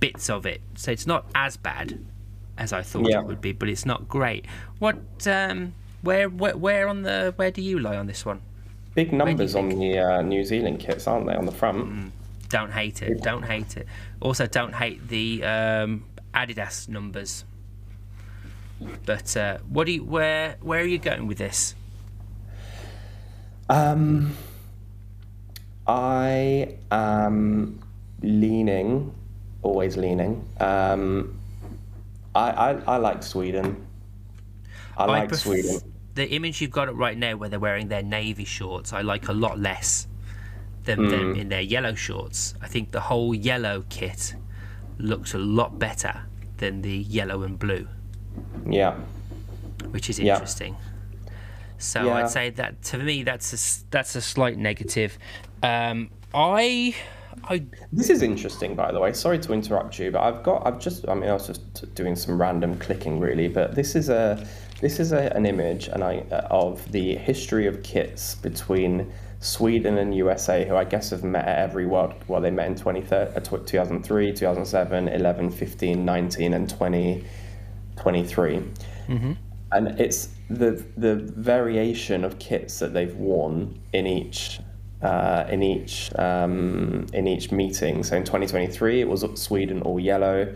bits 0.00 0.30
of 0.30 0.46
it. 0.46 0.60
So 0.76 0.90
it's 0.92 1.06
not 1.06 1.26
as 1.34 1.56
bad 1.56 1.98
as 2.56 2.72
I 2.72 2.82
thought 2.82 3.08
Yeah. 3.08 3.20
it 3.20 3.26
would 3.26 3.40
be, 3.40 3.52
but 3.52 3.68
it's 3.68 3.84
not 3.84 4.08
great. 4.08 4.46
What, 4.78 4.98
um, 5.26 5.74
where, 6.02 6.28
where, 6.28 6.56
where 6.56 6.88
on 6.88 7.02
the, 7.02 7.32
where 7.36 7.50
do 7.50 7.60
you 7.60 7.78
lie 7.78 7.96
on 7.96 8.06
this 8.06 8.24
one? 8.24 8.40
Big 8.94 9.12
numbers 9.12 9.54
on 9.54 9.68
the 9.68 9.98
uh, 9.98 10.22
New 10.22 10.44
Zealand 10.44 10.80
kits, 10.80 11.06
aren't 11.06 11.26
they? 11.26 11.34
On 11.34 11.44
the 11.46 11.52
front. 11.52 12.12
Don't 12.48 12.72
hate 12.72 13.02
it. 13.02 13.20
Don't 13.22 13.42
hate 13.42 13.76
it. 13.76 13.86
Also, 14.20 14.46
don't 14.46 14.74
hate 14.74 15.06
the 15.08 15.44
um, 15.44 16.04
Adidas 16.34 16.88
numbers. 16.88 17.44
But 19.06 19.36
uh, 19.36 19.58
what 19.68 19.86
do 19.86 19.92
you, 19.92 20.04
where 20.04 20.56
where 20.60 20.80
are 20.80 20.86
you 20.86 20.98
going 20.98 21.26
with 21.26 21.38
this? 21.38 21.74
Um, 23.68 24.34
I 25.86 26.76
am 26.90 27.80
leaning, 28.22 29.12
always 29.62 29.96
leaning. 29.96 30.46
Um, 30.60 31.38
I, 32.34 32.50
I 32.50 32.70
I 32.86 32.96
like 32.98 33.22
Sweden. 33.22 33.86
I 34.96 35.04
like 35.06 35.28
pref- 35.28 35.40
Sweden. 35.40 35.80
The 36.14 36.28
image 36.30 36.60
you've 36.60 36.72
got 36.72 36.88
it 36.88 36.92
right 36.92 37.16
now, 37.16 37.36
where 37.36 37.48
they're 37.48 37.60
wearing 37.60 37.88
their 37.88 38.02
navy 38.02 38.44
shorts, 38.44 38.92
I 38.92 39.02
like 39.02 39.28
a 39.28 39.32
lot 39.32 39.58
less 39.58 40.06
than 40.84 41.04
Hmm. 41.04 41.08
them 41.10 41.34
in 41.36 41.48
their 41.48 41.60
yellow 41.60 41.94
shorts. 41.94 42.54
I 42.62 42.66
think 42.68 42.90
the 42.90 43.00
whole 43.00 43.34
yellow 43.34 43.84
kit 43.88 44.34
looks 44.98 45.34
a 45.34 45.38
lot 45.38 45.78
better 45.78 46.22
than 46.56 46.82
the 46.82 46.96
yellow 46.96 47.42
and 47.44 47.58
blue, 47.58 47.86
Yeah. 48.66 48.96
which 49.90 50.10
is 50.10 50.18
interesting. 50.18 50.74
Yeah. 50.74 51.30
So 51.78 52.06
Yeah. 52.06 52.14
I'd 52.14 52.30
say 52.30 52.50
that 52.50 52.82
to 52.84 52.98
me 52.98 53.22
that's 53.22 53.52
a 53.52 53.90
that's 53.90 54.16
a 54.16 54.20
slight 54.20 54.58
negative. 54.58 55.18
Um, 55.62 56.10
I 56.34 56.94
I 57.44 57.64
This 57.92 58.10
is 58.10 58.22
interesting, 58.22 58.74
by 58.74 58.92
the 58.92 59.00
way. 59.00 59.12
Sorry 59.12 59.38
to 59.38 59.52
interrupt 59.52 59.98
you, 59.98 60.10
but 60.10 60.22
I've 60.22 60.42
got, 60.42 60.66
I've 60.66 60.80
just, 60.80 61.08
I 61.08 61.14
mean, 61.14 61.30
I 61.30 61.34
was 61.34 61.46
just 61.46 61.94
doing 61.94 62.16
some 62.16 62.40
random 62.40 62.78
clicking, 62.78 63.20
really. 63.20 63.48
But 63.48 63.74
this 63.74 63.94
is 63.94 64.08
a, 64.08 64.44
this 64.80 64.98
is 64.98 65.12
a, 65.12 65.34
an 65.36 65.46
image, 65.46 65.88
and 65.88 66.02
I 66.02 66.24
of 66.50 66.90
the 66.90 67.14
history 67.16 67.66
of 67.66 67.82
kits 67.82 68.34
between 68.34 69.12
Sweden 69.40 69.98
and 69.98 70.14
USA, 70.16 70.66
who 70.66 70.74
I 70.74 70.84
guess 70.84 71.10
have 71.10 71.22
met 71.22 71.46
at 71.46 71.58
every 71.58 71.86
world. 71.86 72.14
Well, 72.26 72.40
they 72.40 72.50
met 72.50 72.66
in 72.66 72.74
20, 72.74 73.04
uh, 73.12 73.26
tw- 73.40 73.66
2003, 73.66 74.32
2007, 74.32 75.08
11, 75.08 75.50
15, 75.50 76.04
19, 76.04 76.54
and 76.54 76.68
20, 76.68 77.24
23. 77.98 78.62
And 79.72 80.00
it's 80.00 80.28
the 80.48 80.82
the 80.96 81.16
variation 81.16 82.24
of 82.24 82.38
kits 82.38 82.78
that 82.78 82.94
they've 82.94 83.14
worn 83.14 83.78
in 83.92 84.06
each 84.06 84.60
uh, 85.02 85.44
in 85.50 85.62
each 85.62 86.10
um, 86.18 87.06
in 87.12 87.26
each 87.28 87.52
meeting. 87.52 88.02
So 88.02 88.16
in 88.16 88.24
2023, 88.24 89.00
it 89.00 89.08
was 89.08 89.24
Sweden 89.34 89.82
all 89.82 90.00
yellow, 90.00 90.54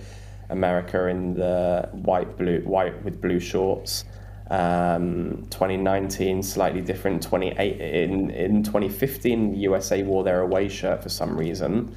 America 0.49 1.07
in 1.09 1.35
the 1.35 1.89
white 1.93 2.37
blue 2.39 2.61
white 2.61 3.03
with 3.05 3.21
blue 3.21 3.41
shorts. 3.41 4.05
Um, 4.51 5.47
2019 5.51 6.43
slightly 6.43 6.81
different. 6.81 7.23
28 7.23 7.81
in 7.81 8.31
in 8.31 8.63
2015, 8.63 9.55
USA 9.55 10.03
wore 10.03 10.25
their 10.25 10.41
away 10.41 10.69
shirt 10.69 11.03
for 11.03 11.09
some 11.09 11.37
reason. 11.37 11.95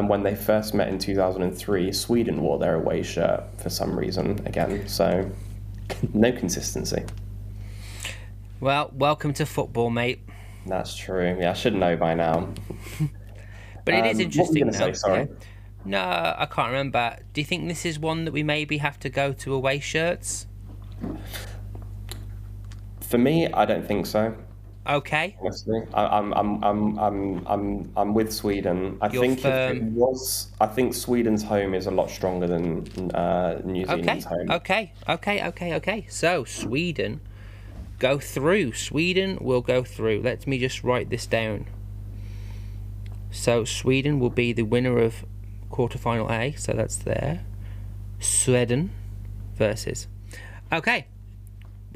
And 0.00 0.08
when 0.08 0.22
they 0.22 0.34
first 0.34 0.72
met 0.72 0.88
in 0.88 0.98
2003, 0.98 1.92
Sweden 1.92 2.40
wore 2.40 2.58
their 2.58 2.74
away 2.76 3.02
shirt 3.02 3.42
for 3.58 3.68
some 3.68 3.98
reason 3.98 4.40
again. 4.46 4.88
So 4.88 5.30
no 6.14 6.32
consistency. 6.32 7.04
well, 8.60 8.90
welcome 8.94 9.34
to 9.34 9.44
football, 9.44 9.90
mate. 9.90 10.22
That's 10.64 10.96
true. 10.96 11.36
Yeah, 11.38 11.50
I 11.50 11.52
should 11.52 11.74
know 11.74 11.96
by 11.98 12.14
now. 12.14 12.48
But 13.84 13.92
it 13.94 14.06
is 14.06 14.20
Um, 14.20 14.30
what 14.30 14.48
were 14.48 14.56
you 14.56 14.64
interesting. 14.64 14.94
say? 14.94 14.98
Sorry. 14.98 15.28
No, 15.84 16.00
I 16.00 16.46
can't 16.50 16.68
remember. 16.68 17.18
Do 17.34 17.40
you 17.42 17.44
think 17.44 17.68
this 17.68 17.84
is 17.84 17.98
one 17.98 18.24
that 18.24 18.32
we 18.32 18.42
maybe 18.42 18.78
have 18.78 18.98
to 19.00 19.10
go 19.10 19.34
to 19.34 19.52
away 19.52 19.80
shirts? 19.80 20.46
For 23.02 23.18
me, 23.18 23.52
I 23.52 23.66
don't 23.66 23.86
think 23.86 24.06
so. 24.06 24.34
Okay. 24.86 25.36
Honestly, 25.40 25.82
I, 25.92 26.06
I'm, 26.06 26.32
I'm, 26.32 26.64
I'm, 26.64 26.98
I'm, 26.98 27.46
I'm, 27.46 27.92
I'm 27.96 28.14
with 28.14 28.32
Sweden. 28.32 28.96
I 29.00 29.10
You're 29.10 29.22
think 29.22 29.38
if 29.40 29.44
it 29.44 29.82
was, 29.82 30.48
I 30.60 30.66
think 30.66 30.94
Sweden's 30.94 31.42
home 31.42 31.74
is 31.74 31.86
a 31.86 31.90
lot 31.90 32.10
stronger 32.10 32.46
than 32.46 33.10
uh, 33.12 33.60
New 33.64 33.84
Okay. 33.84 34.02
Zealand's 34.02 34.24
home. 34.24 34.50
Okay. 34.50 34.92
Okay. 35.08 35.46
Okay. 35.48 35.74
Okay. 35.74 36.06
So 36.08 36.44
Sweden 36.44 37.20
go 37.98 38.18
through. 38.18 38.72
Sweden 38.72 39.36
will 39.40 39.60
go 39.60 39.84
through. 39.84 40.22
Let 40.22 40.46
me 40.46 40.58
just 40.58 40.82
write 40.82 41.10
this 41.10 41.26
down. 41.26 41.66
So 43.30 43.64
Sweden 43.64 44.18
will 44.18 44.30
be 44.30 44.52
the 44.54 44.62
winner 44.62 44.98
of 44.98 45.26
quarterfinal 45.70 46.30
A. 46.30 46.56
So 46.56 46.72
that's 46.72 46.96
there. 46.96 47.44
Sweden 48.18 48.92
versus. 49.56 50.08
Okay. 50.72 51.06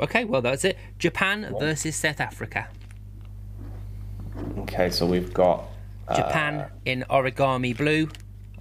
Okay. 0.00 0.24
Well, 0.24 0.42
that's 0.42 0.64
it. 0.64 0.76
Japan 0.98 1.54
versus 1.58 1.96
South 1.96 2.20
Africa. 2.20 2.68
Okay, 4.58 4.90
so 4.90 5.06
we've 5.06 5.32
got 5.32 5.64
Japan 6.14 6.66
in 6.84 7.04
origami 7.08 7.76
blue. 7.76 8.08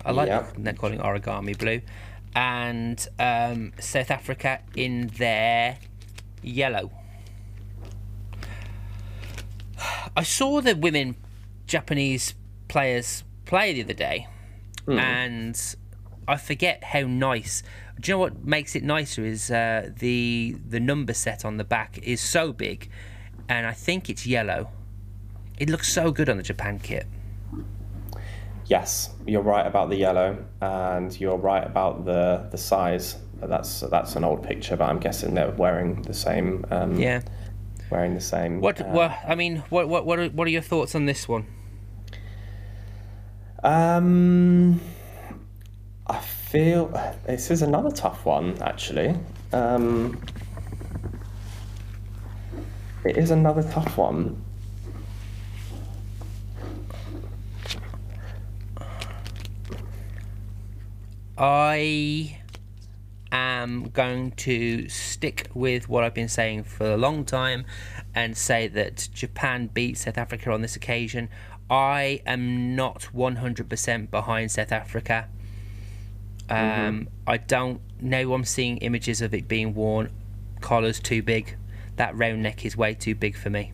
I 0.05 0.11
like 0.11 0.27
Yeah. 0.27 0.41
that 0.41 0.63
they're 0.63 0.73
calling 0.73 0.99
origami 0.99 1.57
blue, 1.57 1.81
and 2.35 3.05
um, 3.19 3.73
South 3.79 4.11
Africa 4.11 4.59
in 4.75 5.07
their 5.17 5.77
yellow. 6.43 6.91
I 10.15 10.23
saw 10.23 10.61
the 10.61 10.75
women 10.75 11.15
Japanese 11.67 12.35
players 12.67 13.23
play 13.45 13.73
the 13.73 13.83
other 13.83 13.93
day, 13.93 14.27
Hmm. 14.85 14.99
and 14.99 15.75
I 16.27 16.37
forget 16.37 16.83
how 16.83 17.01
nice. 17.01 17.63
Do 17.99 18.11
you 18.11 18.15
know 18.15 18.19
what 18.19 18.43
makes 18.43 18.75
it 18.75 18.83
nicer 18.83 19.23
is 19.23 19.49
uh, 19.51 19.89
the 19.99 20.57
the 20.67 20.79
number 20.79 21.13
set 21.13 21.45
on 21.45 21.57
the 21.57 21.63
back 21.63 21.99
is 22.03 22.19
so 22.19 22.51
big, 22.51 22.89
and 23.47 23.65
I 23.67 23.73
think 23.73 24.09
it's 24.09 24.25
yellow. 24.25 24.69
It 25.59 25.69
looks 25.69 25.91
so 25.93 26.11
good 26.11 26.27
on 26.29 26.37
the 26.37 26.43
Japan 26.43 26.79
kit. 26.79 27.05
Yes, 28.65 29.11
you're 29.27 29.41
right 29.43 29.65
about 29.67 29.89
the 29.89 29.95
yellow, 29.97 30.43
and 30.61 31.17
you're 31.19 31.37
right 31.37 31.65
about 31.65 32.05
the 32.05 32.47
the 32.51 32.57
size. 32.57 33.17
That's 33.41 33.81
that's 33.81 34.15
an 34.15 34.23
old 34.23 34.41
picture, 34.43 34.75
but 34.75 34.89
I'm 34.89 34.99
guessing 34.99 35.33
they're 35.35 35.51
wearing 35.51 36.01
the 36.01 36.13
same. 36.13 36.65
Um, 36.71 36.97
Yeah. 36.97 37.21
wearing 37.91 38.15
the 38.15 38.21
same. 38.21 38.59
What? 38.61 38.81
uh, 38.81 38.85
what? 38.85 39.11
I 39.27 39.35
mean, 39.35 39.57
what? 39.69 39.87
What? 39.87 40.05
What 40.05 40.17
are, 40.19 40.29
what 40.29 40.47
are 40.47 40.51
your 40.51 40.61
thoughts 40.61 40.95
on 40.95 41.05
this 41.05 41.27
one? 41.27 41.45
Um, 43.63 44.81
I 46.07 46.19
feel 46.53 46.85
this 47.25 47.49
is 47.49 47.63
another 47.63 47.89
tough 47.89 48.25
one, 48.25 48.55
actually. 48.61 49.15
Um, 49.53 50.21
it 53.03 53.17
is 53.17 53.31
another 53.31 53.63
tough 53.63 53.97
one. 53.97 54.39
I 61.39 62.37
am 63.31 63.89
going 63.89 64.33
to 64.33 64.87
stick 64.89 65.49
with 65.55 65.89
what 65.89 66.03
I've 66.03 66.13
been 66.13 66.29
saying 66.29 66.65
for 66.65 66.85
a 66.85 66.97
long 66.97 67.25
time 67.25 67.65
and 68.13 68.37
say 68.37 68.67
that 68.67 69.09
Japan 69.11 69.71
beat 69.73 69.97
South 69.97 70.19
Africa 70.19 70.51
on 70.51 70.61
this 70.61 70.75
occasion. 70.75 71.29
I 71.67 72.21
am 72.27 72.75
not 72.75 73.07
100% 73.11 74.11
behind 74.11 74.51
South 74.51 74.71
Africa. 74.71 75.29
Um, 76.49 77.07
I 77.25 77.37
don't 77.37 77.81
know. 78.01 78.33
I'm 78.33 78.43
seeing 78.45 78.77
images 78.77 79.21
of 79.21 79.33
it 79.33 79.47
being 79.47 79.73
worn. 79.73 80.09
Collar's 80.61 80.99
too 80.99 81.21
big. 81.23 81.55
That 81.95 82.15
round 82.17 82.43
neck 82.43 82.65
is 82.65 82.75
way 82.75 82.93
too 82.93 83.15
big 83.15 83.35
for 83.37 83.49
me. 83.49 83.71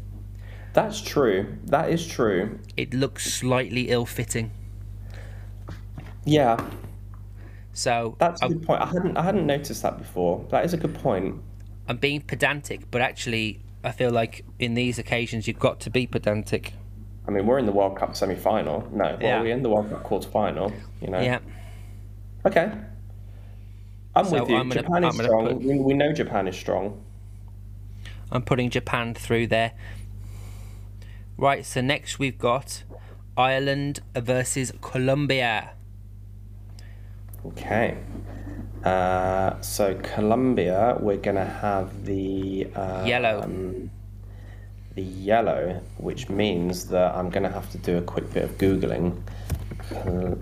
That's 0.73 1.01
true. 1.01 1.57
That 1.65 1.89
is 1.89 2.05
true. 2.05 2.59
It 2.77 2.93
looks 2.93 3.33
slightly 3.33 3.89
ill 3.89 4.05
fitting. 4.05 4.51
Yeah, 6.25 6.63
So 7.73 8.15
that's 8.19 8.41
a 8.43 8.49
good 8.49 8.63
point. 8.63 8.81
I 8.81 8.85
hadn't 8.85 9.17
I 9.17 9.23
hadn't 9.23 9.47
noticed 9.47 9.81
that 9.83 9.97
before. 9.97 10.45
That 10.51 10.63
is 10.65 10.73
a 10.73 10.77
good 10.77 10.93
point. 10.95 11.41
I'm 11.87 11.97
being 11.97 12.21
pedantic, 12.21 12.91
but 12.91 13.01
actually, 13.01 13.61
I 13.83 13.91
feel 13.91 14.11
like 14.11 14.45
in 14.59 14.75
these 14.75 14.99
occasions 14.99 15.47
you've 15.47 15.57
got 15.59 15.79
to 15.81 15.89
be 15.89 16.05
pedantic. 16.05 16.73
I 17.27 17.31
mean, 17.31 17.47
we're 17.47 17.57
in 17.57 17.65
the 17.65 17.71
World 17.71 17.97
Cup 17.97 18.15
semi-final. 18.15 18.87
No, 18.91 19.03
well, 19.05 19.17
Yeah. 19.21 19.41
we're 19.41 19.53
in 19.53 19.63
the 19.63 19.69
World 19.69 19.89
Cup 19.89 20.03
quarter-final. 20.03 20.71
You 21.01 21.07
know. 21.07 21.19
Yeah. 21.19 21.39
Okay. 22.45 22.71
I'm 24.15 24.25
So 24.25 24.39
with 24.41 24.49
you. 24.49 24.55
I'm 24.57 24.69
gonna- 24.69 24.81
Japan 24.81 25.03
is 25.03 25.15
strong. 25.15 25.47
put- 25.47 25.61
We, 25.61 25.79
we 25.79 25.93
know 25.93 26.13
Japan 26.13 26.47
is 26.47 26.57
strong. 26.57 27.01
I'm 28.31 28.41
putting 28.43 28.69
Japan 28.69 29.13
through 29.13 29.47
there. 29.47 29.71
Right, 31.37 31.65
so 31.65 31.81
next 31.81 32.19
we've 32.19 32.37
got 32.37 32.83
Ireland 33.37 34.01
versus 34.15 34.71
Colombia. 34.81 35.71
Okay. 37.45 37.97
Uh, 38.83 39.59
so 39.61 39.95
Colombia, 39.95 40.97
we're 40.99 41.17
gonna 41.17 41.45
have 41.45 42.05
the 42.05 42.67
uh, 42.75 43.03
Yellow. 43.05 43.41
um, 43.43 43.89
the 44.95 45.01
yellow, 45.01 45.81
which 45.97 46.29
means 46.29 46.85
that 46.87 47.15
I'm 47.15 47.29
gonna 47.29 47.51
have 47.51 47.69
to 47.71 47.77
do 47.77 47.97
a 47.97 48.01
quick 48.01 48.31
bit 48.33 48.43
of 48.43 48.57
googling. 48.57 49.21
Uh, 49.95 50.35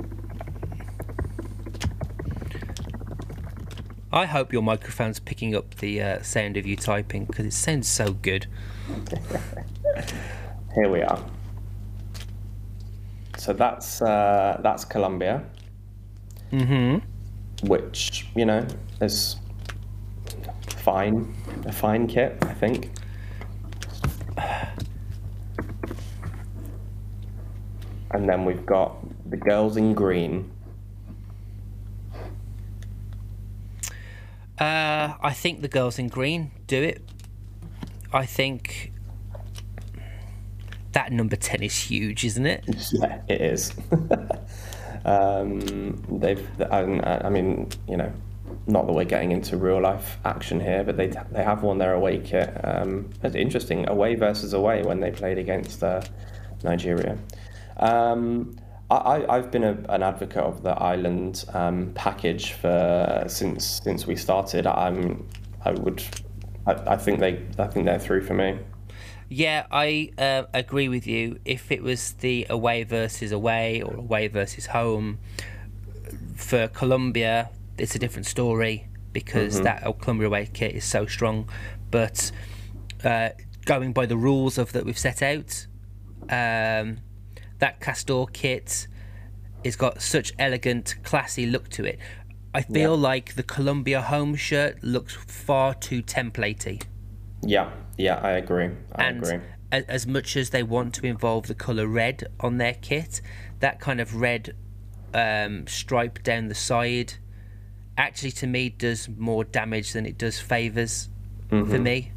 I 4.12 4.26
hope 4.26 4.54
your 4.54 4.62
microphone's 4.62 5.20
picking 5.20 5.54
up 5.56 5.76
the 5.76 6.02
uh, 6.02 6.22
sound 6.22 6.56
of 6.58 6.66
you 6.66 6.76
typing 6.78 7.26
because 7.26 7.46
it 7.46 7.54
sounds 7.54 7.88
so 7.88 8.14
good. 8.14 8.48
Here 10.76 10.90
we 10.90 11.02
are. 11.02 11.22
So 13.38 13.54
that's 13.54 14.02
uh, 14.02 14.60
that's 14.64 14.86
Colombia, 14.86 15.44
Mm-hmm. 16.52 17.68
which 17.68 18.28
you 18.36 18.46
know 18.46 18.66
is 19.02 19.36
fine, 20.78 21.36
a 21.66 21.72
fine 21.72 22.08
kit, 22.08 22.38
I 22.42 22.54
think. 22.54 22.92
And 28.12 28.28
then 28.28 28.46
we've 28.46 28.66
got 28.66 28.96
the 29.30 29.36
girls 29.36 29.76
in 29.76 29.94
green. 29.94 30.50
Uh, 34.60 35.14
I 35.22 35.34
think 35.34 35.62
the 35.62 35.68
girls 35.68 36.00
in 36.00 36.08
green 36.08 36.52
do 36.66 36.82
it. 36.82 37.02
I 38.12 38.26
think 38.26 38.92
that 40.94 41.12
number 41.12 41.36
10 41.36 41.62
is 41.62 41.78
huge, 41.78 42.26
isn't 42.26 42.46
it? 42.46 42.64
Yeah, 42.92 43.22
it 43.28 43.42
is. 43.42 43.74
um, 45.06 45.96
they've, 46.20 46.50
I, 46.62 47.22
I 47.26 47.30
mean, 47.30 47.70
you 47.88 47.98
know, 47.98 48.12
not 48.66 48.88
that 48.88 48.94
we're 48.94 49.06
getting 49.06 49.32
into 49.32 49.58
real 49.58 49.82
life 49.82 50.18
action 50.26 50.60
here, 50.60 50.84
but 50.84 50.98
they 50.98 51.08
they 51.32 51.44
have 51.44 51.64
won 51.64 51.78
their 51.78 51.94
away 51.94 52.20
kit. 52.20 52.50
Um, 52.64 53.10
interesting, 53.24 53.88
away 53.90 54.16
versus 54.16 54.54
away 54.54 54.84
when 54.84 55.00
they 55.00 55.12
played 55.12 55.38
against 55.38 55.84
uh, 55.84 56.02
Nigeria. 56.64 57.18
Um, 57.78 58.58
I, 58.90 59.26
I've 59.28 59.52
been 59.52 59.64
a, 59.64 59.78
an 59.90 60.02
advocate 60.02 60.44
of 60.44 60.64
the 60.64 60.72
Ireland 60.72 61.44
um, 61.54 61.92
package 61.94 62.54
for 62.54 63.26
since 63.28 63.82
since 63.84 64.08
we 64.08 64.16
started. 64.16 64.66
I'm 64.66 65.28
I 65.66 65.72
would 65.72 66.04
I, 66.66 66.94
I 66.94 66.96
think 66.98 67.20
they 67.20 67.46
I 67.60 67.68
think 67.68 67.86
they're 67.86 68.00
through 68.00 68.24
for 68.24 68.34
me. 68.34 68.60
Yeah, 69.30 69.66
I 69.72 70.12
uh, 70.18 70.44
agree 70.54 70.88
with 70.88 71.06
you. 71.06 71.40
If 71.44 71.70
it 71.70 71.84
was 71.84 72.14
the 72.14 72.48
away 72.50 72.84
versus 72.84 73.34
away 73.34 73.82
or 73.82 73.94
away 73.94 74.30
versus 74.30 74.68
home, 74.68 75.20
for 76.36 76.70
Colombia, 76.70 77.50
it's 77.78 77.96
a 77.96 78.00
different 78.00 78.26
story 78.26 78.88
because 79.12 79.62
that 79.62 79.84
Colombia 80.00 80.28
away 80.28 80.50
kit 80.54 80.76
is 80.76 80.86
so 80.86 81.06
strong. 81.06 81.50
But 81.92 82.32
uh, 83.04 83.30
going 83.66 83.92
by 83.92 84.06
the 84.06 84.16
rules 84.16 84.58
of 84.58 84.72
that 84.74 84.86
we've 84.86 84.98
set 84.98 85.22
out, 85.22 85.68
um, 86.30 87.00
that 87.60 87.80
Castore 87.80 88.28
kit 88.32 88.88
has 89.66 89.76
got 89.76 90.02
such 90.02 90.34
elegant, 90.38 90.96
classy 91.04 91.46
look 91.46 91.70
to 91.70 91.84
it. 91.84 92.00
I 92.54 92.62
feel 92.62 92.98
like 92.98 93.36
the 93.36 93.44
Colombia 93.44 94.02
home 94.02 94.36
shirt 94.36 94.84
looks 94.84 95.14
far 95.14 95.74
too 95.74 96.02
templatey. 96.02 96.84
Yeah, 97.44 97.72
yeah, 97.98 98.16
I 98.16 98.32
agree. 98.32 98.70
I 98.96 99.04
and 99.04 99.24
agree. 99.24 99.40
a- 99.72 99.92
as 99.92 100.08
much 100.08 100.36
as 100.36 100.50
they 100.50 100.64
want 100.64 100.94
to 100.96 101.06
involve 101.06 101.48
the 101.48 101.54
color 101.56 101.86
red 101.88 102.28
on 102.40 102.58
their 102.58 102.74
kit, 102.74 103.22
that 103.60 103.80
kind 103.80 104.02
of 104.02 104.16
red 104.16 104.56
um, 105.14 105.68
stripe 105.68 106.24
down 106.24 106.48
the 106.48 106.56
side 106.56 107.14
actually 107.98 108.32
to 108.32 108.48
me 108.48 108.70
does 108.70 109.10
more 109.18 109.44
damage 109.44 109.94
than 109.94 110.06
it 110.06 110.18
does 110.18 110.40
favors 110.40 111.10
for 111.50 111.80
me, 111.80 112.12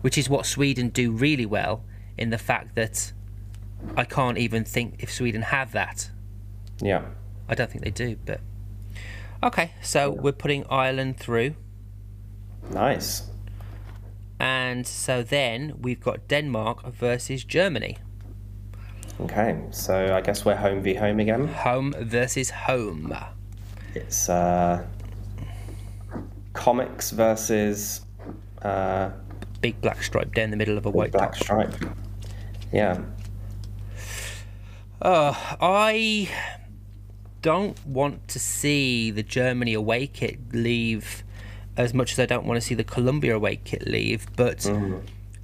which 0.00 0.16
is 0.16 0.30
what 0.30 0.46
Sweden 0.46 0.88
do 0.88 1.10
really 1.10 1.44
well 1.44 1.84
in 2.16 2.30
the 2.30 2.38
fact 2.38 2.74
that 2.76 3.12
I 3.96 4.04
can't 4.04 4.38
even 4.38 4.64
think 4.64 4.96
if 5.02 5.12
Sweden 5.12 5.42
have 5.42 5.72
that. 5.72 6.10
Yeah. 6.80 7.02
I 7.48 7.54
don't 7.54 7.70
think 7.70 7.84
they 7.84 7.90
do, 7.90 8.16
but 8.24 8.40
okay. 9.42 9.72
So 9.82 10.10
we're 10.10 10.32
putting 10.32 10.64
Ireland 10.70 11.16
through. 11.18 11.54
Nice. 12.70 13.24
And 14.38 14.86
so 14.86 15.22
then 15.22 15.74
we've 15.80 16.00
got 16.00 16.28
Denmark 16.28 16.86
versus 16.92 17.44
Germany. 17.44 17.98
Okay, 19.20 19.60
so 19.70 20.14
I 20.14 20.22
guess 20.22 20.46
we're 20.46 20.56
home 20.56 20.80
v 20.82 20.94
home 20.94 21.20
again. 21.20 21.48
Home 21.48 21.92
versus 21.98 22.48
home. 22.50 23.14
It's 23.94 24.28
uh, 24.30 24.86
comics 26.54 27.10
versus 27.10 28.00
uh, 28.62 29.10
Big 29.60 29.78
black 29.82 30.02
stripe 30.02 30.34
down 30.34 30.50
the 30.50 30.56
middle 30.56 30.78
of 30.78 30.86
a 30.86 30.90
white 30.90 31.12
black 31.12 31.32
top. 31.34 31.42
stripe. 31.42 31.74
Yeah. 32.72 32.98
Uh, 35.02 35.34
I 35.60 36.28
don't 37.42 37.84
want 37.86 38.28
to 38.28 38.38
see 38.38 39.10
the 39.10 39.22
Germany 39.22 39.72
away 39.72 40.06
kit 40.06 40.38
leave 40.52 41.24
as 41.76 41.94
much 41.94 42.12
as 42.12 42.18
I 42.18 42.26
don't 42.26 42.44
want 42.44 42.60
to 42.60 42.66
see 42.66 42.74
the 42.74 42.84
Colombia 42.84 43.36
away 43.36 43.56
kit 43.56 43.86
leave, 43.86 44.26
but 44.36 44.70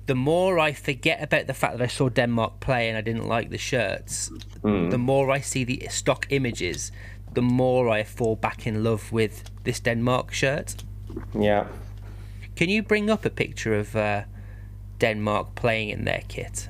the 0.06 0.14
more 0.14 0.58
I 0.58 0.72
forget 0.72 1.22
about 1.22 1.46
the 1.46 1.54
fact 1.54 1.78
that 1.78 1.84
I 1.84 1.86
saw 1.86 2.08
Denmark 2.10 2.60
play 2.60 2.88
and 2.88 2.98
I 2.98 3.00
didn't 3.00 3.26
like 3.26 3.50
the 3.50 3.58
shirts, 3.58 4.30
the 4.62 4.98
more 4.98 5.30
I 5.30 5.40
see 5.40 5.64
the 5.64 5.86
stock 5.90 6.26
images, 6.30 6.92
the 7.32 7.42
more 7.42 7.88
I 7.88 8.02
fall 8.04 8.36
back 8.36 8.66
in 8.66 8.84
love 8.84 9.10
with 9.12 9.50
this 9.64 9.80
Denmark 9.80 10.32
shirt. 10.32 10.84
Yeah. 11.38 11.66
Can 12.56 12.68
you 12.68 12.82
bring 12.82 13.10
up 13.10 13.24
a 13.24 13.30
picture 13.30 13.74
of 13.74 13.96
uh, 13.96 14.24
Denmark 14.98 15.54
playing 15.54 15.90
in 15.90 16.04
their 16.04 16.22
kit? 16.28 16.68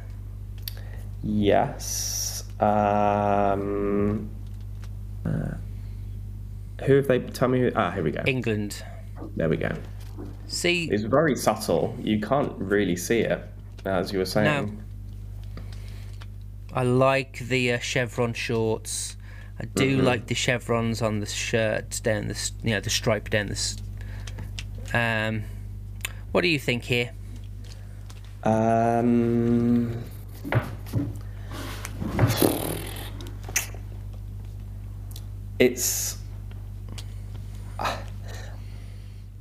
Yes. 1.23 2.36
Um, 2.61 4.31
uh, 5.25 5.55
who 6.85 6.97
have 6.97 7.09
they? 7.09 7.21
Tell 7.21 7.49
me 7.49 7.61
who. 7.61 7.73
Ah, 7.75 7.91
here 7.91 8.03
we 8.03 8.11
go. 8.11 8.23
England. 8.27 8.83
There 9.37 9.49
we 9.49 9.57
go. 9.57 9.73
See, 10.47 10.89
It's 10.91 11.03
very 11.03 11.37
subtle. 11.37 11.97
You 12.01 12.21
can't 12.21 12.53
really 12.59 12.97
see 12.97 13.21
it, 13.21 13.41
as 13.85 14.13
you 14.13 14.19
were 14.21 14.25
saying. 14.25 14.83
I 16.73 16.83
like 16.83 17.39
the 17.39 17.73
uh, 17.73 17.79
chevron 17.79 18.33
shorts. 18.35 19.17
I 19.59 19.65
do 19.65 20.03
like 20.03 20.27
the 20.27 20.35
chevrons 20.35 21.01
on 21.01 21.21
the 21.21 21.27
shirts 21.27 22.01
down 22.01 22.29
the 22.29 22.51
you 22.63 22.71
know 22.71 22.81
the 22.81 22.91
stripe 22.91 23.31
down 23.31 23.47
the. 23.47 23.81
Um, 24.93 25.45
what 26.33 26.43
do 26.43 26.49
you 26.49 26.59
think 26.59 26.85
here? 26.85 27.13
Um, 28.43 30.05
it's 35.59 36.19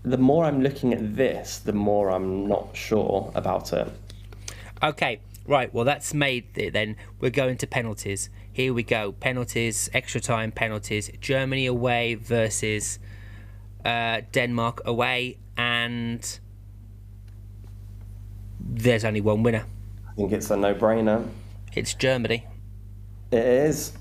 the 0.03 0.17
more 0.17 0.45
I'm 0.45 0.61
looking 0.61 0.93
at 0.93 1.15
this, 1.15 1.57
the 1.59 1.73
more 1.73 2.11
I'm 2.11 2.47
not 2.47 2.75
sure 2.75 3.31
about 3.35 3.73
it. 3.73 3.91
Okay, 4.83 5.19
right. 5.47 5.73
Well, 5.73 5.83
that's 5.83 6.13
made 6.13 6.45
it 6.55 6.73
then. 6.73 6.95
We're 7.19 7.31
going 7.31 7.57
to 7.57 7.67
penalties. 7.67 8.29
Here 8.51 8.73
we 8.73 8.83
go. 8.83 9.13
Penalties, 9.13 9.89
extra 9.93 10.21
time 10.21 10.51
penalties. 10.51 11.09
Germany 11.19 11.65
away 11.65 12.15
versus 12.15 12.99
uh, 13.83 14.21
Denmark 14.31 14.81
away, 14.85 15.37
and 15.57 16.39
there's 18.59 19.03
only 19.03 19.21
one 19.21 19.43
winner. 19.43 19.65
I 20.07 20.13
think 20.13 20.31
it's 20.31 20.51
a 20.51 20.57
no-brainer. 20.57 21.27
It's 21.75 21.93
Germany. 21.93 22.47
It 23.31 23.45
is. 23.45 23.93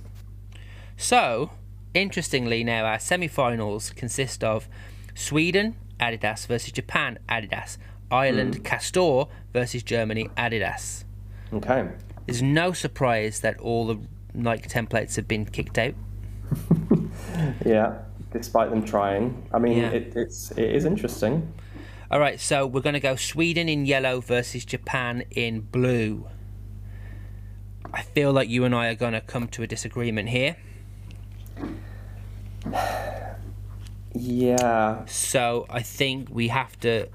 So, 0.96 1.50
interestingly, 1.92 2.62
now 2.62 2.84
our 2.84 3.00
semi-finals 3.00 3.90
consist 3.90 4.44
of 4.44 4.68
Sweden 5.14 5.76
Adidas 6.00 6.46
versus 6.46 6.72
Japan 6.72 7.18
Adidas, 7.28 7.78
Ireland 8.10 8.56
hmm. 8.56 8.62
Castore 8.62 9.28
versus 9.52 9.82
Germany 9.82 10.28
Adidas. 10.36 11.04
Okay. 11.52 11.88
There's 12.26 12.42
no 12.42 12.72
surprise 12.72 13.40
that 13.40 13.58
all 13.60 13.86
the 13.86 13.98
Nike 14.32 14.68
templates 14.68 15.16
have 15.16 15.28
been 15.28 15.44
kicked 15.44 15.78
out. 15.78 15.94
Yeah. 17.64 17.98
Despite 18.32 18.70
them 18.70 18.84
trying, 18.84 19.48
I 19.52 19.58
mean, 19.58 19.78
Yeah. 19.78 19.90
it, 19.90 20.12
it's 20.16 20.50
it 20.52 20.74
is 20.74 20.84
interesting. 20.84 21.52
All 22.10 22.20
right, 22.20 22.38
so 22.40 22.66
we're 22.66 22.80
going 22.80 22.94
to 22.94 23.00
go 23.00 23.16
Sweden 23.16 23.68
in 23.68 23.86
yellow 23.86 24.20
versus 24.20 24.64
Japan 24.64 25.24
in 25.30 25.60
blue. 25.62 26.26
I 27.94 28.02
feel 28.02 28.32
like 28.32 28.48
you 28.48 28.64
and 28.64 28.74
I 28.74 28.88
are 28.88 28.94
going 28.96 29.12
to 29.12 29.20
come 29.20 29.46
to 29.48 29.62
a 29.62 29.66
disagreement 29.68 30.28
here. 30.28 30.56
Yeah. 34.14 35.04
So 35.06 35.66
I 35.70 35.82
think 35.82 36.28
we 36.30 36.48
have 36.48 36.78
to, 36.80 37.08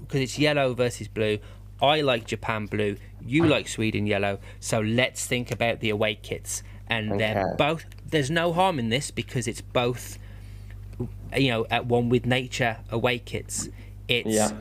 because 0.00 0.20
it's 0.20 0.38
yellow 0.38 0.74
versus 0.74 1.06
blue. 1.06 1.38
I 1.80 2.00
like 2.00 2.26
Japan 2.26 2.66
blue. 2.66 2.96
You 3.24 3.46
like 3.46 3.68
Sweden 3.68 4.06
yellow. 4.06 4.38
So 4.58 4.80
let's 4.80 5.24
think 5.24 5.50
about 5.50 5.80
the 5.80 5.90
away 5.90 6.16
kits, 6.16 6.62
and 6.88 7.20
they're 7.20 7.54
both. 7.56 7.84
There's 8.04 8.30
no 8.30 8.52
harm 8.52 8.78
in 8.78 8.88
this 8.88 9.10
because 9.10 9.46
it's 9.46 9.60
both, 9.60 10.18
you 11.36 11.48
know, 11.48 11.66
at 11.70 11.86
one 11.86 12.08
with 12.08 12.26
nature 12.26 12.78
away 12.90 13.18
kits. 13.18 13.68
It's 14.08 14.28
Yeah. 14.28 14.52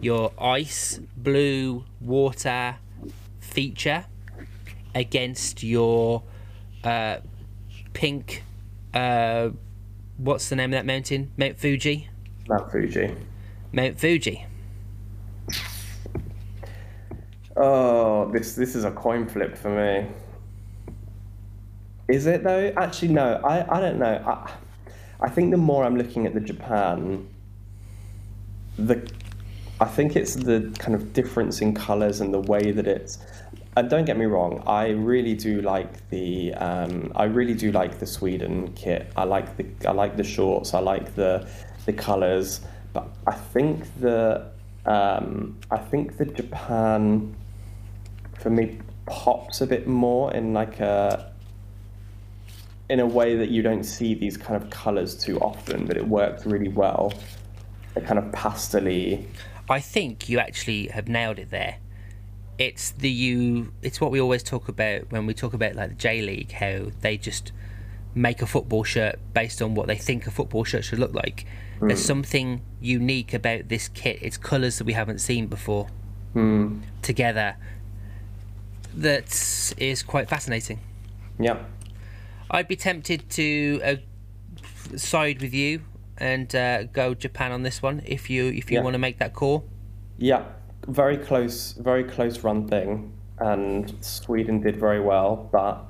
your 0.00 0.32
ice 0.38 1.00
blue 1.16 1.84
water 2.00 2.76
feature 3.40 4.06
against 4.96 5.62
your 5.62 6.22
uh, 6.82 7.18
pink. 7.92 8.42
Uh, 8.94 9.50
what's 10.16 10.48
the 10.48 10.56
name 10.56 10.72
of 10.72 10.78
that 10.78 10.86
mountain? 10.86 11.30
Mount 11.36 11.58
Fuji. 11.58 12.08
Mount 12.48 12.72
Fuji. 12.72 13.14
Mount 13.72 14.00
Fuji. 14.00 14.46
Oh, 17.58 18.30
this 18.32 18.54
this 18.54 18.74
is 18.74 18.84
a 18.84 18.90
coin 18.90 19.26
flip 19.26 19.56
for 19.56 19.70
me. 19.70 20.08
Is 22.08 22.26
it 22.26 22.42
though? 22.42 22.72
Actually, 22.76 23.08
no. 23.08 23.40
I, 23.44 23.76
I 23.76 23.80
don't 23.80 23.98
know. 23.98 24.22
I, 24.26 24.50
I 25.20 25.28
think 25.28 25.50
the 25.50 25.56
more 25.56 25.84
I'm 25.84 25.96
looking 25.96 26.26
at 26.26 26.34
the 26.34 26.40
Japan, 26.40 27.28
the 28.78 29.10
I 29.80 29.86
think 29.86 30.16
it's 30.16 30.34
the 30.34 30.74
kind 30.78 30.94
of 30.94 31.12
difference 31.12 31.60
in 31.60 31.74
colours 31.74 32.20
and 32.20 32.32
the 32.32 32.40
way 32.40 32.70
that 32.72 32.86
it's. 32.86 33.18
And 33.76 33.90
don't 33.90 34.06
get 34.06 34.16
me 34.16 34.24
wrong, 34.24 34.62
I 34.66 34.88
really 34.88 35.34
do 35.34 35.60
like 35.60 36.08
the 36.08 36.54
um, 36.54 37.12
I 37.14 37.24
really 37.24 37.52
do 37.52 37.72
like 37.72 37.98
the 37.98 38.06
Sweden 38.06 38.72
kit. 38.72 39.12
I 39.16 39.24
like 39.24 39.58
the 39.58 39.66
I 39.86 39.92
like 39.92 40.16
the 40.16 40.24
shorts. 40.24 40.72
I 40.72 40.78
like 40.78 41.14
the 41.14 41.46
the 41.84 41.92
colours. 41.92 42.62
But 42.94 43.08
I 43.26 43.34
think 43.34 43.84
the 44.00 44.50
um, 44.86 45.58
I 45.70 45.76
think 45.76 46.16
the 46.16 46.24
Japan 46.24 47.36
for 48.38 48.48
me 48.48 48.78
pops 49.04 49.60
a 49.60 49.66
bit 49.66 49.86
more 49.86 50.32
in 50.32 50.54
like 50.54 50.80
a 50.80 51.30
in 52.88 53.00
a 53.00 53.06
way 53.06 53.36
that 53.36 53.50
you 53.50 53.60
don't 53.60 53.84
see 53.84 54.14
these 54.14 54.38
kind 54.38 54.62
of 54.62 54.70
colours 54.70 55.14
too 55.14 55.38
often, 55.40 55.84
but 55.84 55.98
it 55.98 56.08
works 56.08 56.46
really 56.46 56.68
well. 56.68 57.12
A 57.94 58.00
kind 58.00 58.18
of 58.18 58.32
pastely. 58.32 59.28
I 59.68 59.80
think 59.80 60.30
you 60.30 60.38
actually 60.38 60.86
have 60.88 61.08
nailed 61.08 61.38
it 61.38 61.50
there. 61.50 61.76
It's 62.58 62.90
the 62.92 63.10
you. 63.10 63.72
It's 63.82 64.00
what 64.00 64.10
we 64.10 64.20
always 64.20 64.42
talk 64.42 64.68
about 64.68 65.10
when 65.10 65.26
we 65.26 65.34
talk 65.34 65.52
about 65.54 65.74
like 65.74 65.90
the 65.90 65.94
J 65.94 66.22
League, 66.22 66.52
how 66.52 66.86
they 67.02 67.16
just 67.18 67.52
make 68.14 68.40
a 68.40 68.46
football 68.46 68.82
shirt 68.82 69.18
based 69.34 69.60
on 69.60 69.74
what 69.74 69.86
they 69.86 69.96
think 69.96 70.26
a 70.26 70.30
football 70.30 70.64
shirt 70.64 70.84
should 70.84 70.98
look 70.98 71.12
like. 71.12 71.44
There's 71.80 72.02
something 72.02 72.62
unique 72.80 73.34
about 73.34 73.68
this 73.68 73.88
kit. 73.88 74.18
It's 74.22 74.38
colours 74.38 74.78
that 74.78 74.84
we 74.84 74.94
haven't 74.94 75.18
seen 75.18 75.46
before 75.46 75.88
together. 77.02 77.56
That 78.94 79.74
is 79.76 80.02
quite 80.02 80.28
fascinating. 80.28 80.80
Yeah. 81.38 81.58
I'd 82.50 82.68
be 82.68 82.76
tempted 82.76 83.28
to 83.30 83.80
uh, 83.84 83.96
side 84.96 85.42
with 85.42 85.52
you 85.52 85.82
and 86.16 86.54
uh, 86.54 86.84
go 86.84 87.12
Japan 87.14 87.52
on 87.52 87.62
this 87.62 87.82
one 87.82 88.02
if 88.06 88.30
you 88.30 88.46
if 88.46 88.70
you 88.70 88.78
Yeah. 88.78 88.82
want 88.84 88.94
to 88.94 88.98
make 88.98 89.18
that 89.18 89.34
call. 89.34 89.68
Yeah. 90.16 90.44
Very 90.86 91.16
close 91.16 91.72
very 91.72 92.04
close 92.04 92.40
run 92.40 92.68
thing. 92.68 93.12
And 93.38 93.92
Sweden 94.00 94.60
did 94.60 94.76
very 94.76 95.00
well, 95.00 95.48
but 95.52 95.84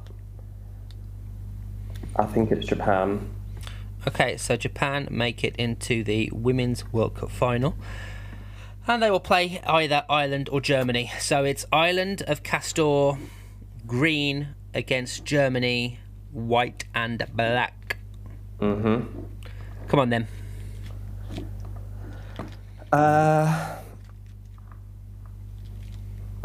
I 2.16 2.24
think 2.24 2.50
it's 2.50 2.66
Japan. 2.66 3.30
Okay, 4.08 4.36
so 4.36 4.56
Japan 4.56 5.08
make 5.10 5.44
it 5.44 5.54
into 5.56 6.02
the 6.02 6.30
Women's 6.32 6.92
World 6.92 7.16
Cup 7.16 7.30
final. 7.30 7.76
And 8.86 9.02
they 9.02 9.10
will 9.10 9.20
play 9.20 9.60
either 9.66 10.04
Ireland 10.08 10.48
or 10.50 10.60
Germany. 10.60 11.10
So 11.18 11.44
it's 11.44 11.66
Ireland 11.72 12.22
of 12.22 12.42
Castore, 12.44 13.18
green 13.86 14.48
against 14.74 15.24
Germany, 15.24 15.98
white 16.32 16.84
and 16.94 17.26
black. 17.34 17.96
Mm-hmm. 18.60 19.22
Come 19.88 20.00
on 20.00 20.10
then. 20.10 20.28
Uh, 22.92 23.76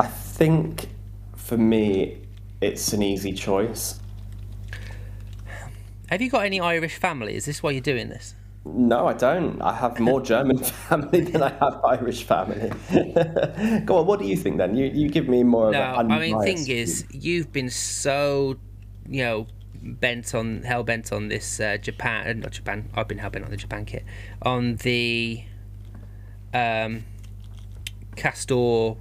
I 0.02 0.08
think 0.08 0.88
for 1.36 1.58
me, 1.58 2.24
it's 2.60 2.92
an 2.92 3.04
easy 3.04 3.34
choice. 3.34 4.00
Have 6.10 6.24
you 6.24 6.30
got 6.32 6.44
any 6.44 6.60
Irish 6.60 6.96
family? 6.96 7.36
Is 7.36 7.46
this 7.46 7.62
why 7.62 7.70
you're 7.70 7.82
doing 7.82 8.10
this? 8.10 8.34
No, 8.66 9.06
I 9.06 9.14
don't. 9.14 9.62
I 9.62 9.76
have 9.76 10.00
more 10.00 10.20
German 10.34 10.58
family 10.58 11.22
than 11.22 11.44
I 11.44 11.50
have 11.50 11.80
Irish 11.86 12.24
family. 12.24 12.72
Go 13.86 14.00
on, 14.00 14.08
what 14.08 14.20
do 14.20 14.26
you 14.26 14.36
think 14.36 14.58
then? 14.58 14.76
You 14.76 14.88
you 14.88 15.08
give 15.08 15.30
me 15.30 15.44
more 15.44 15.68
of 15.68 15.76
a. 15.76 15.78
No, 15.78 15.84
of 15.84 16.12
I 16.12 16.20
mean, 16.20 16.42
thing 16.42 16.68
is, 16.68 17.06
you've 17.12 17.52
been 17.52 17.70
so, 17.70 18.58
you 19.08 19.24
know, 19.24 19.46
bent 19.84 20.34
on 20.34 20.64
hell 20.64 20.84
bent 20.84 21.14
on 21.14 21.28
this 21.28 21.60
uh, 21.60 21.78
Japan, 21.78 22.28
uh, 22.28 22.34
not 22.34 22.54
Japan. 22.54 22.90
I've 22.96 23.08
been 23.08 23.20
hell 23.20 23.30
bent 23.30 23.46
on 23.46 23.52
the 23.52 23.58
Japan 23.58 23.86
kit, 23.86 24.04
on 24.42 24.78
the 24.78 25.44
um, 26.56 27.06
Castore 28.16 28.98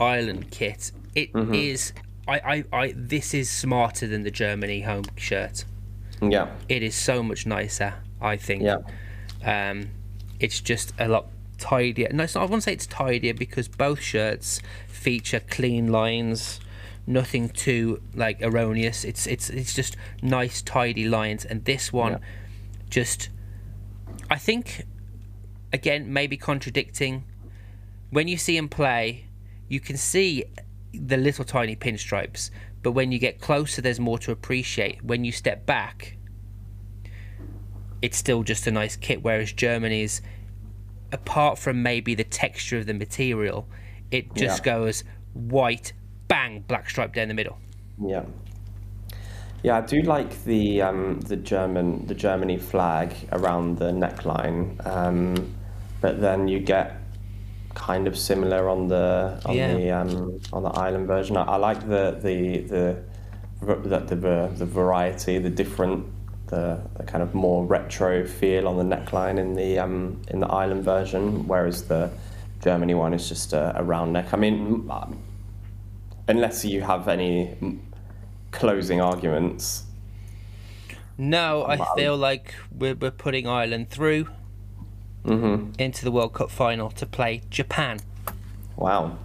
Ireland 0.00 0.50
kit. 0.50 0.92
It 1.14 1.30
is. 1.34 1.92
I, 2.28 2.38
I, 2.38 2.64
I. 2.72 2.94
This 2.96 3.32
is 3.34 3.48
smarter 3.50 4.06
than 4.06 4.22
the 4.22 4.30
Germany 4.30 4.80
home 4.82 5.04
shirt. 5.16 5.64
Yeah, 6.22 6.48
It 6.68 6.82
is 6.82 6.94
so 6.94 7.22
much 7.22 7.46
nicer. 7.46 7.94
I 8.20 8.36
think. 8.36 8.62
yeah, 8.62 8.78
Um, 9.44 9.90
it's 10.40 10.60
just 10.60 10.92
a 10.98 11.08
lot 11.08 11.26
tidier. 11.58 12.08
No, 12.10 12.24
not, 12.24 12.36
I 12.36 12.44
won't 12.44 12.62
say 12.62 12.72
it's 12.72 12.86
tidier 12.86 13.34
because 13.34 13.68
both 13.68 14.00
shirts 14.00 14.60
feature 14.88 15.40
clean 15.40 15.92
lines, 15.92 16.58
nothing 17.06 17.48
too 17.50 18.00
like 18.14 18.40
erroneous. 18.42 19.04
It's 19.04 19.26
it's 19.26 19.50
it's 19.50 19.74
just 19.74 19.96
nice 20.22 20.62
tidy 20.62 21.06
lines, 21.06 21.44
and 21.44 21.64
this 21.64 21.92
one 21.92 22.12
Yeah. 22.12 22.18
just, 22.90 23.28
I 24.30 24.36
think, 24.36 24.84
again 25.72 26.12
maybe 26.12 26.36
contradicting. 26.36 27.24
When 28.10 28.26
you 28.28 28.36
see 28.38 28.56
him 28.56 28.68
play, 28.68 29.26
you 29.68 29.80
can 29.80 29.96
see 29.96 30.44
the 30.92 31.16
little 31.16 31.44
tiny 31.44 31.76
pinstripes. 31.76 32.50
But 32.82 32.92
when 32.92 33.10
you 33.12 33.18
get 33.18 33.40
closer, 33.40 33.82
there's 33.82 33.98
more 34.00 34.18
to 34.20 34.30
appreciate. 34.32 35.02
When 35.04 35.24
you 35.24 35.32
step 35.32 35.66
back, 35.66 36.16
it's 38.02 38.16
still 38.16 38.42
just 38.42 38.66
a 38.66 38.70
nice 38.70 38.96
kit. 38.96 39.22
Whereas 39.22 39.52
Germany's, 39.52 40.22
apart 41.12 41.58
from 41.58 41.82
maybe 41.82 42.14
the 42.14 42.24
texture 42.24 42.78
of 42.78 42.86
the 42.86 42.94
material, 42.94 43.68
it 44.10 44.34
just 44.34 44.64
Yeah. 44.64 44.74
goes 44.78 45.04
white, 45.34 45.92
bang, 46.28 46.64
black 46.68 46.88
stripe 46.88 47.14
down 47.14 47.28
the 47.28 47.34
middle. 47.34 47.58
Yeah. 48.00 48.24
Yeah, 49.62 49.78
I 49.78 49.80
do 49.80 50.00
like 50.02 50.44
the 50.44 50.82
um, 50.82 51.18
the 51.20 51.36
German 51.36 52.06
the 52.06 52.14
Germany 52.14 52.56
flag 52.56 53.12
around 53.32 53.78
the 53.78 53.90
neckline, 53.90 54.86
um, 54.86 55.54
but 56.00 56.20
then 56.20 56.46
you 56.46 56.60
get 56.60 57.00
kind 57.76 58.08
of 58.08 58.16
similar 58.18 58.68
on 58.68 58.88
the 58.88 59.40
on 59.44 59.54
Yeah. 59.54 59.74
the 59.74 59.90
um, 59.90 60.40
on 60.52 60.62
the 60.64 60.70
Ireland 60.70 61.06
version. 61.06 61.36
I, 61.36 61.42
I 61.42 61.56
like 61.56 61.80
the 61.86 62.18
the 62.20 62.58
the 62.72 62.96
the, 63.60 63.98
the 64.16 64.50
the 64.56 64.66
variety, 64.66 65.38
the 65.38 65.50
different 65.50 66.06
the, 66.48 66.80
the 66.96 67.04
kind 67.04 67.22
of 67.22 67.34
more 67.34 67.64
retro 67.66 68.24
feel 68.24 68.66
on 68.68 68.76
the 68.76 68.96
neckline 68.96 69.38
in 69.38 69.54
the 69.54 69.78
um, 69.78 70.20
in 70.28 70.40
the 70.40 70.46
Ireland 70.46 70.84
version, 70.84 71.46
whereas 71.46 71.84
the 71.84 72.10
Germany 72.62 72.94
one 72.94 73.14
is 73.14 73.28
just 73.28 73.52
a, 73.52 73.72
a 73.78 73.82
round 73.82 74.12
neck. 74.12 74.32
I 74.32 74.36
mean, 74.36 74.88
um, 74.90 75.18
unless 76.28 76.64
you 76.64 76.80
have 76.82 77.08
any 77.08 77.56
closing 78.52 79.00
arguments. 79.00 79.84
No, 81.18 81.64
I 81.66 81.78
feel 81.96 82.16
like 82.16 82.54
we're, 82.70 82.94
we're 82.94 83.10
putting 83.10 83.46
Ireland 83.46 83.88
through 83.90 84.28
hmm 85.26 85.70
into 85.78 86.04
the 86.04 86.10
World 86.12 86.32
Cup 86.32 86.50
final 86.50 86.90
to 86.90 87.04
play 87.04 87.42
Japan. 87.50 87.98
Wow. 88.76 89.18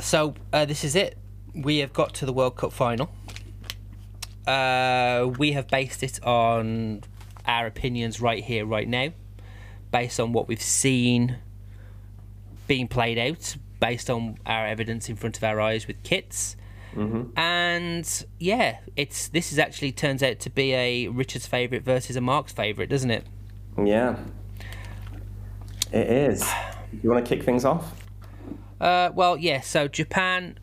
So 0.00 0.34
uh, 0.52 0.64
this 0.64 0.84
is 0.84 0.94
it. 0.96 1.18
We 1.54 1.78
have 1.78 1.92
got 1.92 2.14
to 2.14 2.26
the 2.26 2.32
World 2.32 2.56
Cup 2.56 2.72
final. 2.72 3.10
Uh, 4.46 5.30
we 5.38 5.52
have 5.52 5.68
based 5.68 6.02
it 6.02 6.24
on 6.24 7.02
our 7.44 7.66
opinions 7.66 8.20
right 8.20 8.42
here, 8.42 8.64
right 8.64 8.88
now, 8.88 9.12
based 9.90 10.18
on 10.18 10.32
what 10.32 10.48
we've 10.48 10.62
seen 10.62 11.36
being 12.66 12.88
played 12.88 13.18
out, 13.18 13.56
based 13.80 14.08
on 14.08 14.38
our 14.46 14.66
evidence 14.66 15.08
in 15.08 15.16
front 15.16 15.36
of 15.36 15.44
our 15.44 15.60
eyes 15.60 15.86
with 15.86 16.02
kits. 16.02 16.56
And 17.36 18.26
yeah, 18.38 18.78
it's 18.96 19.28
this 19.28 19.52
is 19.52 19.58
actually 19.58 19.92
turns 19.92 20.22
out 20.22 20.40
to 20.40 20.50
be 20.50 20.72
a 20.74 21.08
Richard's 21.08 21.46
favourite 21.46 21.84
versus 21.84 22.16
a 22.16 22.20
Mark's 22.20 22.52
favourite, 22.52 22.88
doesn't 22.88 23.10
it? 23.10 23.26
Yeah. 23.82 24.16
It 25.92 26.08
is. 26.08 26.48
You 27.02 27.10
want 27.10 27.24
to 27.24 27.36
kick 27.36 27.44
things 27.44 27.64
off? 27.64 27.92
Uh, 28.80 29.10
well, 29.14 29.36
yeah. 29.36 29.60
So 29.60 29.88
Japan. 29.88 30.58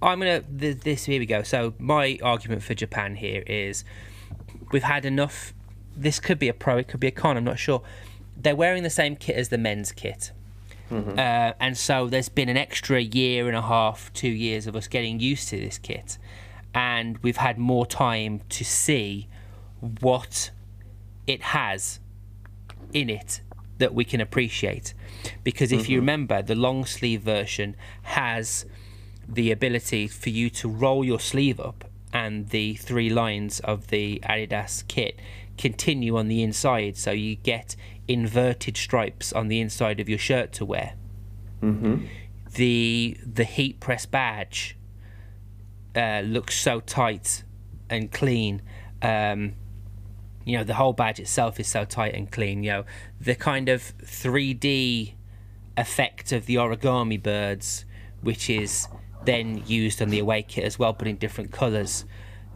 I'm 0.00 0.18
gonna 0.18 0.40
th- 0.40 0.80
this. 0.80 1.04
Here 1.04 1.20
we 1.20 1.26
go. 1.26 1.42
So 1.42 1.74
my 1.78 2.18
argument 2.22 2.62
for 2.62 2.74
Japan 2.74 3.14
here 3.16 3.42
is, 3.46 3.84
we've 4.72 4.82
had 4.82 5.04
enough. 5.04 5.54
This 5.96 6.18
could 6.18 6.38
be 6.38 6.48
a 6.48 6.54
pro. 6.54 6.78
It 6.78 6.88
could 6.88 7.00
be 7.00 7.08
a 7.08 7.12
con. 7.12 7.36
I'm 7.36 7.44
not 7.44 7.58
sure. 7.58 7.82
They're 8.36 8.56
wearing 8.56 8.82
the 8.82 8.90
same 8.90 9.14
kit 9.14 9.36
as 9.36 9.50
the 9.50 9.58
men's 9.58 9.92
kit. 9.92 10.32
Uh, 10.92 11.54
and 11.60 11.76
so 11.76 12.08
there's 12.08 12.28
been 12.28 12.48
an 12.48 12.56
extra 12.56 13.00
year 13.00 13.48
and 13.48 13.56
a 13.56 13.62
half, 13.62 14.12
two 14.12 14.28
years 14.28 14.66
of 14.66 14.76
us 14.76 14.88
getting 14.88 15.20
used 15.20 15.48
to 15.48 15.58
this 15.58 15.78
kit, 15.78 16.18
and 16.74 17.18
we've 17.18 17.38
had 17.38 17.58
more 17.58 17.86
time 17.86 18.40
to 18.50 18.64
see 18.64 19.28
what 20.00 20.50
it 21.26 21.42
has 21.42 22.00
in 22.92 23.08
it 23.08 23.40
that 23.78 23.94
we 23.94 24.04
can 24.04 24.20
appreciate. 24.20 24.94
Because 25.42 25.72
if 25.72 25.88
you 25.88 25.98
remember, 25.98 26.42
the 26.42 26.54
long 26.54 26.84
sleeve 26.84 27.22
version 27.22 27.74
has 28.02 28.64
the 29.28 29.50
ability 29.50 30.08
for 30.08 30.30
you 30.30 30.50
to 30.50 30.68
roll 30.68 31.04
your 31.04 31.20
sleeve 31.20 31.58
up 31.58 31.84
and 32.12 32.50
the 32.50 32.74
three 32.74 33.08
lines 33.08 33.60
of 33.60 33.88
the 33.88 34.20
Adidas 34.28 34.86
kit 34.86 35.18
continue 35.56 36.16
on 36.16 36.28
the 36.28 36.42
inside, 36.42 36.96
so 36.96 37.10
you 37.10 37.36
get 37.36 37.76
inverted 38.08 38.76
stripes 38.76 39.32
on 39.32 39.48
the 39.48 39.60
inside 39.60 40.00
of 40.00 40.08
your 40.08 40.18
shirt 40.18 40.52
to 40.52 40.64
wear. 40.64 40.94
Mm-hmm. 41.62 42.06
The 42.54 43.16
the 43.24 43.44
heat 43.44 43.80
press 43.80 44.04
badge 44.04 44.76
uh, 45.96 46.22
looks 46.24 46.58
so 46.58 46.80
tight 46.80 47.44
and 47.88 48.10
clean. 48.10 48.62
Um, 49.00 49.54
you 50.44 50.58
know, 50.58 50.64
the 50.64 50.74
whole 50.74 50.92
badge 50.92 51.20
itself 51.20 51.60
is 51.60 51.68
so 51.68 51.84
tight 51.84 52.14
and 52.14 52.30
clean. 52.30 52.62
You 52.62 52.70
know, 52.70 52.84
the 53.20 53.34
kind 53.34 53.68
of 53.68 53.94
3D 54.02 55.14
effect 55.76 56.32
of 56.32 56.46
the 56.46 56.56
origami 56.56 57.22
birds, 57.22 57.84
which 58.20 58.50
is 58.50 58.88
then 59.24 59.62
used 59.66 60.02
on 60.02 60.10
the 60.10 60.18
away 60.18 60.42
kit 60.42 60.64
as 60.64 60.78
well, 60.78 60.92
but 60.92 61.06
in 61.06 61.16
different 61.16 61.52
colours. 61.52 62.04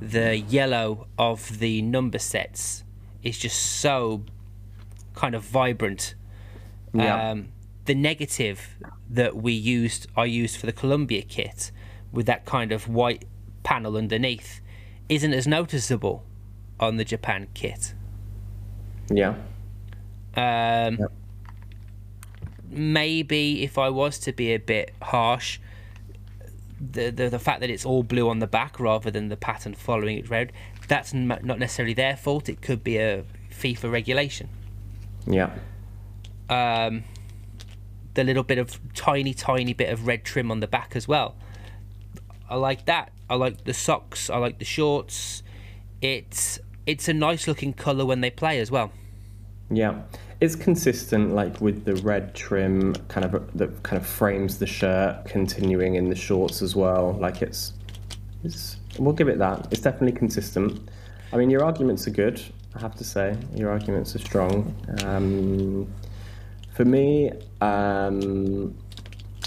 The 0.00 0.36
yellow 0.36 1.06
of 1.16 1.58
the 1.58 1.80
number 1.80 2.18
sets 2.18 2.84
is 3.22 3.38
just 3.38 3.80
so 3.80 4.24
kind 5.16 5.34
of 5.34 5.42
vibrant. 5.42 6.14
Yeah. 6.94 7.30
Um, 7.30 7.48
the 7.86 7.94
negative 7.94 8.76
that 9.10 9.36
we 9.36 9.52
used, 9.52 10.06
I 10.16 10.24
used 10.26 10.56
for 10.56 10.66
the 10.66 10.72
Colombia 10.72 11.22
kit, 11.22 11.72
with 12.12 12.26
that 12.26 12.44
kind 12.44 12.70
of 12.70 12.86
white 12.88 13.24
panel 13.64 13.96
underneath, 13.96 14.60
isn't 15.08 15.32
as 15.34 15.46
noticeable 15.48 16.22
on 16.78 16.96
the 16.96 17.04
Japan 17.04 17.48
kit. 17.54 17.94
yeah. 19.10 19.34
Um, 20.36 20.98
Yep. 21.00 21.12
Maybe 22.68 23.62
if 23.62 23.78
I 23.78 23.88
was 23.88 24.18
to 24.18 24.32
be 24.32 24.52
a 24.52 24.58
bit 24.58 24.92
harsh, 25.00 25.58
the, 26.80 27.10
the 27.10 27.30
the 27.30 27.38
fact 27.38 27.60
that 27.60 27.70
it's 27.70 27.86
all 27.86 28.02
blue 28.02 28.28
on 28.28 28.40
the 28.40 28.46
back 28.46 28.78
rather 28.78 29.10
than 29.10 29.28
the 29.28 29.36
pattern 29.36 29.72
following 29.74 30.18
it 30.18 30.28
red, 30.28 30.52
that's 30.88 31.14
not 31.14 31.58
necessarily 31.58 31.94
their 31.94 32.16
fault. 32.16 32.48
It 32.48 32.60
could 32.60 32.82
be 32.84 32.98
a 32.98 33.24
FIFA 33.50 33.90
regulation. 33.92 34.48
Yeah. 35.26 35.50
Um, 36.48 37.04
the 38.14 38.24
little 38.24 38.42
bit 38.42 38.58
of 38.58 38.78
tiny, 38.94 39.34
tiny 39.34 39.72
bit 39.72 39.90
of 39.92 40.06
red 40.06 40.24
trim 40.24 40.50
on 40.50 40.60
the 40.60 40.66
back 40.66 40.94
as 40.94 41.08
well. 41.08 41.36
I 42.48 42.56
like 42.56 42.86
that. 42.86 43.12
I 43.28 43.34
like 43.34 43.64
the 43.64 43.74
socks. 43.74 44.30
I 44.30 44.36
like 44.38 44.58
the 44.58 44.64
shorts. 44.64 45.42
It's 46.00 46.60
it's 46.86 47.08
a 47.08 47.12
nice 47.12 47.48
looking 47.48 47.72
color 47.72 48.06
when 48.06 48.20
they 48.20 48.30
play 48.30 48.60
as 48.60 48.70
well. 48.70 48.92
Yeah. 49.70 50.02
It's 50.40 50.54
consistent, 50.54 51.34
like 51.34 51.60
with 51.60 51.84
the 51.84 51.96
red 51.96 52.34
trim, 52.34 52.94
kind 53.08 53.24
of 53.24 53.56
that 53.56 53.82
kind 53.82 54.00
of 54.00 54.06
frames 54.06 54.58
the 54.58 54.66
shirt, 54.66 55.24
continuing 55.24 55.94
in 55.94 56.08
the 56.08 56.14
shorts 56.14 56.62
as 56.62 56.76
well. 56.76 57.14
Like 57.14 57.42
it's, 57.42 57.72
it's. 58.44 58.76
We'll 58.98 59.14
give 59.14 59.28
it 59.28 59.38
that. 59.38 59.68
It's 59.70 59.80
definitely 59.80 60.16
consistent. 60.16 60.88
I 61.32 61.36
mean, 61.36 61.50
your 61.50 61.64
arguments 61.64 62.06
are 62.06 62.10
good. 62.10 62.40
I 62.76 62.80
have 62.80 62.94
to 62.96 63.04
say, 63.04 63.38
your 63.54 63.70
arguments 63.70 64.14
are 64.14 64.18
strong. 64.18 64.74
Um, 65.04 65.90
for 66.74 66.84
me, 66.84 67.32
um, 67.62 68.76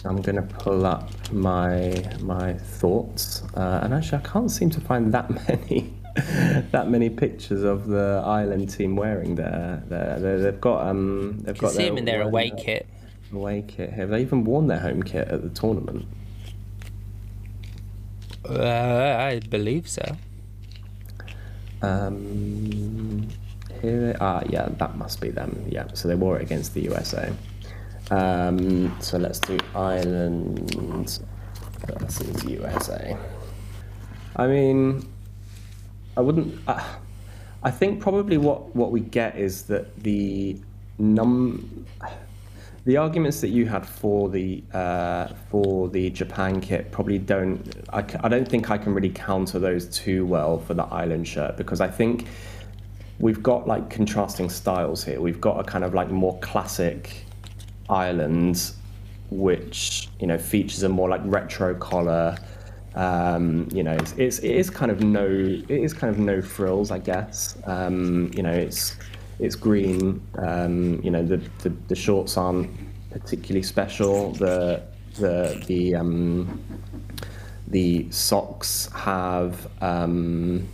I'm 0.04 0.22
gonna 0.22 0.42
pull 0.42 0.84
up 0.84 1.12
my 1.32 1.94
my 2.22 2.54
thoughts, 2.54 3.44
uh, 3.56 3.82
and 3.84 3.94
actually, 3.94 4.18
I 4.18 4.22
can't 4.22 4.50
seem 4.50 4.72
to 4.72 4.82
find 4.82 5.14
that 5.14 5.30
many 5.48 5.94
that 6.72 6.90
many 6.90 7.10
pictures 7.10 7.64
of 7.64 7.86
the 7.88 8.24
Ireland 8.26 8.72
team 8.72 8.96
wearing 8.96 9.36
their, 9.36 9.84
their, 9.88 10.20
their 10.20 10.40
they've 10.40 10.62
got 10.62 10.88
um 10.88 11.40
they've 11.44 11.58
got 11.58 11.72
see 11.72 11.86
them 11.86 12.00
in 12.00 12.06
their 12.06 12.24
away 12.24 12.50
wearing 12.50 12.66
kit. 12.66 12.88
away 13.32 13.64
kit. 13.68 13.92
Have 13.92 14.10
they 14.10 14.22
even 14.22 14.44
worn 14.44 14.66
their 14.66 14.80
home 14.80 15.04
kit 15.04 15.28
at 15.28 15.44
the 15.44 15.50
tournament? 15.50 16.08
Uh, 18.44 19.18
I 19.20 19.40
believe 19.40 19.88
so. 19.88 20.18
Um, 21.82 23.28
here 23.82 24.12
they 24.12 24.20
are. 24.20 24.44
Yeah, 24.50 24.70
that 24.70 24.96
must 24.96 25.22
be 25.22 25.30
them. 25.30 25.66
Yeah, 25.70 25.88
so 25.94 26.08
they 26.08 26.16
wore 26.16 26.38
it 26.38 26.42
against 26.42 26.74
the 26.74 26.82
USA. 26.82 27.34
Um, 28.12 28.96
so 29.00 29.18
let's 29.18 29.40
do 29.40 29.58
Ireland 29.76 31.20
versus 31.88 32.44
USA. 32.46 33.18
I 34.36 34.48
mean, 34.48 35.08
I 36.18 36.22
wouldn't. 36.22 36.60
I, 36.68 36.84
I 37.62 37.72
think 37.72 38.02
probably 38.02 38.38
what 38.38 38.76
what 38.76 38.92
we 38.92 39.02
get 39.02 39.38
is 39.38 39.64
that 39.64 39.96
the 40.04 40.58
num 40.98 41.86
the 42.90 42.98
arguments 42.98 43.40
that 43.40 43.50
you 43.50 43.68
had 43.68 43.86
for 43.86 44.30
the 44.30 44.64
uh, 44.74 45.28
for 45.52 45.90
the 45.90 46.10
Japan 46.10 46.60
kit 46.60 46.92
probably 46.92 47.20
don't. 47.20 47.62
I 47.94 48.02
don't 48.28 48.48
think 48.48 48.72
I 48.72 48.80
can 48.80 48.96
really 48.96 49.12
counter 49.12 49.60
those 49.60 49.86
too 49.96 50.26
well 50.26 50.58
for 50.58 50.74
the 50.74 50.86
Ireland 50.86 51.28
shirt 51.28 51.56
because 51.56 51.82
I 51.82 51.88
think 51.88 52.26
we've 53.20 53.44
got 53.44 53.68
like 53.68 53.92
contrasting 53.92 54.50
styles 54.50 55.04
here. 55.04 55.22
We've 55.22 55.40
got 55.40 55.60
a 55.60 55.64
kind 55.64 55.84
of 55.84 55.94
like 55.94 56.10
more 56.10 56.40
classic 56.40 57.26
Ireland, 57.92 58.72
which 59.30 60.10
you 60.20 60.26
know 60.26 60.40
features 60.40 60.82
a 60.82 60.90
more 60.90 61.10
like 61.10 61.22
retro 61.26 61.76
collar. 61.76 62.38
Um, 62.96 63.68
you 63.72 63.84
know, 63.84 63.94
it's, 63.94 64.14
it's 64.14 64.40
it 64.40 64.56
is 64.56 64.72
kind 64.72 64.92
of 64.92 65.04
no 65.04 65.28
it 65.28 65.70
is 65.70 65.94
kind 65.94 66.12
of 66.12 66.18
no 66.18 66.42
frills, 66.42 66.90
I 66.90 66.98
guess. 66.98 67.56
Um, 67.66 68.32
you 68.36 68.42
know, 68.42 68.52
it's 68.52 68.96
it's 69.40 69.56
green. 69.56 70.22
Um, 70.38 71.02
you 71.04 71.12
know, 71.12 71.24
the, 71.24 71.38
the 71.64 71.70
the 71.88 71.96
shorts 71.96 72.38
aren't 72.38 72.70
particularly 73.12 73.64
special. 73.64 74.34
The 74.34 74.84
the 75.16 75.64
the 75.68 75.96
um, 75.96 76.62
the 77.68 78.10
socks 78.12 78.90
have 78.94 79.68
um, 79.82 80.68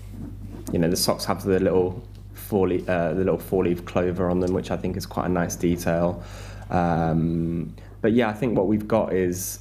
you 0.72 0.80
know 0.80 0.90
the 0.90 0.98
socks 0.98 1.26
have 1.26 1.44
the 1.44 1.60
little 1.60 2.04
four 2.34 2.68
leaf, 2.68 2.88
uh, 2.90 3.14
the 3.14 3.24
little 3.24 3.38
four 3.38 3.64
leaf 3.64 3.86
clover 3.86 4.30
on 4.30 4.40
them, 4.40 4.54
which 4.54 4.72
I 4.72 4.78
think 4.78 4.98
is 4.98 5.06
quite 5.06 5.26
a 5.26 5.30
nice 5.30 5.56
detail. 5.56 6.24
Um, 6.70 7.76
but 8.02 8.14
yeah, 8.14 8.30
I 8.30 8.34
think 8.34 8.58
what 8.58 8.68
we've 8.68 8.88
got 8.88 9.14
is 9.14 9.60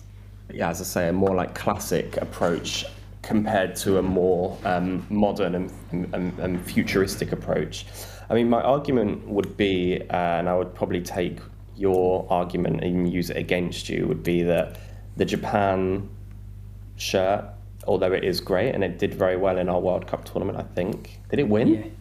yeah, 0.52 0.68
as 0.68 0.80
I 0.80 0.84
say, 0.84 1.08
a 1.08 1.12
more 1.12 1.34
like 1.34 1.54
classic 1.54 2.16
approach 2.18 2.86
compared 3.22 3.74
to 3.74 3.98
a 3.98 4.02
more 4.02 4.58
um, 4.64 5.06
modern 5.08 5.54
and, 5.54 5.72
and, 6.14 6.38
and, 6.38 6.66
futuristic 6.66 7.32
approach. 7.32 7.86
I 8.28 8.34
mean, 8.34 8.48
my 8.48 8.62
argument 8.62 9.28
would 9.28 9.56
be, 9.56 10.00
uh, 10.10 10.16
and 10.16 10.48
I 10.48 10.56
would 10.56 10.74
probably 10.74 11.02
take 11.02 11.38
your 11.76 12.26
argument 12.30 12.82
and 12.82 13.12
use 13.12 13.30
it 13.30 13.36
against 13.36 13.88
you, 13.88 14.06
would 14.06 14.22
be 14.22 14.42
that 14.42 14.78
the 15.16 15.24
Japan 15.24 16.08
shirt, 16.96 17.44
although 17.86 18.12
it 18.12 18.24
is 18.24 18.40
great 18.40 18.74
and 18.74 18.82
it 18.82 18.98
did 18.98 19.14
very 19.14 19.36
well 19.36 19.58
in 19.58 19.68
our 19.68 19.80
World 19.80 20.06
Cup 20.06 20.24
tournament, 20.24 20.58
I 20.58 20.62
think. 20.74 21.20
Did 21.30 21.38
it 21.38 21.48
win? 21.48 21.92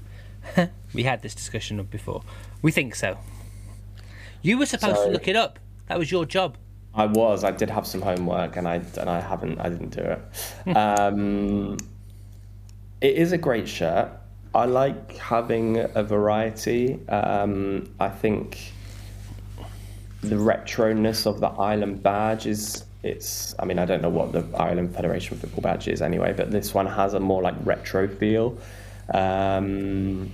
Yeah. 0.56 0.68
we 0.94 1.04
had 1.04 1.22
this 1.22 1.36
discussion 1.36 1.82
before. 1.84 2.24
We 2.62 2.72
think 2.72 2.96
so. 2.96 3.18
You 4.42 4.58
were 4.58 4.66
supposed 4.66 4.98
so, 4.98 5.06
to 5.06 5.12
look 5.12 5.28
it 5.28 5.36
up. 5.36 5.60
That 5.88 5.98
was 5.98 6.12
your 6.12 6.26
job. 6.26 6.58
I 6.94 7.06
was. 7.06 7.44
I 7.44 7.52
did 7.52 7.70
have 7.70 7.88
some 7.88 8.02
homework, 8.02 8.56
and 8.56 8.68
I 8.68 8.76
and 8.76 9.10
I 9.10 9.20
haven't. 9.20 9.60
I 9.60 9.70
didn't 9.70 9.90
do 9.90 10.02
it. 10.02 10.76
um, 10.78 11.78
it 13.02 13.16
is 13.16 13.32
a 13.32 13.38
great 13.38 13.68
shirt. 13.68 14.12
I 14.56 14.66
like 14.66 15.18
having 15.18 15.78
a 15.78 16.04
variety. 16.04 17.00
Um, 17.08 17.90
I 18.00 18.10
think 18.10 18.74
the 20.22 20.36
retroness 20.36 21.26
of 21.26 21.40
the 21.40 21.48
Ireland 21.48 22.04
badge 22.04 22.46
is. 22.46 22.86
It's. 23.02 23.54
I 23.60 23.66
mean, 23.66 23.80
I 23.80 23.86
don't 23.86 24.02
know 24.02 24.10
what 24.10 24.32
the 24.32 24.46
Ireland 24.58 24.96
Federation 24.96 25.38
football 25.38 25.62
badge 25.62 25.88
is 25.88 26.02
anyway, 26.02 26.34
but 26.34 26.52
this 26.52 26.74
one 26.74 26.86
has 26.86 27.14
a 27.14 27.20
more 27.20 27.42
like 27.42 27.56
retro 27.64 28.08
feel. 28.08 28.58
Um, 29.14 30.32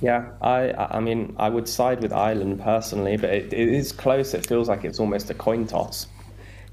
yeah, 0.00 0.30
I 0.40 0.72
I 0.72 1.00
mean 1.00 1.34
I 1.38 1.48
would 1.48 1.68
side 1.68 2.00
with 2.00 2.12
Ireland 2.12 2.60
personally, 2.60 3.16
but 3.16 3.30
it, 3.30 3.52
it 3.52 3.68
is 3.68 3.92
close. 3.92 4.32
It 4.32 4.46
feels 4.46 4.68
like 4.68 4.84
it's 4.84 4.98
almost 4.98 5.28
a 5.30 5.34
coin 5.34 5.66
toss. 5.66 6.06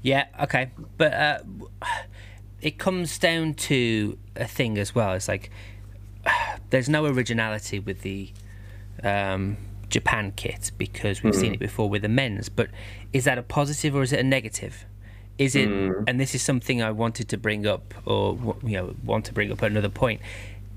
Yeah, 0.00 0.26
okay, 0.42 0.70
but 0.96 1.12
uh, 1.12 1.38
it 2.62 2.78
comes 2.78 3.18
down 3.18 3.54
to 3.54 4.16
a 4.36 4.46
thing 4.46 4.78
as 4.78 4.94
well. 4.94 5.12
It's 5.12 5.28
like 5.28 5.50
there's 6.70 6.88
no 6.88 7.06
originality 7.06 7.78
with 7.78 8.02
the 8.02 8.30
um, 9.02 9.56
Japan 9.88 10.32
kit 10.36 10.72
because 10.78 11.22
we've 11.22 11.34
mm. 11.34 11.40
seen 11.40 11.54
it 11.54 11.60
before 11.60 11.88
with 11.88 12.02
the 12.02 12.08
men's. 12.08 12.48
But 12.48 12.68
is 13.12 13.24
that 13.24 13.38
a 13.38 13.42
positive 13.42 13.94
or 13.94 14.02
is 14.02 14.12
it 14.12 14.20
a 14.20 14.24
negative? 14.24 14.84
Is 15.38 15.54
it? 15.54 15.68
Mm. 15.68 16.04
And 16.06 16.18
this 16.18 16.34
is 16.34 16.42
something 16.42 16.82
I 16.82 16.90
wanted 16.90 17.28
to 17.28 17.36
bring 17.38 17.66
up, 17.66 17.94
or 18.04 18.56
you 18.64 18.72
know, 18.72 18.94
want 19.04 19.24
to 19.26 19.32
bring 19.32 19.52
up 19.52 19.62
another 19.62 19.88
point. 19.88 20.20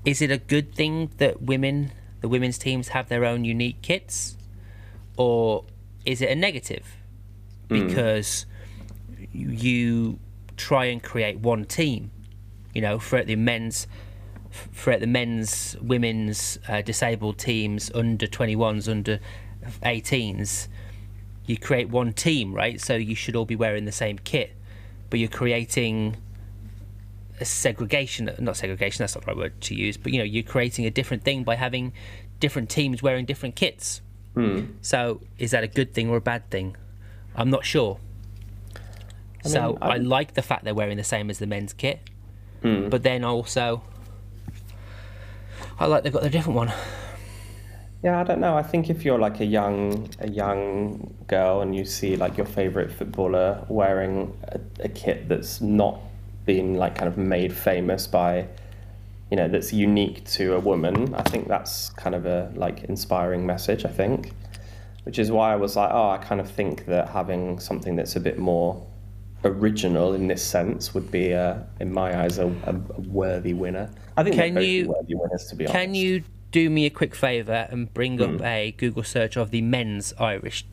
Is 0.04 0.22
it 0.22 0.30
a 0.30 0.38
good 0.38 0.74
thing 0.74 1.10
that 1.18 1.42
women 1.42 1.92
the 2.20 2.28
women's 2.28 2.56
teams 2.56 2.88
have 2.88 3.08
their 3.08 3.24
own 3.24 3.44
unique 3.44 3.82
kits, 3.82 4.36
or 5.16 5.64
is 6.06 6.22
it 6.22 6.30
a 6.30 6.34
negative? 6.34 6.96
Hmm. 7.68 7.86
Because 7.86 8.46
mm. 9.20 9.28
you 9.62 10.18
try 10.56 10.86
and 10.86 11.02
create 11.02 11.40
one 11.40 11.64
team, 11.64 12.12
you 12.72 12.80
know, 12.80 12.98
for 12.98 13.24
the 13.24 13.36
men's, 13.36 13.88
for 14.70 14.96
the 14.96 15.06
men's, 15.06 15.76
women's, 15.80 16.58
uh, 16.68 16.82
disabled 16.82 17.38
teams, 17.38 17.90
under 17.94 18.26
21s, 18.26 18.88
under 18.88 19.18
18s, 19.82 20.68
you 21.46 21.56
create 21.56 21.88
one 21.88 22.12
team, 22.12 22.54
right? 22.54 22.80
So 22.80 22.94
you 22.94 23.14
should 23.14 23.34
all 23.34 23.44
be 23.44 23.56
wearing 23.56 23.84
the 23.84 23.92
same 23.92 24.18
kit, 24.18 24.54
but 25.10 25.18
you're 25.18 25.28
creating 25.28 26.16
a 27.40 27.44
segregation 27.44 28.30
not 28.38 28.56
segregation 28.56 29.02
that's 29.02 29.14
not 29.14 29.24
the 29.24 29.26
right 29.26 29.36
word 29.36 29.60
to 29.60 29.74
use 29.74 29.96
but 29.96 30.12
you 30.12 30.18
know 30.18 30.24
you're 30.24 30.44
creating 30.44 30.86
a 30.86 30.90
different 30.90 31.24
thing 31.24 31.42
by 31.42 31.56
having 31.56 31.92
different 32.40 32.70
teams 32.70 33.02
wearing 33.02 33.24
different 33.24 33.56
kits 33.56 34.00
mm. 34.36 34.68
so 34.80 35.20
is 35.38 35.50
that 35.50 35.64
a 35.64 35.66
good 35.66 35.92
thing 35.92 36.08
or 36.08 36.16
a 36.16 36.20
bad 36.20 36.48
thing 36.50 36.76
i'm 37.34 37.50
not 37.50 37.64
sure 37.64 37.98
I 39.44 39.48
mean, 39.48 39.52
so 39.52 39.78
I, 39.82 39.94
I, 39.94 39.96
like 39.96 40.34
the 40.34 40.42
fact 40.42 40.64
they're 40.64 40.74
wearing 40.74 40.98
the 40.98 41.04
same 41.04 41.30
as 41.30 41.38
the 41.38 41.48
men's 41.48 41.72
kit 41.72 42.00
mm. 42.62 42.88
but 42.88 43.02
then 43.02 43.24
also 43.24 43.82
i 45.78 45.86
like 45.86 46.02
they've 46.02 46.12
got 46.12 46.22
the 46.22 46.30
different 46.30 46.56
one. 46.56 46.72
Yeah 48.02 48.20
i 48.20 48.24
don't 48.24 48.40
know. 48.40 48.56
I 48.56 48.62
think 48.62 48.90
if 48.90 49.04
you're 49.04 49.18
like 49.18 49.38
a 49.40 49.44
young 49.44 50.08
a 50.18 50.28
young 50.28 51.14
girl 51.28 51.60
and 51.60 51.74
you 51.74 51.84
see 51.84 52.16
like 52.16 52.36
your 52.36 52.46
favorite 52.46 52.90
footballer 52.90 53.64
wearing 53.68 54.36
a, 54.48 54.60
a 54.84 54.88
kit 54.88 55.28
that's 55.28 55.60
not 55.60 56.00
been 56.44 56.74
like 56.74 56.96
kind 56.96 57.08
of 57.08 57.16
made 57.16 57.52
famous 57.54 58.08
by 58.08 58.48
you 59.30 59.36
know 59.36 59.48
that's 59.48 59.72
unique 59.72 60.24
to 60.24 60.54
a 60.54 60.60
woman 60.60 61.14
i 61.14 61.22
think 61.22 61.46
that's 61.46 61.90
kind 61.90 62.14
of 62.14 62.26
a 62.26 62.52
like 62.56 62.84
inspiring 62.84 63.46
message 63.46 63.84
i 63.84 63.88
think. 63.88 64.32
Which 65.04 65.18
is 65.18 65.32
why 65.32 65.52
i 65.52 65.56
was 65.56 65.74
like 65.74 65.90
oh 65.92 66.10
i 66.10 66.18
kind 66.18 66.40
of 66.40 66.48
think 66.50 66.86
that 66.86 67.08
having 67.08 67.58
something 67.58 67.96
that's 67.96 68.14
a 68.16 68.20
bit 68.20 68.38
more 68.38 68.86
original 69.44 70.14
in 70.14 70.28
this 70.28 70.42
sense 70.42 70.94
would 70.94 71.10
be 71.10 71.30
a, 71.32 71.66
in 71.80 71.92
my 71.92 72.22
eyes 72.22 72.38
a, 72.38 72.46
a 72.64 72.72
worthy 73.00 73.54
winner 73.54 73.90
i 74.16 74.22
think 74.22 74.36
can 74.36 74.60
you 74.60 74.88
worthy 74.88 75.14
winners 75.14 75.46
to 75.46 75.56
be 75.56 75.64
can 75.64 75.88
honest. 75.88 75.94
you 75.94 76.24
do 76.50 76.68
me 76.68 76.84
a 76.84 76.90
quick 76.90 77.14
favor 77.14 77.66
and 77.70 77.92
bring 77.94 78.18
mm. 78.18 78.24
up 78.24 78.40
hmm. 78.40 78.44
a 78.44 78.72
google 78.76 79.02
search 79.02 79.36
of 79.36 79.50
the 79.50 79.62
men's 79.62 80.12
irish 80.18 80.66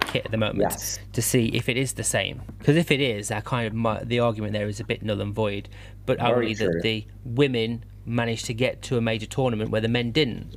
kit 0.00 0.24
at 0.24 0.30
the 0.30 0.36
moment 0.36 0.60
yes. 0.60 0.98
to 1.12 1.22
see 1.22 1.46
if 1.48 1.68
it 1.68 1.76
is 1.76 1.94
the 1.94 2.04
same. 2.04 2.42
Because 2.58 2.76
if 2.76 2.90
it 2.90 3.00
is, 3.00 3.28
that 3.28 3.44
kind 3.44 3.86
of 3.86 4.08
the 4.08 4.20
argument 4.20 4.52
there 4.52 4.68
is 4.68 4.80
a 4.80 4.84
bit 4.84 5.02
null 5.02 5.20
and 5.20 5.34
void. 5.34 5.68
But 6.06 6.18
Very 6.18 6.32
only 6.32 6.54
true. 6.54 6.66
that 6.66 6.82
the 6.82 7.06
women 7.24 7.84
managed 8.04 8.46
to 8.46 8.54
get 8.54 8.82
to 8.82 8.96
a 8.96 9.00
major 9.00 9.26
tournament 9.26 9.70
where 9.70 9.80
the 9.80 9.88
men 9.88 10.12
didn't. 10.12 10.56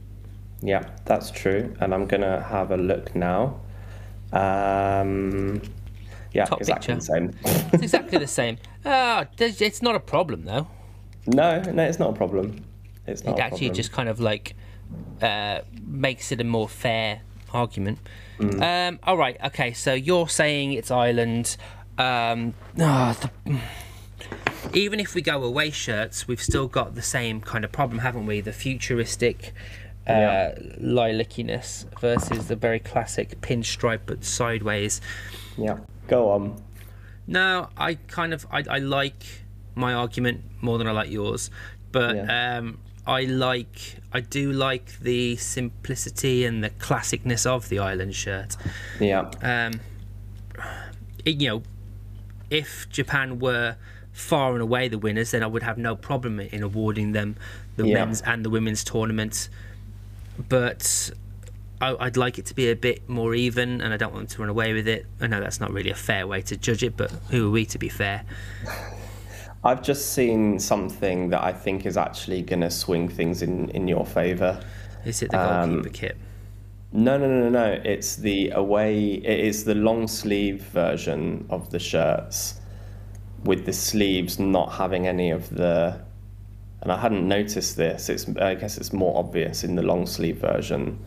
Yeah, 0.61 0.89
that's 1.05 1.31
true. 1.31 1.75
And 1.79 1.93
I'm 1.93 2.05
gonna 2.05 2.41
have 2.41 2.71
a 2.71 2.77
look 2.77 3.15
now. 3.15 3.59
Um, 4.33 5.61
yeah, 6.33 6.45
Top 6.45 6.59
exactly 6.59 6.95
picture. 6.95 6.95
the 6.95 7.01
same. 7.01 7.33
it's 7.73 7.83
exactly 7.83 8.17
the 8.17 8.27
same. 8.27 8.57
Uh, 8.85 9.25
it's 9.39 9.81
not 9.81 9.95
a 9.95 9.99
problem 9.99 10.45
though. 10.45 10.67
No, 11.27 11.61
no, 11.61 11.83
it's 11.83 11.99
not 11.99 12.11
a 12.11 12.13
problem. 12.13 12.63
It's 13.07 13.23
not. 13.23 13.37
It 13.37 13.41
actually 13.41 13.69
just 13.71 13.91
kind 13.91 14.09
of 14.09 14.19
like 14.19 14.55
uh, 15.21 15.61
makes 15.85 16.31
it 16.31 16.41
a 16.41 16.43
more 16.43 16.69
fair 16.69 17.21
argument. 17.53 17.99
Mm. 18.39 18.61
Um, 18.89 18.99
all 19.03 19.17
right, 19.17 19.37
okay. 19.45 19.73
So 19.73 19.93
you're 19.93 20.29
saying 20.29 20.73
it's 20.73 20.91
Ireland. 20.91 21.57
Um, 21.97 22.53
oh, 22.79 23.17
the, 23.45 23.59
even 24.73 24.99
if 24.99 25.15
we 25.15 25.21
go 25.21 25.43
away 25.43 25.71
shirts, 25.71 26.27
we've 26.27 26.41
still 26.41 26.67
got 26.67 26.95
the 26.95 27.01
same 27.01 27.41
kind 27.41 27.63
of 27.63 27.71
problem, 27.71 27.99
haven't 27.99 28.25
we? 28.25 28.41
The 28.41 28.51
futuristic 28.51 29.53
uh, 30.07 30.13
yeah. 30.13 30.55
lilaciness 30.77 31.85
versus 31.99 32.47
the 32.47 32.55
very 32.55 32.79
classic 32.79 33.41
pinstripe 33.41 34.01
but 34.05 34.23
sideways. 34.23 35.01
Yeah, 35.57 35.79
go 36.07 36.31
on. 36.31 36.61
No, 37.27 37.69
I 37.77 37.95
kind 37.95 38.33
of 38.33 38.45
I, 38.51 38.63
I 38.69 38.79
like 38.79 39.23
my 39.75 39.93
argument 39.93 40.43
more 40.61 40.77
than 40.77 40.87
I 40.87 40.91
like 40.91 41.11
yours, 41.11 41.49
but 41.91 42.15
yeah. 42.15 42.57
um, 42.57 42.79
I 43.07 43.23
like 43.23 43.97
I 44.11 44.21
do 44.21 44.51
like 44.51 44.99
the 44.99 45.35
simplicity 45.35 46.45
and 46.45 46.63
the 46.63 46.69
classicness 46.69 47.45
of 47.45 47.69
the 47.69 47.79
Ireland 47.79 48.15
shirt. 48.15 48.55
Yeah. 48.99 49.29
Um, 49.41 49.79
it, 51.23 51.41
you 51.41 51.49
know, 51.49 51.63
if 52.49 52.87
Japan 52.89 53.39
were 53.39 53.75
far 54.11 54.53
and 54.53 54.61
away 54.61 54.87
the 54.87 54.97
winners, 54.97 55.31
then 55.31 55.43
I 55.43 55.47
would 55.47 55.63
have 55.63 55.77
no 55.77 55.95
problem 55.95 56.39
in 56.39 56.63
awarding 56.63 57.11
them 57.11 57.35
the 57.75 57.87
yeah. 57.87 57.95
men's 57.95 58.21
and 58.21 58.45
the 58.45 58.49
women's 58.49 58.83
tournaments. 58.83 59.49
But 60.49 61.11
I, 61.81 61.91
would 61.93 62.17
like 62.17 62.39
it 62.39 62.45
to 62.47 62.55
be 62.55 62.69
a 62.71 62.75
bit 62.75 63.07
more 63.09 63.35
even, 63.35 63.81
and 63.81 63.93
I 63.93 63.97
don't 63.97 64.13
want 64.13 64.29
to 64.29 64.39
run 64.39 64.49
away 64.49 64.73
with 64.73 64.87
it. 64.87 65.05
I 65.19 65.27
know 65.27 65.41
that's 65.41 65.59
not 65.59 65.71
really 65.71 65.89
a 65.91 65.95
fair 65.95 66.25
way 66.25 66.41
to 66.43 66.57
judge 66.57 66.83
it, 66.83 66.97
but 66.97 67.11
who 67.29 67.47
are 67.47 67.51
we 67.51 67.65
to 67.67 67.77
be 67.77 67.89
fair? 67.89 68.23
I've 69.65 69.81
just 69.81 70.13
seen 70.13 70.59
something 70.59 71.29
that 71.31 71.43
I 71.43 71.51
think 71.51 71.87
is 71.87 71.97
actually 71.97 72.43
going 72.43 72.61
to 72.61 72.69
swing 72.69 73.09
things 73.09 73.41
in, 73.41 73.69
in 73.71 73.87
your 73.87 74.05
favour. 74.05 74.63
Is 75.03 75.23
it 75.23 75.31
the 75.31 75.37
goalkeeper 75.37 75.87
um, 75.87 75.93
kit? 75.93 76.17
No, 76.91 77.17
no, 77.17 77.27
no, 77.27 77.49
no, 77.49 77.49
no. 77.49 77.81
It's 77.83 78.15
the 78.15 78.51
away. 78.51 79.15
It 79.15 79.39
is 79.39 79.65
the 79.65 79.73
long 79.73 80.07
sleeve 80.07 80.61
version 80.61 81.47
of 81.49 81.71
the 81.71 81.79
shirts, 81.79 82.61
with 83.43 83.65
the 83.65 83.73
sleeves 83.73 84.37
not 84.37 84.71
having 84.71 85.07
any 85.07 85.31
of 85.31 85.49
the. 85.49 85.99
And 86.81 86.91
I 86.91 86.97
hadn't 86.97 87.27
noticed 87.27 87.75
this. 87.75 88.07
It's 88.07 88.29
I 88.37 88.53
guess 88.53 88.77
it's 88.77 88.93
more 88.93 89.17
obvious 89.17 89.63
in 89.63 89.75
the 89.75 89.81
long 89.81 90.05
sleeve 90.05 90.37
version, 90.37 91.03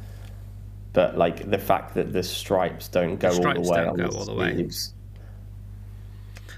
but 0.92 1.16
like 1.16 1.48
the 1.48 1.59
fact 1.59 1.94
that 1.94 2.12
the 2.12 2.24
stripes 2.24 2.88
don't 2.88 3.18
go 3.18 3.32
the 3.32 3.46
all 3.46 3.62
the 3.62 3.70
way 3.70 3.86
on 3.86 3.96
the 3.96 4.11
sleeves. 4.11 4.92
Way. 4.92 4.97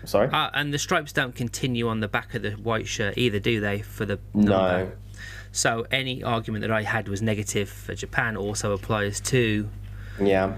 Sorry. 0.05 0.28
Uh, 0.28 0.51
and 0.55 0.72
the 0.72 0.78
stripes 0.78 1.12
don't 1.12 1.34
continue 1.34 1.88
on 1.88 2.01
the 2.01 2.09
back 2.09 2.34
of 2.34 2.42
the 2.42 2.53
white 2.53 2.88
shirt 2.88 3.18
either, 3.18 3.38
do 3.38 3.61
they? 3.61 3.80
For 3.80 4.05
the 4.05 4.18
number? 4.34 4.51
no. 4.51 4.92
So 5.53 5.86
any 5.90 6.22
argument 6.22 6.62
that 6.62 6.70
I 6.70 6.82
had 6.82 7.09
was 7.09 7.20
negative 7.20 7.68
for 7.68 7.94
Japan 7.94 8.36
also 8.36 8.72
applies 8.72 9.20
to. 9.20 9.68
Yeah. 10.20 10.55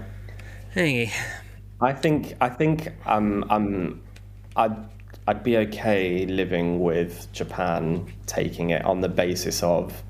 Hey, 0.71 1.11
I 1.81 1.93
think 1.93 2.35
I 2.39 2.49
think 2.49 2.89
um, 3.05 3.45
I'm 3.49 4.01
I'd 4.55 4.75
I'd 5.27 5.43
be 5.43 5.57
okay 5.57 6.25
living 6.25 6.79
with 6.79 7.27
Japan 7.31 8.11
taking 8.25 8.69
it 8.71 8.83
on 8.85 9.01
the 9.01 9.09
basis 9.09 9.63
of 9.63 10.03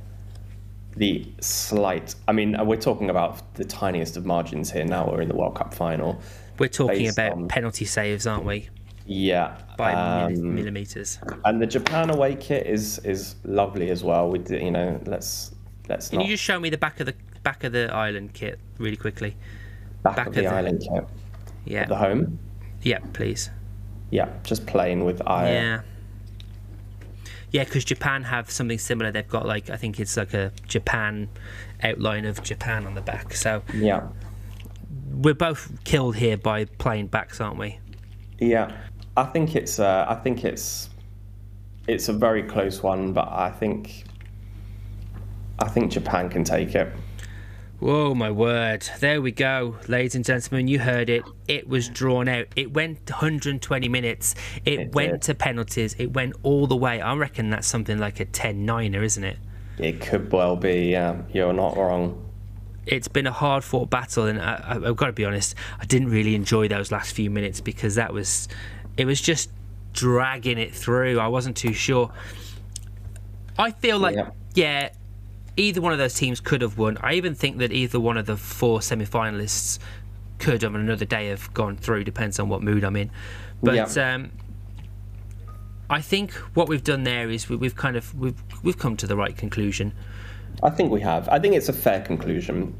the 0.95 1.25
slight. 1.39 2.15
I 2.27 2.31
mean, 2.31 2.55
we're 2.65 2.75
talking 2.75 3.09
about 3.09 3.53
the 3.55 3.63
tiniest 3.63 4.17
of 4.17 4.25
margins 4.25 4.71
here. 4.71 4.85
Now 4.85 5.09
we're 5.09 5.21
in 5.21 5.29
the 5.29 5.35
World 5.35 5.55
Cup 5.55 5.73
final. 5.73 6.19
We're 6.59 6.69
talking 6.69 7.07
about 7.07 7.31
on, 7.31 7.47
penalty 7.47 7.85
saves, 7.85 8.27
aren't 8.27 8.45
we? 8.45 8.69
Yeah, 9.05 9.57
by 9.77 9.93
um, 9.93 10.55
millimeters. 10.55 11.19
And 11.45 11.61
the 11.61 11.67
Japan 11.67 12.09
away 12.09 12.35
kit 12.35 12.67
is 12.67 12.99
is 12.99 13.35
lovely 13.43 13.89
as 13.89 14.03
well. 14.03 14.29
With 14.29 14.49
you 14.51 14.71
know, 14.71 14.99
let's 15.05 15.53
let's. 15.89 16.09
Can 16.09 16.19
not... 16.19 16.27
you 16.27 16.33
just 16.33 16.43
show 16.43 16.59
me 16.59 16.69
the 16.69 16.77
back 16.77 16.99
of 16.99 17.07
the 17.07 17.15
back 17.43 17.63
of 17.63 17.73
the 17.73 17.93
Ireland 17.93 18.33
kit 18.33 18.59
really 18.77 18.95
quickly? 18.95 19.35
Back, 20.03 20.15
back 20.15 20.27
of, 20.27 20.35
the, 20.35 20.45
of 20.45 20.51
the 20.51 20.55
Ireland 20.55 20.87
kit. 20.89 21.05
Yeah. 21.65 21.85
The 21.85 21.95
home. 21.95 22.39
Yeah, 22.81 22.99
please. 23.13 23.49
Yeah, 24.09 24.29
just 24.43 24.65
plain 24.65 25.05
with 25.05 25.21
iron. 25.27 25.53
Yeah. 25.53 25.81
Yeah, 27.51 27.63
because 27.63 27.85
Japan 27.85 28.23
have 28.23 28.49
something 28.49 28.79
similar. 28.79 29.11
They've 29.11 29.27
got 29.27 29.45
like 29.45 29.69
I 29.69 29.77
think 29.77 29.99
it's 29.99 30.17
like 30.17 30.33
a 30.33 30.51
Japan 30.67 31.29
outline 31.83 32.25
of 32.25 32.41
Japan 32.41 32.85
on 32.85 32.95
the 32.95 33.01
back. 33.01 33.35
So 33.35 33.61
yeah, 33.73 34.07
we're 35.11 35.35
both 35.35 35.71
killed 35.83 36.15
here 36.15 36.37
by 36.37 36.65
plain 36.65 37.07
backs, 37.07 37.39
aren't 37.39 37.59
we? 37.59 37.79
Yeah, 38.39 38.75
I 39.15 39.23
think 39.25 39.55
it's 39.55 39.79
uh, 39.79 40.05
I 40.07 40.15
think 40.15 40.43
it's 40.43 40.89
it's 41.87 42.09
a 42.09 42.13
very 42.13 42.43
close 42.43 42.81
one, 42.81 43.13
but 43.13 43.27
I 43.31 43.51
think 43.51 44.05
I 45.59 45.67
think 45.67 45.91
Japan 45.91 46.29
can 46.29 46.43
take 46.43 46.75
it. 46.75 46.91
Whoa, 47.79 48.15
my 48.15 48.31
word. 48.31 48.87
There 49.01 49.21
we 49.21 49.31
go, 49.31 49.75
ladies 49.89 50.15
and 50.15 50.23
gentlemen. 50.23 50.69
You 50.69 50.79
heard 50.79 51.09
it. 51.09 51.23
It 51.49 51.67
was 51.67 51.89
drawn 51.89 52.29
out. 52.29 52.47
It 52.55 52.73
went 52.73 53.09
120 53.09 53.89
minutes. 53.89 54.35
It, 54.63 54.79
it 54.79 54.95
went 54.95 55.11
did. 55.11 55.21
to 55.23 55.35
penalties. 55.35 55.93
It 55.99 56.13
went 56.13 56.33
all 56.43 56.65
the 56.65 56.77
way. 56.77 57.01
I 57.01 57.13
reckon 57.15 57.49
that's 57.49 57.67
something 57.67 57.97
like 57.97 58.21
a 58.21 58.25
10 58.25 58.65
9er, 58.65 59.03
isn't 59.03 59.23
it? 59.25 59.37
It 59.77 59.99
could 59.99 60.31
well 60.31 60.55
be, 60.55 60.91
yeah. 60.91 61.23
You're 61.33 61.51
not 61.51 61.75
wrong. 61.75 62.23
It's 62.85 63.09
been 63.09 63.27
a 63.27 63.33
hard 63.33 63.65
fought 63.65 63.89
battle, 63.89 64.27
and 64.27 64.41
I, 64.41 64.79
have 64.85 64.95
got 64.95 65.07
to 65.07 65.13
be 65.13 65.25
honest, 65.25 65.55
I 65.77 65.85
didn't 65.85 66.09
really 66.09 66.35
enjoy 66.35 66.69
those 66.69 66.89
last 66.89 67.13
few 67.13 67.29
minutes 67.29 67.59
because 67.59 67.95
that 67.95 68.13
was, 68.13 68.47
it 68.97 69.05
was 69.05 69.21
just 69.21 69.49
dragging 69.93 70.57
it 70.57 70.73
through. 70.73 71.19
I 71.19 71.27
wasn't 71.27 71.57
too 71.57 71.73
sure. 71.73 72.11
I 73.57 73.71
feel 73.71 73.99
like, 73.99 74.15
yeah, 74.15 74.29
yeah 74.55 74.89
either 75.57 75.81
one 75.81 75.93
of 75.93 75.99
those 75.99 76.13
teams 76.13 76.39
could 76.39 76.61
have 76.61 76.77
won. 76.77 76.97
I 77.01 77.13
even 77.13 77.35
think 77.35 77.57
that 77.59 77.71
either 77.71 77.99
one 77.99 78.17
of 78.17 78.25
the 78.25 78.37
four 78.37 78.81
semi-finalists 78.81 79.79
could 80.39 80.63
on 80.63 80.75
another 80.75 81.05
day 81.05 81.27
have 81.27 81.53
gone 81.53 81.77
through. 81.77 82.03
Depends 82.03 82.39
on 82.39 82.49
what 82.49 82.61
mood 82.61 82.83
I'm 82.83 82.95
in. 82.95 83.11
But 83.61 83.95
yeah. 83.95 84.13
um, 84.13 84.31
I 85.89 86.01
think 86.01 86.31
what 86.55 86.67
we've 86.67 86.83
done 86.83 87.03
there 87.03 87.29
is 87.29 87.47
we, 87.49 87.65
have 87.65 87.75
kind 87.75 87.95
of 87.95 88.13
we've 88.17 88.41
we've 88.63 88.77
come 88.77 88.97
to 88.97 89.07
the 89.07 89.15
right 89.15 89.35
conclusion. 89.37 89.93
I 90.61 90.69
think 90.69 90.91
we 90.91 91.01
have. 91.01 91.29
I 91.29 91.39
think 91.39 91.55
it's 91.55 91.69
a 91.69 91.73
fair 91.73 92.01
conclusion. 92.01 92.75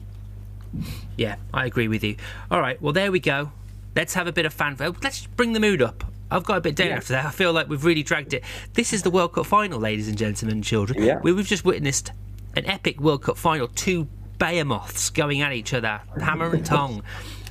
Yeah, 1.16 1.36
I 1.53 1.66
agree 1.66 1.88
with 1.88 2.03
you. 2.03 2.16
All 2.49 2.59
right, 2.59 2.82
well 2.82 2.93
there 2.93 3.11
we 3.11 3.20
go. 3.20 3.51
Let's 3.96 4.14
have 4.14 4.28
a 4.28 4.32
bit 4.32 4.46
of 4.46 4.54
fanfare. 4.54 4.91
Let's 5.02 5.26
bring 5.28 5.54
the 5.54 5.60
mood 5.60 5.82
up. 5.82 6.04
I've 6.32 6.44
got 6.44 6.58
a 6.58 6.62
bit 6.62 6.76
down 6.76 6.88
yeah. 6.88 6.96
after 6.96 7.14
that. 7.14 7.26
I 7.26 7.30
feel 7.30 7.54
like 7.54 7.70
we've 7.70 7.86
really 7.86 8.02
dragged 8.02 8.34
it. 8.34 8.44
This 8.74 8.91
is 8.91 9.04
the 9.04 9.12
World 9.12 9.34
Cup 9.34 9.46
final, 9.46 9.80
ladies 9.80 10.08
and 10.08 10.18
gentlemen, 10.18 10.58
and 10.58 10.64
children. 10.64 11.04
Yeah. 11.04 11.20
We've 11.22 11.46
just 11.46 11.64
witnessed 11.64 12.12
an 12.56 12.66
epic 12.66 13.00
World 13.00 13.22
Cup 13.22 13.38
final, 13.38 13.68
two 13.68 14.08
behemoths 14.39 15.12
going 15.12 15.41
at 15.41 15.54
each 15.54 15.74
other, 15.74 16.02
hammer 16.20 16.54
and 16.54 16.66
tongue, 16.66 17.04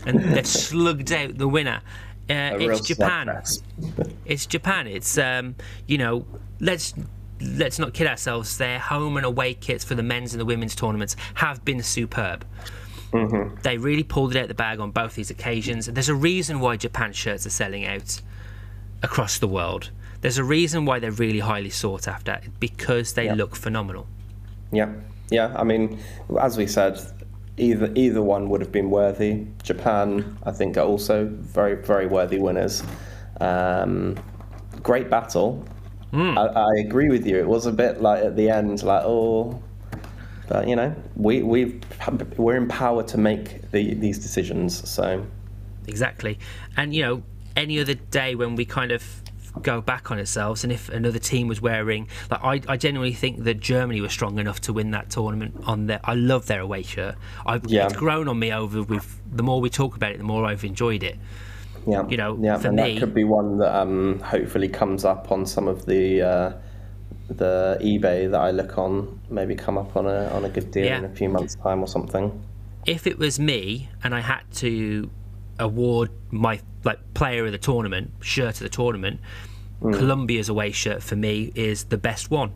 and 0.04 0.20
they've 0.20 0.46
slugged 0.46 1.12
out 1.12 1.38
the 1.38 1.46
winner. 1.46 1.80
Uh, 2.28 2.56
it's 2.58 2.80
Japan. 2.80 3.42
it's 4.24 4.46
Japan. 4.46 4.86
It's 4.86 5.16
um, 5.18 5.54
you 5.86 5.98
know, 5.98 6.26
let's 6.60 6.94
let's 7.40 7.78
not 7.78 7.94
kid 7.94 8.06
ourselves. 8.06 8.58
Their 8.58 8.78
home 8.78 9.16
and 9.16 9.26
away 9.26 9.54
kits 9.54 9.84
for 9.84 9.94
the 9.94 10.02
men's 10.02 10.34
and 10.34 10.40
the 10.40 10.44
women's 10.44 10.74
tournaments 10.74 11.14
have 11.34 11.64
been 11.64 11.82
superb. 11.82 12.44
Mm-hmm. 13.12 13.56
They 13.62 13.78
really 13.78 14.02
pulled 14.02 14.34
it 14.34 14.40
out 14.40 14.48
the 14.48 14.54
bag 14.54 14.80
on 14.80 14.90
both 14.90 15.14
these 15.14 15.30
occasions. 15.30 15.86
There's 15.86 16.08
a 16.08 16.14
reason 16.14 16.60
why 16.60 16.76
Japan 16.76 17.12
shirts 17.12 17.46
are 17.46 17.50
selling 17.50 17.86
out 17.86 18.20
across 19.02 19.38
the 19.38 19.48
world. 19.48 19.90
There's 20.22 20.38
a 20.38 20.44
reason 20.44 20.84
why 20.84 20.98
they're 21.00 21.10
really 21.10 21.40
highly 21.40 21.70
sought 21.70 22.08
after 22.08 22.40
because 22.60 23.14
they 23.14 23.32
look 23.34 23.56
phenomenal. 23.56 24.06
Yeah, 24.70 24.94
yeah. 25.30 25.52
I 25.56 25.64
mean, 25.64 25.98
as 26.40 26.56
we 26.56 26.66
said, 26.66 26.98
either 27.56 27.92
either 27.94 28.22
one 28.22 28.48
would 28.48 28.60
have 28.60 28.72
been 28.72 28.88
worthy. 28.88 29.46
Japan, 29.62 30.38
I 30.44 30.52
think, 30.52 30.76
are 30.76 30.86
also 30.86 31.26
very 31.26 31.74
very 31.74 32.06
worthy 32.06 32.38
winners. 32.38 32.82
Um, 33.40 34.16
great 34.82 35.10
battle. 35.10 35.66
Mm. 36.12 36.36
I, 36.38 36.60
I, 36.60 36.80
agree 36.86 37.08
with 37.08 37.26
you. 37.26 37.38
It 37.38 37.46
was 37.46 37.64
a 37.64 37.72
bit 37.72 38.02
like 38.02 38.22
at 38.22 38.36
the 38.36 38.50
end, 38.50 38.82
like 38.82 39.02
oh, 39.04 39.62
but 40.48 40.68
you 40.68 40.76
know, 40.76 40.94
we 41.16 41.42
we 41.42 41.80
we're 42.36 42.56
empowered 42.56 43.08
to 43.08 43.18
make 43.18 43.70
the, 43.70 43.94
these 43.94 44.18
decisions. 44.18 44.88
So 44.88 45.24
exactly, 45.86 46.38
and 46.76 46.94
you 46.94 47.02
know, 47.02 47.22
any 47.56 47.80
other 47.80 47.94
day 47.94 48.34
when 48.34 48.56
we 48.56 48.64
kind 48.64 48.92
of 48.92 49.22
go 49.60 49.82
back 49.82 50.10
on 50.10 50.18
ourselves 50.18 50.64
And 50.64 50.72
if 50.72 50.88
another 50.88 51.18
team 51.18 51.46
was 51.48 51.60
wearing, 51.60 52.08
like 52.30 52.42
I, 52.42 52.72
I 52.72 52.76
genuinely 52.76 53.14
think 53.14 53.44
that 53.44 53.60
Germany 53.60 54.00
was 54.00 54.12
strong 54.12 54.38
enough 54.38 54.60
to 54.62 54.72
win 54.72 54.92
that 54.92 55.10
tournament 55.10 55.54
on 55.66 55.86
their. 55.86 56.00
I 56.04 56.14
love 56.14 56.46
their 56.46 56.60
away 56.60 56.82
shirt. 56.82 57.16
I've, 57.44 57.66
yeah. 57.66 57.84
It's 57.84 57.96
grown 57.96 58.28
on 58.28 58.38
me 58.38 58.52
over 58.52 58.82
with 58.82 59.20
the 59.30 59.42
more 59.42 59.60
we 59.60 59.68
talk 59.68 59.94
about 59.96 60.12
it, 60.12 60.18
the 60.18 60.24
more 60.24 60.46
I've 60.46 60.64
enjoyed 60.64 61.02
it. 61.02 61.18
Yeah, 61.86 62.06
you 62.08 62.16
know, 62.16 62.38
yeah, 62.40 62.58
for 62.58 62.68
and 62.68 62.76
me, 62.76 62.94
that 62.94 63.00
could 63.00 63.14
be 63.14 63.24
one 63.24 63.58
that 63.58 63.74
um, 63.74 64.20
hopefully 64.20 64.68
comes 64.68 65.04
up 65.04 65.32
on 65.32 65.44
some 65.44 65.66
of 65.66 65.84
the 65.84 66.22
uh, 66.22 66.52
the 67.32 67.78
eBay 67.80 68.30
that 68.30 68.40
I 68.40 68.50
look 68.50 68.78
on. 68.78 69.20
Maybe 69.30 69.54
come 69.54 69.78
up 69.78 69.96
on 69.96 70.06
a 70.06 70.26
on 70.30 70.44
a 70.44 70.48
good 70.48 70.70
deal 70.70 70.84
yeah. 70.84 70.98
in 70.98 71.04
a 71.04 71.08
few 71.08 71.28
months' 71.28 71.54
time 71.56 71.80
or 71.80 71.86
something. 71.86 72.42
If 72.86 73.06
it 73.06 73.18
was 73.18 73.38
me 73.38 73.88
and 74.02 74.14
I 74.14 74.20
had 74.20 74.42
to 74.54 75.10
award 75.58 76.10
my 76.30 76.60
like 76.84 76.98
player 77.14 77.46
of 77.46 77.52
the 77.52 77.58
tournament, 77.58 78.10
shirt 78.20 78.56
of 78.56 78.60
the 78.60 78.68
tournament, 78.68 79.20
mm. 79.80 79.96
Colombia's 79.96 80.48
away 80.48 80.72
shirt 80.72 81.02
for 81.02 81.16
me 81.16 81.52
is 81.54 81.84
the 81.84 81.98
best 81.98 82.30
one. 82.30 82.52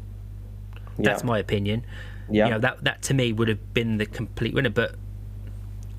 That's 0.99 1.23
yeah. 1.23 1.27
my 1.27 1.39
opinion. 1.39 1.85
Yeah. 2.31 2.47
You 2.47 2.51
know, 2.53 2.59
that 2.61 2.85
that 2.85 3.03
to 3.03 3.15
me 3.15 3.33
would 3.33 3.49
have 3.49 3.75
been 3.75 3.99
the 3.99 4.07
complete 4.07 4.55
winner, 4.55 4.71
but 4.71 4.97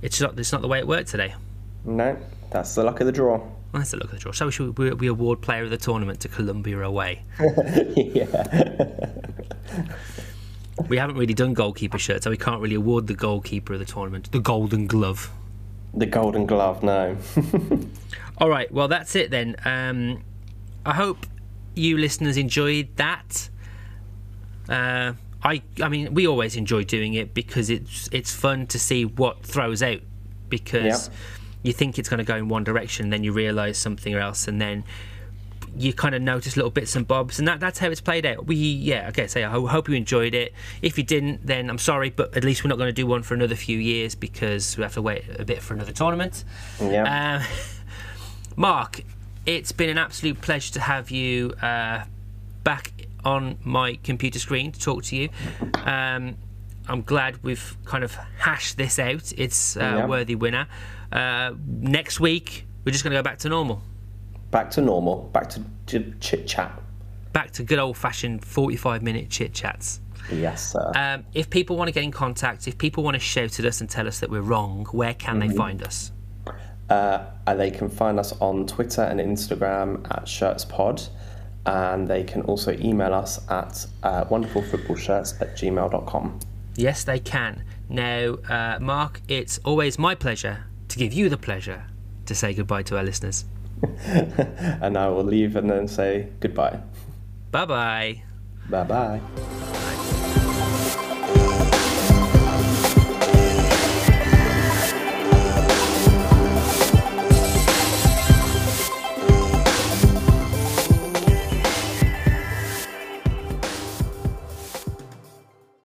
it's 0.02 0.20
not 0.20 0.38
it's 0.40 0.52
not 0.52 0.62
the 0.62 0.68
way 0.68 0.80
it 0.80 0.88
worked 0.88 1.10
today. 1.10 1.34
No, 1.86 2.18
that's 2.50 2.76
the 2.76 2.84
luck 2.84 3.00
of 3.00 3.06
the 3.06 3.14
draw. 3.14 3.42
That's 3.78 3.92
the 3.92 3.98
look 3.98 4.10
at 4.10 4.16
the 4.16 4.20
draw. 4.20 4.32
So 4.32 4.46
we 4.46 4.52
should 4.52 4.78
we, 4.78 4.92
we 4.94 5.08
award 5.08 5.42
player 5.42 5.64
of 5.64 5.70
the 5.70 5.78
tournament 5.78 6.20
to 6.22 6.28
Colombia 6.28 6.82
away. 6.82 7.24
yeah. 7.96 9.10
we 10.88 10.98
haven't 10.98 11.18
really 11.18 11.34
done 11.34 11.54
goalkeeper 11.54 11.98
shirt, 11.98 12.24
so 12.24 12.30
we 12.30 12.38
can't 12.38 12.62
really 12.62 12.76
award 12.76 13.08
the 13.08 13.16
goalkeeper 13.16 13.74
of 13.74 13.80
the 13.80 13.86
tournament 13.86 14.32
the 14.32 14.40
Golden 14.40 14.88
Glove. 14.88 15.32
The 15.94 16.06
Golden 16.06 16.46
Glove, 16.46 16.84
no. 16.84 17.18
All 18.38 18.50
right, 18.50 18.72
well 18.72 18.88
that's 18.88 19.16
it 19.16 19.32
then. 19.32 19.56
Um, 19.66 20.24
I 20.86 20.94
hope 20.94 21.26
you 21.76 21.98
listeners 21.98 22.38
enjoyed 22.38 22.90
that. 22.98 23.50
Uh, 24.70 25.14
I 25.44 25.62
I 25.82 25.90
mean 25.90 26.14
we 26.14 26.28
always 26.28 26.56
enjoy 26.56 26.84
doing 26.84 27.14
it 27.14 27.34
because 27.34 27.70
it's 27.70 28.10
it's 28.12 28.34
fun 28.34 28.68
to 28.68 28.80
see 28.80 29.06
what 29.06 29.44
throws 29.44 29.82
out 29.82 30.02
because 30.50 31.10
you 31.68 31.74
think 31.74 32.00
it's 32.00 32.10
going 32.10 32.20
to 32.20 32.24
go 32.24 32.36
in 32.36 32.48
one 32.48 32.64
direction, 32.64 33.10
then 33.10 33.24
you 33.24 33.34
realise 33.34 33.78
something 33.78 34.14
else, 34.14 34.48
and 34.48 34.60
then 34.60 34.84
you 35.76 35.94
kind 35.94 36.16
of 36.16 36.22
notice 36.22 36.56
little 36.56 36.72
bits 36.72 36.96
and 36.96 37.08
bobs, 37.08 37.40
and 37.40 37.48
that, 37.48 37.60
that's 37.60 37.78
how 37.78 37.90
it's 37.90 38.02
played 38.02 38.26
out. 38.26 38.48
We, 38.48 38.56
yeah, 38.56 39.10
okay, 39.10 39.28
say, 39.28 39.44
I 39.44 39.52
hope 39.52 39.90
you 39.90 39.96
enjoyed 39.96 40.34
it. 40.34 40.54
If 40.82 40.98
you 40.98 41.04
didn't, 41.04 41.46
then 41.46 41.70
I'm 41.70 41.78
sorry, 41.78 42.10
but 42.10 42.36
at 42.36 42.44
least 42.44 42.64
we're 42.64 42.70
not 42.70 42.78
going 42.78 42.90
to 42.90 42.94
do 42.94 43.06
one 43.06 43.22
for 43.22 43.34
another 43.34 43.56
few 43.56 43.78
years 43.78 44.16
because 44.16 44.78
we 44.78 44.84
have 44.84 44.94
to 44.94 45.02
wait 45.02 45.26
a 45.38 45.46
bit 45.46 45.62
for 45.62 45.74
another 45.74 45.92
tournament. 45.92 46.44
Yeah. 46.82 47.42
Uh, 47.42 47.46
Mark, 48.56 49.02
it's 49.46 49.72
been 49.72 49.90
an 49.90 49.98
absolute 49.98 50.42
pleasure 50.42 50.74
to 50.74 50.80
have 50.80 51.12
you 51.12 51.54
uh, 51.62 52.06
back 52.64 52.94
on 53.24 53.58
my 53.64 54.00
computer 54.04 54.40
screen 54.40 54.72
to 54.72 54.80
talk 54.80 55.04
to 55.04 55.16
you. 55.16 55.30
Um, 55.86 56.38
I'm 56.88 57.02
glad 57.02 57.44
we've 57.44 57.76
kind 57.86 58.04
of 58.04 58.16
hashed 58.40 58.78
this 58.78 58.98
out. 58.98 59.34
It's 59.38 59.76
a 59.76 59.80
yeah. 59.80 60.06
worthy 60.06 60.36
winner. 60.36 60.68
Uh, 61.12 61.54
next 61.66 62.20
week, 62.20 62.66
we're 62.84 62.92
just 62.92 63.04
going 63.04 63.12
to 63.12 63.18
go 63.18 63.24
back 63.24 63.40
to 63.40 63.50
normal 63.50 63.82
back 64.52 64.72
to 64.72 64.82
normal, 64.82 65.30
back 65.34 65.50
to, 65.50 66.14
chit 66.20 66.48
chat. 66.48 66.82
Back 67.34 67.52
to 67.52 67.64
good 67.64 67.80
old 67.80 67.98
fashioned 67.98 68.44
45 68.44 69.04
minute 69.04 69.30
chit 69.30 69.54
chats. 69.54 70.02
Yes, 70.32 70.74
sir. 70.74 70.92
Um, 70.96 71.26
if 71.34 71.50
people 71.50 71.78
want 71.78 71.88
to 71.88 71.94
get 71.94 72.04
in 72.04 72.12
contact, 72.12 72.68
if 72.68 72.78
people 72.78 73.04
want 73.04 73.16
to 73.16 73.20
shout 73.20 73.60
at 73.60 73.66
us 73.66 73.80
and 73.80 73.90
tell 73.90 74.08
us 74.08 74.20
that 74.20 74.30
we're 74.30 74.42
wrong, 74.42 74.86
where 74.92 75.14
can 75.14 75.40
mm-hmm. 75.40 75.50
they 75.50 75.56
find 75.56 75.84
us? 75.84 76.12
Uh, 76.90 77.26
they 77.54 77.72
can 77.72 77.90
find 77.90 78.20
us 78.20 78.34
on 78.42 78.66
Twitter 78.66 79.04
and 79.04 79.20
Instagram 79.20 80.06
at 80.12 80.26
ShirtsPod. 80.26 81.10
And 81.66 82.08
they 82.08 82.24
can 82.24 82.42
also 82.44 82.72
email 82.72 83.14
us 83.14 83.40
at 83.50 83.86
uh, 84.04 84.26
wonderfulfootballshirts 84.26 85.42
at 85.42 85.56
gmail.com. 85.58 86.40
Yes, 86.76 87.04
they 87.04 87.20
can. 87.20 87.64
Now, 87.90 88.36
uh, 88.50 88.80
Mark, 88.80 89.22
it's 89.28 89.60
always 89.66 90.00
my 90.00 90.16
pleasure 90.16 90.66
to 90.98 91.04
give 91.04 91.14
you 91.14 91.30
the 91.30 91.38
pleasure 91.38 91.84
to 92.26 92.34
say 92.34 92.54
goodbye 92.54 92.84
to 92.84 92.98
our 92.98 93.04
listeners. 93.04 93.46
and 94.06 94.98
I 94.98 95.10
will 95.10 95.24
leave 95.24 95.56
and 95.56 95.70
then 95.70 95.88
say 95.88 96.30
goodbye. 96.40 96.80
Bye 97.52 97.66
bye. 97.66 98.24
Bye 98.70 98.84
bye. 98.84 100.24